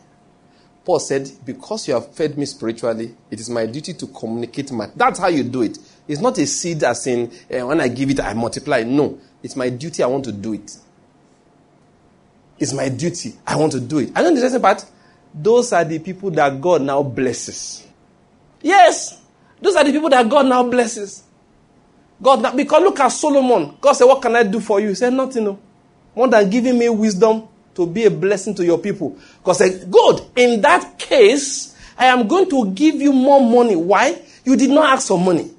Paul 0.84 1.00
said, 1.00 1.30
Because 1.46 1.88
you 1.88 1.94
have 1.94 2.12
fed 2.14 2.38
me 2.38 2.46
spiritually, 2.46 3.16
it 3.30 3.40
is 3.40 3.50
my 3.50 3.66
duty 3.66 3.94
to 3.94 4.08
communicate 4.08 4.72
my. 4.72 4.90
That's 4.96 5.20
how 5.20 5.28
you 5.28 5.44
do 5.44 5.62
it. 5.62 5.78
It's 6.08 6.22
not 6.22 6.38
a 6.38 6.48
seed 6.48 6.84
as 6.84 7.06
in, 7.08 7.32
eh, 7.50 7.62
when 7.62 7.80
I 7.80 7.88
give 7.88 8.10
it, 8.10 8.20
I 8.20 8.34
multiply. 8.34 8.84
No. 8.84 9.20
It's 9.44 9.56
my 9.56 9.70
duty, 9.70 10.04
I 10.04 10.08
want 10.08 10.26
to 10.26 10.32
do 10.32 10.54
it. 10.54 10.76
It's 12.60 12.74
my 12.74 12.90
duty, 12.90 13.36
I 13.46 13.56
want 13.56 13.72
to 13.74 13.80
do 13.80 14.00
it. 14.00 14.12
I 14.16 14.22
know 14.22 14.30
the 14.30 14.36
interesting 14.36 14.62
part. 14.62 14.86
Those 15.34 15.72
are 15.74 15.84
the 15.84 16.00
people 16.00 16.30
that 16.32 16.60
God 16.60 16.82
now 16.82 17.02
blesses. 17.04 17.88
Yes. 18.62 19.20
Those 19.62 19.76
are 19.76 19.84
the 19.84 19.92
people 19.92 20.10
that 20.10 20.28
God 20.28 20.48
now 20.48 20.64
blesses. 20.64 21.24
God, 22.22 22.42
now, 22.42 22.56
because 22.56 22.84
look 22.84 23.00
at 23.00 23.08
Solomon. 23.10 23.78
God 23.82 23.94
said, 23.94 24.06
What 24.06 24.22
can 24.22 24.36
I 24.36 24.44
do 24.44 24.60
for 24.60 24.80
you? 24.80 24.90
He 24.90 24.96
said, 24.96 25.14
Nothing. 25.14 25.46
No. 25.46 25.60
More 26.16 26.28
than 26.28 26.50
giving 26.50 26.78
me 26.78 26.90
wisdom 26.90 27.48
to 27.76 27.88
be 27.88 28.06
a 28.06 28.12
blessing 28.12 28.54
to 28.56 28.66
your 28.66 28.78
people. 28.78 29.18
God 29.44 29.54
said, 29.54 29.90
Good. 29.90 30.22
In 30.36 30.62
that 30.62 30.98
case, 31.00 31.76
I 31.98 32.06
am 32.06 32.28
going 32.28 32.50
to 32.50 32.72
give 32.72 32.96
you 32.96 33.14
more 33.14 33.42
money. 33.42 33.76
Why? 33.76 34.22
You 34.44 34.56
did 34.56 34.70
not 34.72 34.94
ask 34.94 35.08
for 35.08 35.20
money. 35.20 35.52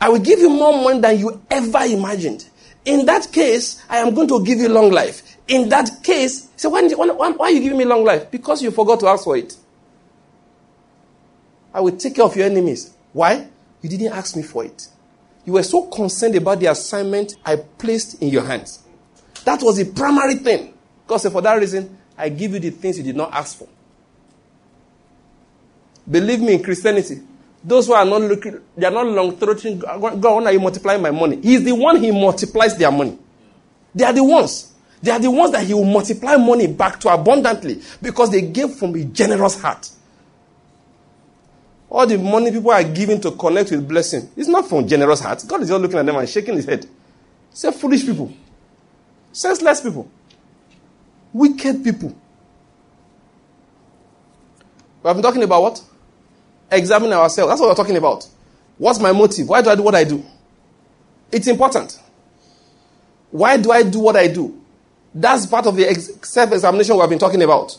I 0.00 0.08
will 0.08 0.18
give 0.18 0.38
you 0.38 0.50
more 0.50 0.72
money 0.82 1.00
than 1.00 1.18
you 1.18 1.42
ever 1.50 1.80
imagined. 1.84 2.48
In 2.84 3.06
that 3.06 3.32
case, 3.32 3.82
I 3.88 3.98
am 3.98 4.14
going 4.14 4.28
to 4.28 4.44
give 4.44 4.58
you 4.58 4.68
long 4.68 4.90
life. 4.90 5.36
In 5.48 5.68
that 5.70 5.90
case, 6.02 6.48
so 6.56 6.70
why, 6.70 6.86
why, 6.88 7.30
why 7.30 7.46
are 7.46 7.50
you 7.50 7.60
giving 7.60 7.78
me 7.78 7.84
long 7.84 8.04
life? 8.04 8.30
Because 8.30 8.62
you 8.62 8.70
forgot 8.70 9.00
to 9.00 9.06
ask 9.08 9.24
for 9.24 9.36
it. 9.36 9.56
I 11.72 11.80
will 11.80 11.96
take 11.96 12.14
care 12.16 12.24
of 12.24 12.34
your 12.36 12.46
enemies. 12.46 12.94
Why? 13.12 13.46
You 13.82 13.88
didn't 13.88 14.12
ask 14.12 14.36
me 14.36 14.42
for 14.42 14.64
it. 14.64 14.88
You 15.44 15.54
were 15.54 15.62
so 15.62 15.82
concerned 15.82 16.34
about 16.34 16.60
the 16.60 16.66
assignment 16.66 17.34
I 17.44 17.56
placed 17.56 18.22
in 18.22 18.28
your 18.28 18.44
hands. 18.44 18.85
That 19.46 19.62
was 19.62 19.76
the 19.76 19.84
primary 19.84 20.34
thing. 20.34 20.74
God 21.06 21.18
said, 21.18 21.30
for 21.30 21.40
that 21.40 21.54
reason, 21.54 21.96
I 22.18 22.30
give 22.30 22.52
you 22.54 22.58
the 22.58 22.70
things 22.70 22.98
you 22.98 23.04
did 23.04 23.14
not 23.14 23.32
ask 23.32 23.56
for. 23.56 23.68
Believe 26.10 26.40
me 26.40 26.54
in 26.54 26.62
Christianity, 26.64 27.22
those 27.62 27.86
who 27.86 27.92
are 27.92 28.04
not 28.04 28.22
looking, 28.22 28.60
they 28.76 28.86
are 28.86 28.90
not 28.90 29.06
long 29.06 29.36
throating, 29.36 29.78
God, 29.78 30.20
when 30.20 30.46
are 30.48 30.52
you 30.52 30.58
multiplying 30.58 31.00
my 31.00 31.12
money? 31.12 31.40
He's 31.40 31.62
the 31.62 31.72
one 31.76 32.02
he 32.02 32.10
multiplies 32.10 32.76
their 32.76 32.90
money. 32.90 33.16
They 33.94 34.02
are 34.02 34.12
the 34.12 34.24
ones. 34.24 34.72
They 35.00 35.12
are 35.12 35.20
the 35.20 35.30
ones 35.30 35.52
that 35.52 35.64
he 35.64 35.74
will 35.74 35.84
multiply 35.84 36.34
money 36.34 36.66
back 36.66 36.98
to 37.00 37.08
abundantly 37.08 37.80
because 38.02 38.30
they 38.32 38.42
gave 38.42 38.70
from 38.72 38.96
a 38.96 39.04
generous 39.04 39.60
heart. 39.60 39.90
All 41.88 42.04
the 42.04 42.18
money 42.18 42.50
people 42.50 42.72
are 42.72 42.82
giving 42.82 43.20
to 43.20 43.30
connect 43.30 43.70
with 43.70 43.86
blessing, 43.88 44.28
it's 44.36 44.48
not 44.48 44.68
from 44.68 44.88
generous 44.88 45.20
hearts. 45.20 45.44
God 45.44 45.62
is 45.62 45.68
just 45.68 45.80
looking 45.80 46.00
at 46.00 46.06
them 46.06 46.16
and 46.16 46.28
shaking 46.28 46.56
his 46.56 46.64
head. 46.64 46.84
Say 47.52 47.70
foolish 47.70 48.04
people, 48.04 48.32
senseless 49.36 49.82
people, 49.82 50.10
wicked 51.34 51.84
people. 51.84 52.08
We 55.02 55.08
have 55.08 55.16
been 55.16 55.22
talking 55.22 55.42
about 55.42 55.62
what? 55.62 55.84
Examine 56.72 57.12
ourselves. 57.12 57.50
That's 57.50 57.60
what 57.60 57.68
we're 57.68 57.74
talking 57.74 57.98
about. 57.98 58.26
What's 58.78 58.98
my 58.98 59.12
motive? 59.12 59.46
Why 59.46 59.60
do 59.60 59.68
I 59.68 59.74
do 59.74 59.82
what 59.82 59.94
I 59.94 60.04
do? 60.04 60.24
It's 61.30 61.46
important. 61.48 62.00
Why 63.30 63.58
do 63.58 63.70
I 63.70 63.82
do 63.82 64.00
what 64.00 64.16
I 64.16 64.26
do? 64.28 64.58
That's 65.14 65.44
part 65.44 65.66
of 65.66 65.76
the 65.76 65.94
self 66.22 66.52
examination 66.52 66.94
we 66.94 67.00
have 67.02 67.10
been 67.10 67.18
talking 67.18 67.42
about. 67.42 67.76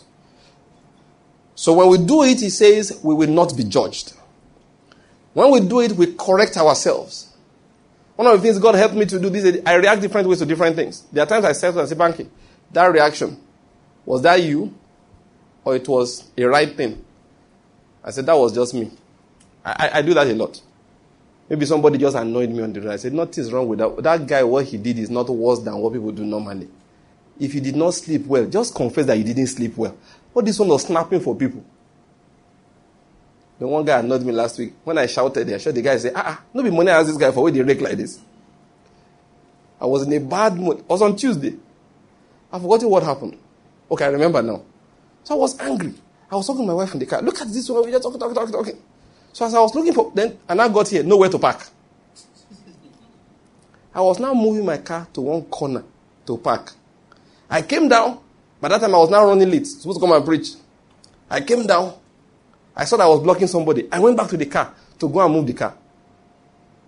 So 1.56 1.74
when 1.74 1.88
we 1.88 1.98
do 1.98 2.22
it, 2.22 2.40
he 2.40 2.52
says 2.52 3.00
we 3.04 3.16
will 3.16 3.30
not 3.30 3.58
be 3.58 3.64
judged. 3.64 4.14
When 5.34 5.52
we 5.52 5.62
do 5.62 5.82
it, 5.82 5.94
we 5.94 6.14
correct 6.14 6.56
ourselves. 6.56 7.36
One 8.18 8.26
of 8.26 8.42
the 8.42 8.48
things 8.48 8.58
God 8.58 8.74
helped 8.74 8.96
me 8.96 9.06
to 9.06 9.20
do 9.20 9.30
this, 9.30 9.62
I 9.64 9.76
react 9.76 10.02
different 10.02 10.28
ways 10.28 10.40
to 10.40 10.46
different 10.48 10.76
things. 10.76 11.04
There 11.12 11.24
are 11.24 11.28
times 11.28 11.46
I 11.46 11.52
say 11.52 11.68
and 11.68 11.88
say, 11.88 11.96
Banky, 11.96 12.28
that 12.72 12.88
reaction, 12.88 13.40
was 14.04 14.24
that 14.24 14.42
you? 14.42 14.74
Or 15.64 15.76
it 15.76 15.88
was 15.88 16.28
a 16.36 16.44
right 16.46 16.76
thing? 16.76 17.06
I 18.04 18.10
said, 18.10 18.26
that 18.26 18.36
was 18.36 18.56
just 18.56 18.74
me. 18.74 18.90
I, 19.64 19.90
I, 19.94 19.98
I 20.00 20.02
do 20.02 20.16
that 20.16 20.26
a 20.26 20.34
lot. 20.34 20.60
Maybe 21.48 21.68
somebody 21.68 22.00
just 22.00 22.18
annoyed 22.18 22.50
me 22.50 22.64
on 22.64 22.74
the 22.74 22.82
road. 22.82 22.94
I 22.94 22.96
said, 22.96 23.14
nothing's 23.14 23.54
wrong 23.54 23.68
with 23.68 23.78
that. 23.78 24.02
That 24.02 24.26
guy, 24.26 24.44
what 24.44 24.66
he 24.66 24.78
did 24.78 24.98
is 24.98 25.12
not 25.12 25.30
worse 25.30 25.60
than 25.60 25.78
what 25.78 25.94
people 25.94 26.12
do 26.12 26.26
normally. 26.26 26.70
If 27.40 27.54
you 27.54 27.62
did 27.62 27.76
not 27.76 27.94
sleep 27.94 28.26
well, 28.26 28.48
just 28.48 28.74
confess 28.74 29.06
that 29.06 29.18
you 29.20 29.26
didn't 29.26 29.46
sleep 29.46 29.78
well. 29.78 29.96
What 30.34 30.44
this 30.44 30.58
one 30.58 30.70
was 30.70 30.88
snapping 30.88 31.20
for 31.20 31.36
people. 31.36 31.64
The 33.60 33.68
one 33.68 33.84
guy 33.86 34.00
annoyed 34.00 34.24
me 34.24 34.32
last 34.32 34.60
week. 34.60 34.74
When 34.84 34.98
I 34.98 35.08
shouted, 35.08 35.52
I 35.52 35.58
shot 35.58 35.74
the 35.74 35.82
guy 35.82 35.98
said, 35.98 36.14
ah, 36.16 36.24
ah, 36.26 36.44
no 36.54 36.62
be 36.62 36.70
money 36.70 36.92
I 36.92 37.00
asked 37.00 37.08
this 37.08 37.18
guy 37.18 37.32
for 37.32 37.44
where 37.44 37.52
they 37.52 37.62
rake 37.62 37.82
like 37.82 37.98
this. 37.98 38.20
I 39.82 39.86
was 39.86 40.06
in 40.06 40.14
a 40.14 40.20
bad 40.20 40.56
mood. 40.56 40.80
It 40.80 40.90
was 40.90 41.02
on 41.02 41.16
Tuesday. 41.16 41.56
I 42.52 42.60
forgot 42.60 42.84
what 42.84 43.04
happened. 43.04 43.38
Okay, 43.90 44.06
I 44.06 44.10
remember 44.10 44.42
now. 44.42 44.64
So 45.24 45.36
I 45.36 45.38
was 45.38 45.60
angry. 45.60 45.94
I 46.32 46.36
was 46.36 46.46
talking 46.46 46.64
to 46.64 46.68
my 46.68 46.74
wife 46.74 46.94
in 46.94 47.00
the 47.00 47.06
car. 47.06 47.22
Look 47.22 47.42
at 47.42 47.48
this 47.48 47.70
one. 47.70 47.86
We 47.86 47.92
just 47.92 48.04
talking, 48.04 48.20
talking, 48.20 48.36
talking, 48.36 48.54
talking. 48.54 48.78
So 49.34 49.46
as 49.46 49.54
I 49.54 49.60
was 49.60 49.74
looking 49.76 49.94
for, 49.94 50.12
then, 50.14 50.38
and 50.48 50.62
I 50.62 50.68
got 50.68 50.88
here, 50.88 51.04
nowhere 51.04 51.30
to 51.30 51.40
park. 51.40 51.68
I 53.94 54.02
was 54.02 54.20
now 54.20 54.34
moving 54.34 54.66
my 54.66 54.78
car 54.78 55.08
to 55.14 55.22
one 55.22 55.44
corner 55.44 55.84
to 56.28 56.38
park. 56.38 56.74
I 57.50 57.62
came 57.62 57.88
down. 57.88 58.20
By 58.60 58.70
that 58.70 58.82
time, 58.82 58.94
I 58.94 58.98
was 58.98 59.10
now 59.10 59.26
running 59.26 59.50
late. 59.50 59.66
Supposed 59.68 60.00
to 60.00 60.06
come 60.06 60.16
and 60.16 60.26
preach. 60.26 60.50
I 61.30 61.42
came 61.42 61.66
down. 61.66 61.94
I 62.78 62.86
saw 62.86 62.96
that 62.98 63.04
I 63.04 63.08
was 63.08 63.22
blocking 63.22 63.48
somebody. 63.48 63.88
I 63.92 64.00
went 64.00 64.16
back 64.16 64.28
to 64.30 64.38
the 64.38 64.46
car 64.46 64.72
to 65.00 65.10
go 65.10 65.20
and 65.26 65.34
move 65.34 65.48
the 65.48 65.54
car. 65.54 65.74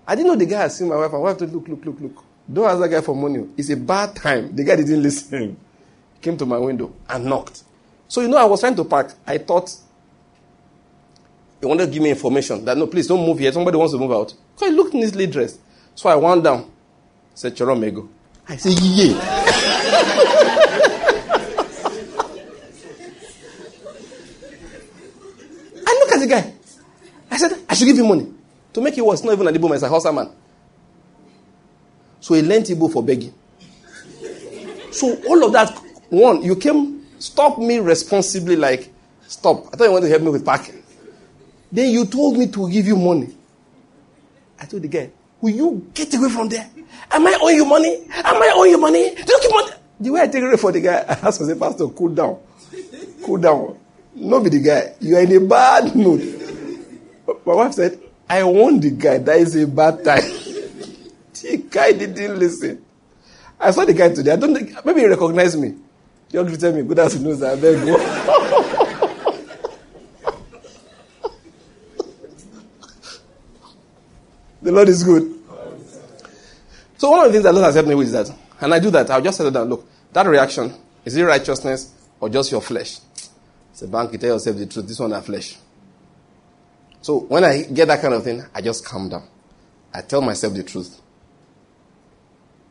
I 0.07 0.15
didn't 0.15 0.27
know 0.27 0.35
the 0.35 0.45
guy 0.45 0.61
had 0.61 0.71
seen 0.71 0.87
my 0.87 0.95
wife. 0.95 1.11
My 1.11 1.17
wife 1.17 1.37
told, 1.39 1.51
look, 1.51 1.67
look, 1.67 1.83
look, 1.83 1.99
look. 1.99 2.23
Don't 2.51 2.65
ask 2.65 2.79
that 2.79 2.89
guy 2.89 3.01
for 3.01 3.15
money. 3.15 3.47
It's 3.57 3.69
a 3.71 3.75
bad 3.75 4.15
time. 4.15 4.55
The 4.55 4.63
guy 4.63 4.75
didn't 4.75 5.01
listen. 5.09 5.57
Came 6.21 6.37
to 6.37 6.45
my 6.45 6.59
window 6.59 6.93
and 7.09 7.25
knocked. 7.25 7.63
So, 8.07 8.21
you 8.21 8.27
know, 8.27 8.37
I 8.37 8.45
was 8.45 8.59
trying 8.59 8.75
to 8.75 8.83
park. 8.83 9.13
I 9.25 9.39
thought 9.39 9.73
he 11.59 11.65
wanted 11.65 11.87
to 11.87 11.91
give 11.91 12.03
me 12.03 12.11
information 12.11 12.63
that, 12.65 12.77
no, 12.77 12.85
please 12.87 13.07
don't 13.07 13.25
move 13.25 13.39
here. 13.39 13.51
Somebody 13.51 13.77
wants 13.77 13.93
to 13.93 13.99
move 13.99 14.11
out. 14.11 14.33
So 14.57 14.67
he 14.67 14.71
looked 14.71 14.93
neatly 14.93 15.27
dressed. 15.27 15.59
So 15.95 16.07
I 16.09 16.15
wound 16.15 16.43
down. 16.43 16.61
I 16.61 16.65
said, 17.33 17.55
Choromego. 17.55 18.07
I 18.47 18.57
said, 18.57 18.79
yeah. 18.79 20.65
should 27.79 27.87
give 27.87 27.97
him 27.97 28.07
money. 28.07 28.27
To 28.73 28.81
make 28.81 28.97
it 28.97 29.05
worse, 29.05 29.23
not 29.23 29.33
even 29.33 29.47
an 29.47 29.55
Igbo 29.55 29.63
man, 29.63 29.73
it's 29.73 29.83
a 29.83 29.89
Hausa 29.89 30.13
man. 30.13 30.29
So 32.19 32.33
he 32.35 32.41
lent 32.41 32.67
Igbo 32.67 32.91
for 32.91 33.01
begging. 33.03 33.33
So 34.91 35.19
all 35.27 35.43
of 35.45 35.53
that, 35.53 35.69
one, 36.09 36.41
you 36.43 36.55
came, 36.55 37.05
stop 37.19 37.57
me 37.57 37.79
responsibly 37.79 38.55
like, 38.55 38.91
stop. 39.27 39.67
I 39.67 39.77
thought 39.77 39.85
you 39.85 39.91
wanted 39.91 40.05
to 40.07 40.11
help 40.11 40.23
me 40.23 40.29
with 40.29 40.45
parking. 40.45 40.83
Then 41.71 41.91
you 41.91 42.05
told 42.05 42.37
me 42.37 42.47
to 42.47 42.69
give 42.69 42.87
you 42.87 42.95
money. 42.95 43.35
I 44.59 44.65
told 44.65 44.83
the 44.83 44.87
guy, 44.87 45.11
will 45.39 45.51
you 45.53 45.89
get 45.93 46.13
away 46.15 46.29
from 46.29 46.49
there? 46.49 46.69
Am 47.11 47.25
I 47.25 47.37
owing 47.41 47.55
you 47.55 47.65
money? 47.65 48.05
Am 48.11 48.41
I 48.41 48.51
owing 48.55 48.71
you 48.71 48.77
money? 48.79 49.15
Do 49.15 49.21
you 49.31 49.39
keep 49.41 49.51
money? 49.51 49.71
The 49.99 50.09
way 50.11 50.21
I 50.21 50.27
take 50.27 50.43
it 50.43 50.57
for 50.59 50.71
the 50.71 50.81
guy, 50.81 50.97
I 51.07 51.13
asked 51.27 51.45
the 51.45 51.55
pastor, 51.55 51.87
cool 51.89 52.09
down. 52.09 52.39
Cool 53.23 53.37
down. 53.37 53.77
Not 54.15 54.43
be 54.43 54.49
the 54.49 54.59
guy. 54.61 54.95
You 54.99 55.15
are 55.17 55.21
in 55.21 55.31
a 55.35 55.39
bad 55.39 55.95
mood. 55.95 56.48
My 57.45 57.53
wife 57.55 57.73
said, 57.73 57.99
I 58.29 58.43
warned 58.43 58.83
the 58.83 58.91
guy. 58.91 59.17
That 59.17 59.37
is 59.37 59.55
a 59.55 59.67
bad 59.67 60.03
time. 60.03 60.21
the 61.41 61.65
guy 61.69 61.91
didn't 61.93 62.39
listen. 62.39 62.85
I 63.59 63.71
saw 63.71 63.85
the 63.85 63.93
guy 63.93 64.13
today. 64.13 64.31
I 64.31 64.35
don't 64.35 64.53
think, 64.53 64.85
maybe 64.85 65.01
he 65.01 65.07
recognized 65.07 65.59
me. 65.59 65.75
He 66.31 66.43
greeted 66.43 66.75
me. 66.75 66.83
Good 66.83 66.99
afternoon, 66.99 67.37
sir. 67.37 67.51
I 67.51 67.55
beg 67.55 67.87
you. 67.87 67.97
the 74.61 74.71
Lord 74.71 74.89
is 74.89 75.03
good. 75.03 75.39
So 76.97 77.09
one 77.09 77.19
of 77.19 77.25
the 77.27 77.31
things 77.31 77.43
that 77.43 77.53
Lord 77.53 77.65
has 77.65 77.75
helped 77.75 77.89
me 77.89 77.95
with 77.95 78.07
is 78.07 78.13
that, 78.13 78.29
and 78.61 78.73
I 78.73 78.79
do 78.79 78.91
that, 78.91 79.09
I'll 79.09 79.21
just 79.21 79.37
settle 79.37 79.51
down. 79.51 79.69
Look, 79.69 79.87
that 80.13 80.25
reaction, 80.27 80.73
is 81.05 81.15
it 81.15 81.23
righteousness 81.23 81.93
or 82.19 82.29
just 82.29 82.51
your 82.51 82.61
flesh? 82.61 82.99
It's 83.71 83.81
a 83.81 83.87
bank, 83.87 84.11
you 84.11 84.19
tell 84.19 84.33
yourself 84.33 84.57
the 84.57 84.65
truth. 84.65 84.87
This 84.87 84.99
one 84.99 85.13
are 85.13 85.21
flesh. 85.21 85.55
So 87.01 87.19
when 87.19 87.43
I 87.43 87.63
get 87.63 87.87
that 87.87 88.01
kind 88.01 88.13
of 88.13 88.23
thing, 88.23 88.43
I 88.53 88.61
just 88.61 88.85
calm 88.85 89.09
down. 89.09 89.27
I 89.93 90.01
tell 90.01 90.21
myself 90.21 90.53
the 90.53 90.63
truth. 90.63 90.99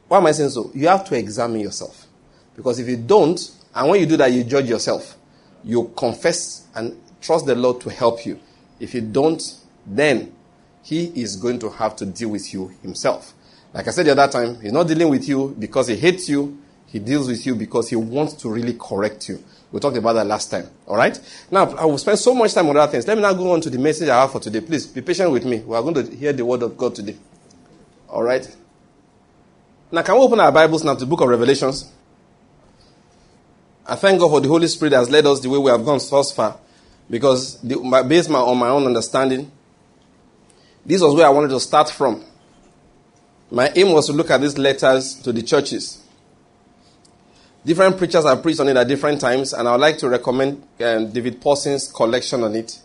Why 0.09 0.19
am 0.19 0.27
I 0.27 0.33
saying 0.33 0.51
so? 0.51 0.71
You 0.75 0.89
have 0.89 1.05
to 1.09 1.17
examine 1.17 1.61
yourself. 1.61 2.07
Because 2.57 2.79
if 2.79 2.89
you 2.89 2.97
don't, 2.97 3.41
and 3.75 3.89
when 3.89 4.01
you 4.01 4.07
do 4.07 4.17
that, 4.17 4.33
you 4.33 4.45
judge 4.45 4.69
yourself. 4.69 5.17
You 5.65 5.93
confess 5.97 6.67
and 6.75 7.01
trust 7.21 7.47
the 7.47 7.55
Lord 7.55 7.81
to 7.83 7.91
help 7.91 8.25
you. 8.25 8.39
If 8.81 8.95
you 8.95 9.01
don't, 9.01 9.43
then 9.87 10.33
He 10.83 11.07
is 11.21 11.37
going 11.37 11.59
to 11.61 11.71
have 11.71 11.97
to 11.97 12.07
deal 12.07 12.31
with 12.31 12.53
you 12.53 12.69
Himself. 12.83 13.35
Like 13.73 13.87
I 13.89 13.91
said 13.91 14.07
the 14.07 14.13
other 14.13 14.31
time, 14.31 14.61
He's 14.61 14.73
not 14.73 14.89
dealing 14.89 15.09
with 15.09 15.29
you 15.29 15.55
because 15.59 15.89
He 15.89 15.97
hates 15.97 16.29
you. 16.29 16.59
He 16.89 16.99
deals 16.99 17.29
with 17.29 17.47
you 17.47 17.55
because 17.55 17.89
He 17.89 17.97
wants 17.97 18.35
to 18.35 18.49
really 18.49 18.75
correct 18.75 19.29
you. 19.29 19.43
We 19.71 19.81
talked 19.81 19.97
about 19.97 20.15
that 20.15 20.27
last 20.27 20.51
time. 20.51 20.69
All 20.87 20.97
right? 20.97 21.19
Now, 21.51 21.71
I 21.77 21.85
will 21.85 21.99
spend 21.99 22.19
so 22.19 22.35
much 22.35 22.55
time 22.55 22.69
on 22.69 22.77
other 22.77 22.91
things. 22.91 23.07
Let 23.07 23.17
me 23.17 23.23
now 23.23 23.35
go 23.35 23.53
on 23.53 23.61
to 23.61 23.71
the 23.71 23.79
message 23.79 24.09
I 24.09 24.23
have 24.23 24.33
for 24.33 24.41
today. 24.41 24.63
Please 24.63 24.87
be 24.87 25.03
patient 25.03 25.31
with 25.31 25.45
me. 25.45 25.59
We 25.61 25.77
are 25.77 25.83
going 25.83 25.95
to 25.95 26.17
hear 26.17 26.33
the 26.33 26.45
word 26.45 26.63
of 26.63 26.77
God 26.77 26.95
today. 26.95 27.17
All 28.09 28.23
right? 28.23 28.57
Now, 29.93 30.03
can 30.03 30.15
we 30.15 30.23
open 30.23 30.41
our 30.41 30.51
Bibles 30.51 30.85
now 30.85 30.95
to 30.95 31.01
the 31.01 31.07
book 31.07 31.21
of 31.21 31.29
Revelations? 31.29 31.93
I 33.87 33.97
thank 33.97 34.19
God 34.21 34.31
for 34.31 34.41
the 34.41 34.49
Holy 34.49 34.67
Spirit 34.69 34.91
that 34.91 34.99
has 34.99 35.11
led 35.11 35.27
us 35.27 35.41
the 35.41 35.51
way 35.51 35.59
we 35.59 35.71
have 35.71 35.85
gone 35.85 36.01
thus 36.11 36.33
far. 36.33 36.59
Because 37.11 37.61
the, 37.61 37.77
based 38.07 38.31
on 38.31 38.59
my 38.59 38.69
own 38.69 38.87
understanding, 38.87 39.51
this 40.85 41.03
was 41.03 41.15
where 41.15 41.27
I 41.27 41.31
wanted 41.31 41.49
to 41.51 41.61
start 41.61 41.91
from. 41.91 42.25
My 43.51 43.71
aim 43.75 43.93
was 43.93 44.07
to 44.07 44.13
look 44.13 44.31
at 44.31 44.41
these 44.41 44.57
letters 44.57 45.15
to 45.17 45.33
the 45.33 45.43
churches. 45.43 46.03
Different 47.69 47.99
preachers 47.99 48.25
have 48.25 48.43
preached 48.43 48.61
on 48.61 48.69
it 48.69 48.79
at 48.79 48.89
different 48.89 49.21
times, 49.21 49.53
and 49.53 49.69
I 49.69 49.73
would 49.73 49.83
like 49.83 49.99
to 49.99 50.09
recommend 50.09 50.67
um, 50.81 51.13
David 51.13 51.39
Pawson's 51.39 51.93
collection 51.93 52.43
on 52.43 52.55
it. 52.55 52.81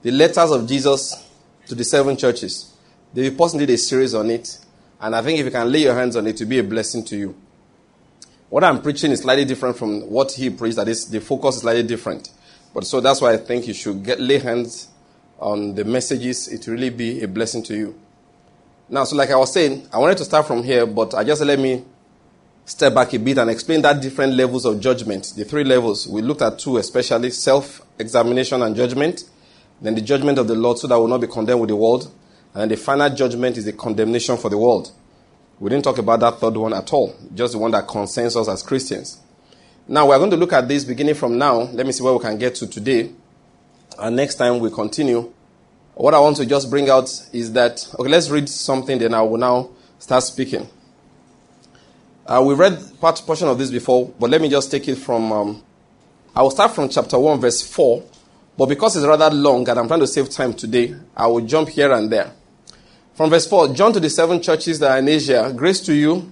The 0.00 0.10
letters 0.10 0.50
of 0.50 0.66
Jesus 0.66 1.28
to 1.66 1.74
the 1.74 1.84
seven 1.84 2.16
churches. 2.16 2.72
David 3.12 3.36
Pawson 3.36 3.58
did 3.58 3.68
a 3.68 3.76
series 3.76 4.14
on 4.14 4.30
it, 4.30 4.60
and 4.98 5.14
I 5.14 5.20
think 5.20 5.38
if 5.38 5.44
you 5.44 5.50
can 5.50 5.70
lay 5.70 5.82
your 5.82 5.94
hands 5.94 6.16
on 6.16 6.26
it, 6.26 6.40
it 6.40 6.44
will 6.44 6.48
be 6.48 6.58
a 6.58 6.64
blessing 6.64 7.04
to 7.04 7.18
you. 7.18 7.36
What 8.48 8.64
I'm 8.64 8.80
preaching 8.80 9.10
is 9.10 9.20
slightly 9.20 9.44
different 9.44 9.76
from 9.76 10.08
what 10.08 10.32
he 10.32 10.48
preached, 10.48 10.76
that 10.76 10.88
is, 10.88 11.10
the 11.10 11.20
focus 11.20 11.56
is 11.56 11.60
slightly 11.60 11.82
different. 11.82 12.30
But 12.72 12.86
so 12.86 13.02
that's 13.02 13.20
why 13.20 13.34
I 13.34 13.36
think 13.36 13.68
you 13.68 13.74
should 13.74 14.02
get 14.02 14.18
lay 14.18 14.38
hands 14.38 14.88
on 15.38 15.74
the 15.74 15.84
messages. 15.84 16.48
It 16.48 16.66
will 16.66 16.76
really 16.76 16.88
be 16.88 17.22
a 17.22 17.28
blessing 17.28 17.62
to 17.64 17.76
you. 17.76 18.00
Now, 18.88 19.04
so 19.04 19.16
like 19.16 19.30
I 19.30 19.36
was 19.36 19.52
saying, 19.52 19.86
I 19.92 19.98
wanted 19.98 20.16
to 20.16 20.24
start 20.24 20.46
from 20.46 20.62
here, 20.62 20.86
but 20.86 21.12
I 21.12 21.24
just 21.24 21.42
let 21.42 21.58
me 21.58 21.84
step 22.68 22.92
back 22.92 23.14
a 23.14 23.18
bit 23.18 23.38
and 23.38 23.50
explain 23.50 23.80
that 23.82 24.00
different 24.00 24.34
levels 24.34 24.66
of 24.66 24.78
judgment. 24.78 25.32
The 25.34 25.44
three 25.44 25.64
levels. 25.64 26.06
We 26.06 26.20
looked 26.20 26.42
at 26.42 26.58
two, 26.58 26.76
especially 26.76 27.30
self 27.30 27.80
examination 27.98 28.62
and 28.62 28.76
judgment. 28.76 29.24
Then 29.80 29.94
the 29.94 30.02
judgment 30.02 30.38
of 30.38 30.48
the 30.48 30.54
Lord, 30.54 30.78
so 30.78 30.86
that 30.86 30.96
we 30.96 31.00
will 31.00 31.08
not 31.08 31.20
be 31.20 31.28
condemned 31.28 31.60
with 31.60 31.70
the 31.70 31.76
world. 31.76 32.12
And 32.54 32.70
the 32.70 32.76
final 32.76 33.08
judgment 33.10 33.56
is 33.56 33.64
the 33.64 33.72
condemnation 33.72 34.36
for 34.36 34.50
the 34.50 34.58
world. 34.58 34.92
We 35.58 35.70
didn't 35.70 35.84
talk 35.84 35.98
about 35.98 36.20
that 36.20 36.38
third 36.38 36.56
one 36.56 36.74
at 36.74 36.92
all, 36.92 37.14
just 37.34 37.52
the 37.52 37.58
one 37.58 37.70
that 37.70 37.88
concerns 37.88 38.36
us 38.36 38.48
as 38.48 38.62
Christians. 38.62 39.18
Now 39.86 40.08
we're 40.08 40.18
going 40.18 40.30
to 40.30 40.36
look 40.36 40.52
at 40.52 40.68
this 40.68 40.84
beginning 40.84 41.14
from 41.14 41.38
now. 41.38 41.60
Let 41.60 41.86
me 41.86 41.92
see 41.92 42.02
where 42.02 42.12
we 42.12 42.20
can 42.20 42.36
get 42.38 42.54
to 42.56 42.66
today. 42.66 43.10
And 43.98 44.14
next 44.16 44.34
time 44.34 44.58
we 44.58 44.70
continue. 44.70 45.32
What 45.94 46.14
I 46.14 46.20
want 46.20 46.36
to 46.36 46.46
just 46.46 46.70
bring 46.70 46.90
out 46.90 47.10
is 47.32 47.52
that, 47.54 47.88
okay, 47.98 48.10
let's 48.10 48.28
read 48.28 48.48
something, 48.48 48.98
then 48.98 49.14
I 49.14 49.22
will 49.22 49.38
now 49.38 49.70
start 49.98 50.22
speaking. 50.22 50.68
Uh, 52.28 52.42
we 52.42 52.52
read 52.52 52.78
part 53.00 53.16
portion 53.24 53.48
of 53.48 53.56
this 53.56 53.70
before, 53.70 54.12
but 54.20 54.28
let 54.28 54.42
me 54.42 54.50
just 54.50 54.70
take 54.70 54.86
it 54.86 54.96
from. 54.96 55.32
Um, 55.32 55.62
I 56.36 56.42
will 56.42 56.50
start 56.50 56.74
from 56.74 56.90
chapter 56.90 57.18
one, 57.18 57.40
verse 57.40 57.62
four, 57.62 58.04
but 58.58 58.68
because 58.68 58.96
it's 58.96 59.06
rather 59.06 59.34
long 59.34 59.66
and 59.66 59.78
I'm 59.78 59.88
trying 59.88 60.00
to 60.00 60.06
save 60.06 60.28
time 60.28 60.52
today, 60.52 60.94
I 61.16 61.26
will 61.26 61.40
jump 61.40 61.70
here 61.70 61.90
and 61.90 62.12
there. 62.12 62.30
From 63.14 63.30
verse 63.30 63.46
four, 63.46 63.68
John 63.68 63.94
to 63.94 64.00
the 64.00 64.10
seven 64.10 64.42
churches 64.42 64.78
that 64.80 64.90
are 64.90 64.98
in 64.98 65.08
Asia, 65.08 65.50
grace 65.56 65.80
to 65.86 65.94
you, 65.94 66.30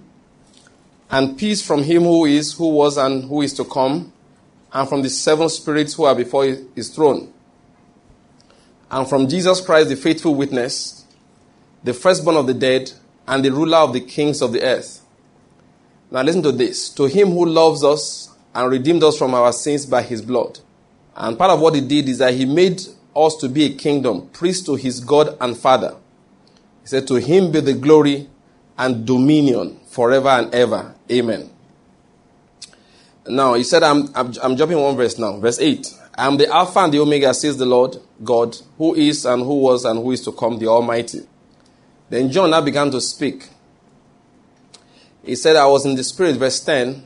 and 1.11 1.39
peace 1.39 1.67
from 1.67 1.83
him 1.83 2.03
who 2.03 2.27
is, 2.27 2.53
who 2.53 2.69
was, 2.69 2.99
and 2.99 3.25
who 3.25 3.41
is 3.41 3.55
to 3.55 3.65
come, 3.65 4.13
and 4.75 4.87
from 4.87 5.01
the 5.01 5.09
seven 5.09 5.49
spirits 5.49 5.95
who 5.95 6.05
are 6.05 6.15
before 6.15 6.45
his 6.75 6.91
throne, 6.91 7.33
and 8.91 9.09
from 9.09 9.29
Jesus 9.29 9.63
Christ, 9.63 9.89
the 9.89 9.97
faithful 9.97 10.35
witness, 10.35 11.07
the 11.83 11.95
firstborn 11.95 12.37
of 12.37 12.47
the 12.47 12.55
dead, 12.55 12.93
and 13.27 13.43
the 13.43 13.51
ruler 13.51 13.79
of 13.79 13.95
the 13.95 14.01
kings 14.03 14.43
of 14.43 14.53
the 14.53 14.61
earth 14.61 15.01
now 16.11 16.23
listen 16.23 16.43
to 16.43 16.53
this. 16.53 16.89
To 16.91 17.05
him 17.05 17.31
who 17.31 17.47
loves 17.47 17.83
us 17.85 18.31
and 18.55 18.71
redeemed 18.71 19.03
us 19.03 19.19
from 19.19 19.35
our 19.35 19.53
sins 19.53 19.87
by 19.87 20.03
his 20.03 20.23
blood. 20.23 20.61
And 21.17 21.39
part 21.39 21.51
of 21.51 21.61
what 21.61 21.75
he 21.75 21.81
did 21.81 22.09
is 22.09 22.19
that 22.19 22.35
he 22.35 22.45
made 22.45 22.81
us 23.15 23.37
to 23.37 23.49
be 23.49 23.65
a 23.65 23.75
kingdom, 23.75 24.29
priest 24.29 24.67
to 24.67 24.77
his 24.77 25.01
God 25.01 25.37
and 25.41 25.57
Father. 25.57 25.97
He 26.83 26.89
said, 26.89 27.07
To 27.09 27.17
him 27.17 27.51
be 27.51 27.61
the 27.61 27.75
glory 27.75 28.29
and 28.79 29.07
dominion 29.07 29.81
forever 29.89 30.29
and 30.29 30.55
ever. 30.55 30.95
Amen. 31.11 31.51
Now, 33.29 33.55
he 33.55 33.65
said, 33.65 33.83
I'm, 33.83 34.09
I'm, 34.15 34.33
I'm 34.43 34.57
jumping 34.57 34.79
one 34.79 34.97
verse 34.97 35.19
now. 35.19 35.39
Verse 35.39 35.59
8. 35.59 35.87
I 36.17 36.27
am 36.27 36.37
the 36.37 36.49
Alpha 36.49 36.81
and 36.81 36.93
the 36.93 37.01
Omega, 37.01 37.35
says 37.35 37.57
the 37.57 37.67
Lord 37.67 37.97
God, 38.23 38.57
who 38.79 38.95
is 38.95 39.27
and 39.27 39.43
who 39.43 39.59
was 39.59 39.85
and 39.85 39.99
who 39.99 40.13
is 40.13 40.23
to 40.23 40.33
come, 40.33 40.59
the 40.59 40.69
Almighty. 40.69 41.21
Then 42.09 42.31
John 42.31 42.51
now 42.51 42.61
began 42.61 42.91
to 42.93 43.01
speak. 43.01 43.49
He 45.27 45.35
said, 45.35 45.57
I 45.57 45.67
was 45.67 45.85
in 45.85 45.97
the 45.97 46.05
Spirit, 46.05 46.37
verse 46.37 46.61
10, 46.61 47.03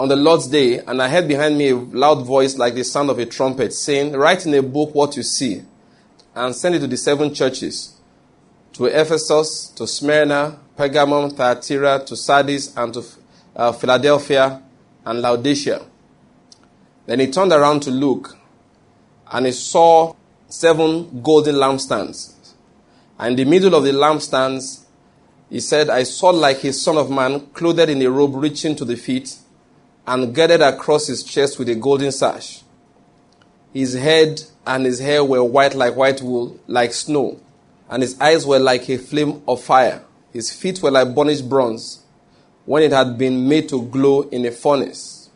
on 0.00 0.08
the 0.08 0.16
Lord's 0.16 0.48
day, 0.48 0.78
and 0.78 1.00
I 1.00 1.08
heard 1.08 1.28
behind 1.28 1.56
me 1.56 1.70
a 1.70 1.76
loud 1.76 2.26
voice 2.26 2.58
like 2.58 2.74
the 2.74 2.82
sound 2.82 3.08
of 3.08 3.20
a 3.20 3.26
trumpet, 3.26 3.72
saying, 3.72 4.14
Write 4.14 4.46
in 4.46 4.54
a 4.54 4.62
book 4.62 4.96
what 4.96 5.16
you 5.16 5.22
see, 5.22 5.62
and 6.34 6.54
send 6.56 6.74
it 6.74 6.80
to 6.80 6.88
the 6.88 6.96
seven 6.96 7.32
churches 7.32 7.94
to 8.72 8.86
Ephesus, 8.86 9.68
to 9.76 9.86
Smyrna, 9.86 10.58
Pergamum, 10.76 11.36
Thyatira, 11.36 12.04
to 12.04 12.16
Sardis, 12.16 12.76
and 12.76 12.92
to 12.94 13.04
uh, 13.54 13.72
Philadelphia 13.72 14.60
and 15.04 15.22
Laodicea. 15.22 15.84
Then 17.06 17.20
he 17.20 17.30
turned 17.30 17.52
around 17.52 17.80
to 17.84 17.92
look, 17.92 18.36
and 19.30 19.46
he 19.46 19.52
saw 19.52 20.16
seven 20.48 21.22
golden 21.22 21.54
lampstands. 21.54 22.34
And 23.20 23.38
in 23.38 23.46
the 23.46 23.50
middle 23.50 23.76
of 23.76 23.84
the 23.84 23.92
lampstands, 23.92 24.84
he 25.50 25.60
said, 25.60 25.88
I 25.88 26.02
saw 26.02 26.30
like 26.30 26.62
a 26.64 26.72
son 26.72 26.98
of 26.98 27.10
man, 27.10 27.46
clothed 27.52 27.88
in 27.88 28.02
a 28.02 28.10
robe 28.10 28.34
reaching 28.34 28.76
to 28.76 28.84
the 28.84 28.96
feet, 28.96 29.36
and 30.06 30.34
girded 30.34 30.60
across 30.60 31.06
his 31.06 31.22
chest 31.22 31.58
with 31.58 31.68
a 31.68 31.74
golden 31.74 32.12
sash. 32.12 32.62
His 33.72 33.94
head 33.94 34.42
and 34.66 34.84
his 34.84 34.98
hair 34.98 35.24
were 35.24 35.44
white 35.44 35.74
like 35.74 35.96
white 35.96 36.20
wool, 36.20 36.58
like 36.66 36.92
snow, 36.92 37.40
and 37.88 38.02
his 38.02 38.18
eyes 38.20 38.46
were 38.46 38.58
like 38.58 38.88
a 38.90 38.98
flame 38.98 39.42
of 39.48 39.62
fire. 39.62 40.02
His 40.32 40.52
feet 40.52 40.82
were 40.82 40.90
like 40.90 41.14
burnished 41.14 41.48
bronze, 41.48 42.04
when 42.66 42.82
it 42.82 42.92
had 42.92 43.16
been 43.16 43.48
made 43.48 43.68
to 43.70 43.82
glow 43.82 44.22
in 44.22 44.44
a 44.44 44.50
furnace. 44.50 45.30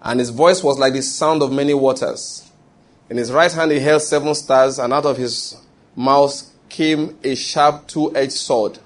And 0.00 0.20
his 0.20 0.30
voice 0.30 0.62
was 0.62 0.78
like 0.78 0.94
the 0.94 1.02
sound 1.02 1.42
of 1.42 1.52
many 1.52 1.74
waters. 1.74 2.50
In 3.10 3.16
his 3.18 3.32
right 3.32 3.52
hand 3.52 3.72
he 3.72 3.80
held 3.80 4.00
seven 4.00 4.34
stars, 4.34 4.78
and 4.78 4.92
out 4.92 5.04
of 5.04 5.18
his 5.18 5.56
mouth 5.94 6.50
came 6.68 7.18
a 7.22 7.34
sharp 7.34 7.86
two 7.86 8.14
edged 8.16 8.32
sword. 8.32 8.78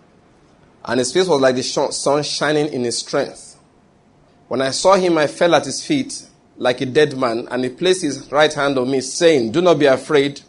And 0.85 0.99
his 0.99 1.13
face 1.13 1.29
was 1.29 1.41
like 1.41 1.57
the 1.57 1.63
sun 1.63 2.23
shining 2.23 2.73
in 2.73 2.85
his 2.85 2.99
strength. 2.99 3.57
When 4.49 4.61
I 4.61 4.71
saw 4.71 4.95
him, 4.95 5.17
I 5.17 5.29
fell 5.29 5.55
at 5.55 5.65
his 5.65 5.85
feet 5.85 6.27
like 6.57 6.81
a 6.81 6.87
dead 6.87 7.17
man, 7.17 7.49
and 7.51 7.65
he 7.65 7.71
placed 7.71 8.03
his 8.03 8.31
right 8.31 8.53
hand 8.53 8.79
on 8.79 8.91
me, 8.91 9.01
saying, 9.01 9.53
Do 9.53 9.61
not 9.61 9.79
be 9.79 9.87
afraid. 9.87 10.41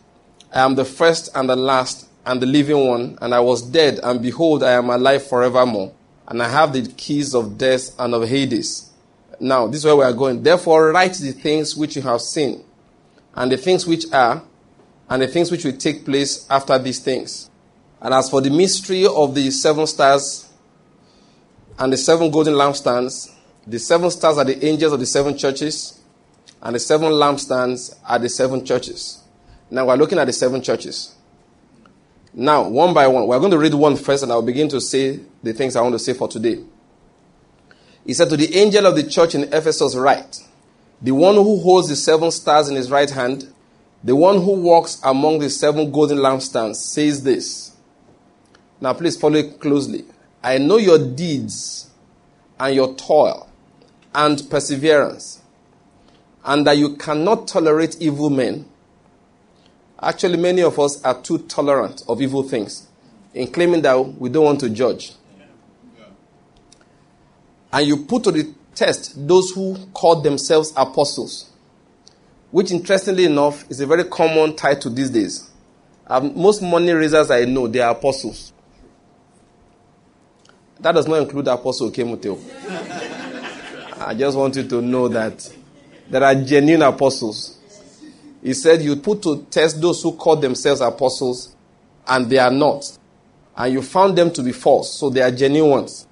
I 0.51 0.61
am 0.61 0.75
the 0.75 0.86
first 0.86 1.29
and 1.36 1.49
the 1.49 1.55
last 1.55 2.07
and 2.25 2.41
the 2.41 2.45
living 2.45 2.88
one, 2.88 3.17
and 3.21 3.34
I 3.34 3.39
was 3.39 3.61
dead, 3.61 3.99
and 4.03 4.21
behold, 4.21 4.63
I 4.63 4.73
am 4.73 4.89
alive 4.89 5.25
forevermore. 5.25 5.93
And 6.27 6.41
I 6.41 6.49
have 6.49 6.73
the 6.73 6.84
keys 6.84 7.36
of 7.36 7.57
death 7.57 7.91
and 7.99 8.13
of 8.13 8.27
Hades. 8.27 8.89
Now, 9.39 9.67
this 9.67 9.79
is 9.79 9.86
where 9.86 9.95
we 9.95 10.03
are 10.03 10.13
going. 10.13 10.41
Therefore, 10.41 10.91
write 10.91 11.13
the 11.15 11.31
things 11.31 11.75
which 11.75 11.95
you 11.95 12.01
have 12.03 12.21
seen, 12.21 12.63
and 13.36 13.51
the 13.51 13.57
things 13.57 13.86
which 13.86 14.05
are, 14.13 14.43
and 15.14 15.22
the 15.22 15.28
things 15.28 15.51
which 15.51 15.64
will 15.64 15.78
take 15.78 16.03
place 16.05 16.47
after 16.49 16.76
these 16.80 16.97
things. 16.97 17.47
And 18.01 18.16
as 18.16 18.32
for 18.32 18.41
the 18.41 18.49
mystery 18.49 19.05
of 19.05 19.36
the 19.36 19.51
seven 19.51 19.86
stars 19.86 20.51
and 21.78 21.93
the 21.93 21.97
seven 21.97 22.32
golden 22.32 22.55
lampstands, 22.55 23.32
the 23.68 23.78
seven 23.78 24.09
stars 24.09 24.39
are 24.39 24.43
the 24.43 24.66
angels 24.66 24.91
of 24.91 24.99
the 24.99 25.05
seven 25.05 25.38
churches, 25.38 26.01
and 26.64 26.76
the 26.76 26.80
seven 26.80 27.11
lampstands 27.11 27.95
are 28.07 28.18
the 28.18 28.28
seven 28.28 28.66
churches. 28.66 29.22
Now 29.70 29.86
we're 29.86 29.97
looking 29.97 30.18
at 30.18 30.26
the 30.26 30.34
seven 30.34 30.64
churches. 30.64 31.14
Now, 32.34 32.68
one 32.68 32.95
by 32.95 33.05
one, 33.05 33.28
we're 33.28 33.38
going 33.38 33.51
to 33.51 33.59
read 33.59 33.76
one 33.76 33.95
first, 33.95 34.24
and 34.24 34.32
I'll 34.32 34.41
begin 34.41 34.68
to 34.70 34.82
say 34.82 35.20
the 35.43 35.53
things 35.53 35.76
I 35.76 35.82
want 35.82 35.93
to 35.93 35.99
say 35.99 36.14
for 36.14 36.28
today. 36.28 36.64
He 38.03 38.16
said, 38.16 38.32
To 38.32 38.38
the 38.38 38.55
angel 38.55 38.88
of 38.88 38.95
the 38.95 39.03
church 39.03 39.36
in 39.36 39.43
Ephesus, 39.43 39.95
write, 39.95 40.39
The 41.03 41.11
one 41.11 41.36
who 41.36 41.59
holds 41.59 41.88
the 41.89 41.95
seven 41.95 42.32
stars 42.32 42.68
in 42.68 42.76
his 42.76 42.89
right 42.89 43.11
hand, 43.11 43.53
the 44.04 44.16
one 44.16 44.41
who 44.41 44.54
walks 44.62 45.01
among 45.04 45.39
the 45.39 45.49
seven 45.49 45.91
golden 45.91 46.18
lampstands, 46.18 46.76
says 46.76 47.24
this. 47.24 47.72
Now, 48.82 48.93
please 48.93 49.16
follow 49.16 49.38
it 49.38 49.60
closely. 49.60 50.04
I 50.43 50.58
know 50.58 50.78
your 50.78 50.99
deeds 50.99 51.89
and 52.60 52.76
your 52.76 52.93
toil 52.95 53.49
and 54.14 54.41
perseverance, 54.49 55.41
and 56.43 56.68
that 56.68 56.78
you 56.78 56.95
cannot 56.97 57.47
tolerate 57.47 57.95
evil 58.01 58.30
men. 58.30 58.66
Actually, 60.01 60.38
many 60.38 60.62
of 60.62 60.78
us 60.80 61.01
are 61.04 61.22
too 61.22 61.38
tolerant 61.39 62.04
of 62.10 62.22
evil 62.22 62.43
things 62.43 62.88
in 63.34 63.47
claiming 63.47 63.82
that 63.84 63.97
we 63.97 64.30
don't 64.30 64.43
want 64.43 64.60
to 64.60 64.70
judge. 64.70 65.14
And 67.72 67.88
you 67.88 68.06
put 68.06 68.26
to 68.26 68.32
the 68.32 68.54
test 68.76 69.28
those 69.28 69.51
who 69.51 69.78
call 69.93 70.22
themselves 70.22 70.74
apostles, 70.76 71.49
which, 72.54 72.70
interestingly 72.70 73.26
enough, 73.26 73.68
is 73.72 73.82
a 73.82 73.88
very 73.88 74.04
common 74.04 74.56
title 74.56 74.91
these 74.91 75.10
days. 75.10 75.49
Um, 76.06 76.39
most 76.39 76.62
money 76.62 76.91
raisers 76.91 77.32
I 77.32 77.45
know, 77.45 77.66
they 77.66 77.80
are 77.80 77.93
apostles. 77.93 78.54
That 80.80 80.91
does 80.91 81.08
not 81.08 81.24
include 81.24 81.47
Apostle 81.47 81.89
Kemuteo. 81.89 82.38
I 83.99 84.14
just 84.14 84.38
want 84.38 84.56
you 84.56 84.68
to 84.68 84.84
know 84.84 85.08
that 85.08 85.51
there 86.08 86.24
are 86.24 86.36
genuine 86.36 86.84
apostles. 86.84 87.58
He 88.43 88.54
said, 88.54 88.84
You 88.84 88.97
put 88.97 89.24
to 89.24 89.47
test 89.49 89.82
those 89.82 90.04
who 90.04 90.12
call 90.12 90.36
themselves 90.36 90.80
apostles, 90.80 91.56
and 92.08 92.30
they 92.30 92.38
are 92.38 92.51
not. 92.51 92.86
And 93.58 93.74
you 93.74 93.82
found 93.82 94.16
them 94.16 94.30
to 94.30 94.43
be 94.43 94.51
false, 94.51 94.93
so 94.93 95.10
they 95.10 95.24
are 95.24 95.32
genuine 95.32 95.72
ones. 95.72 96.06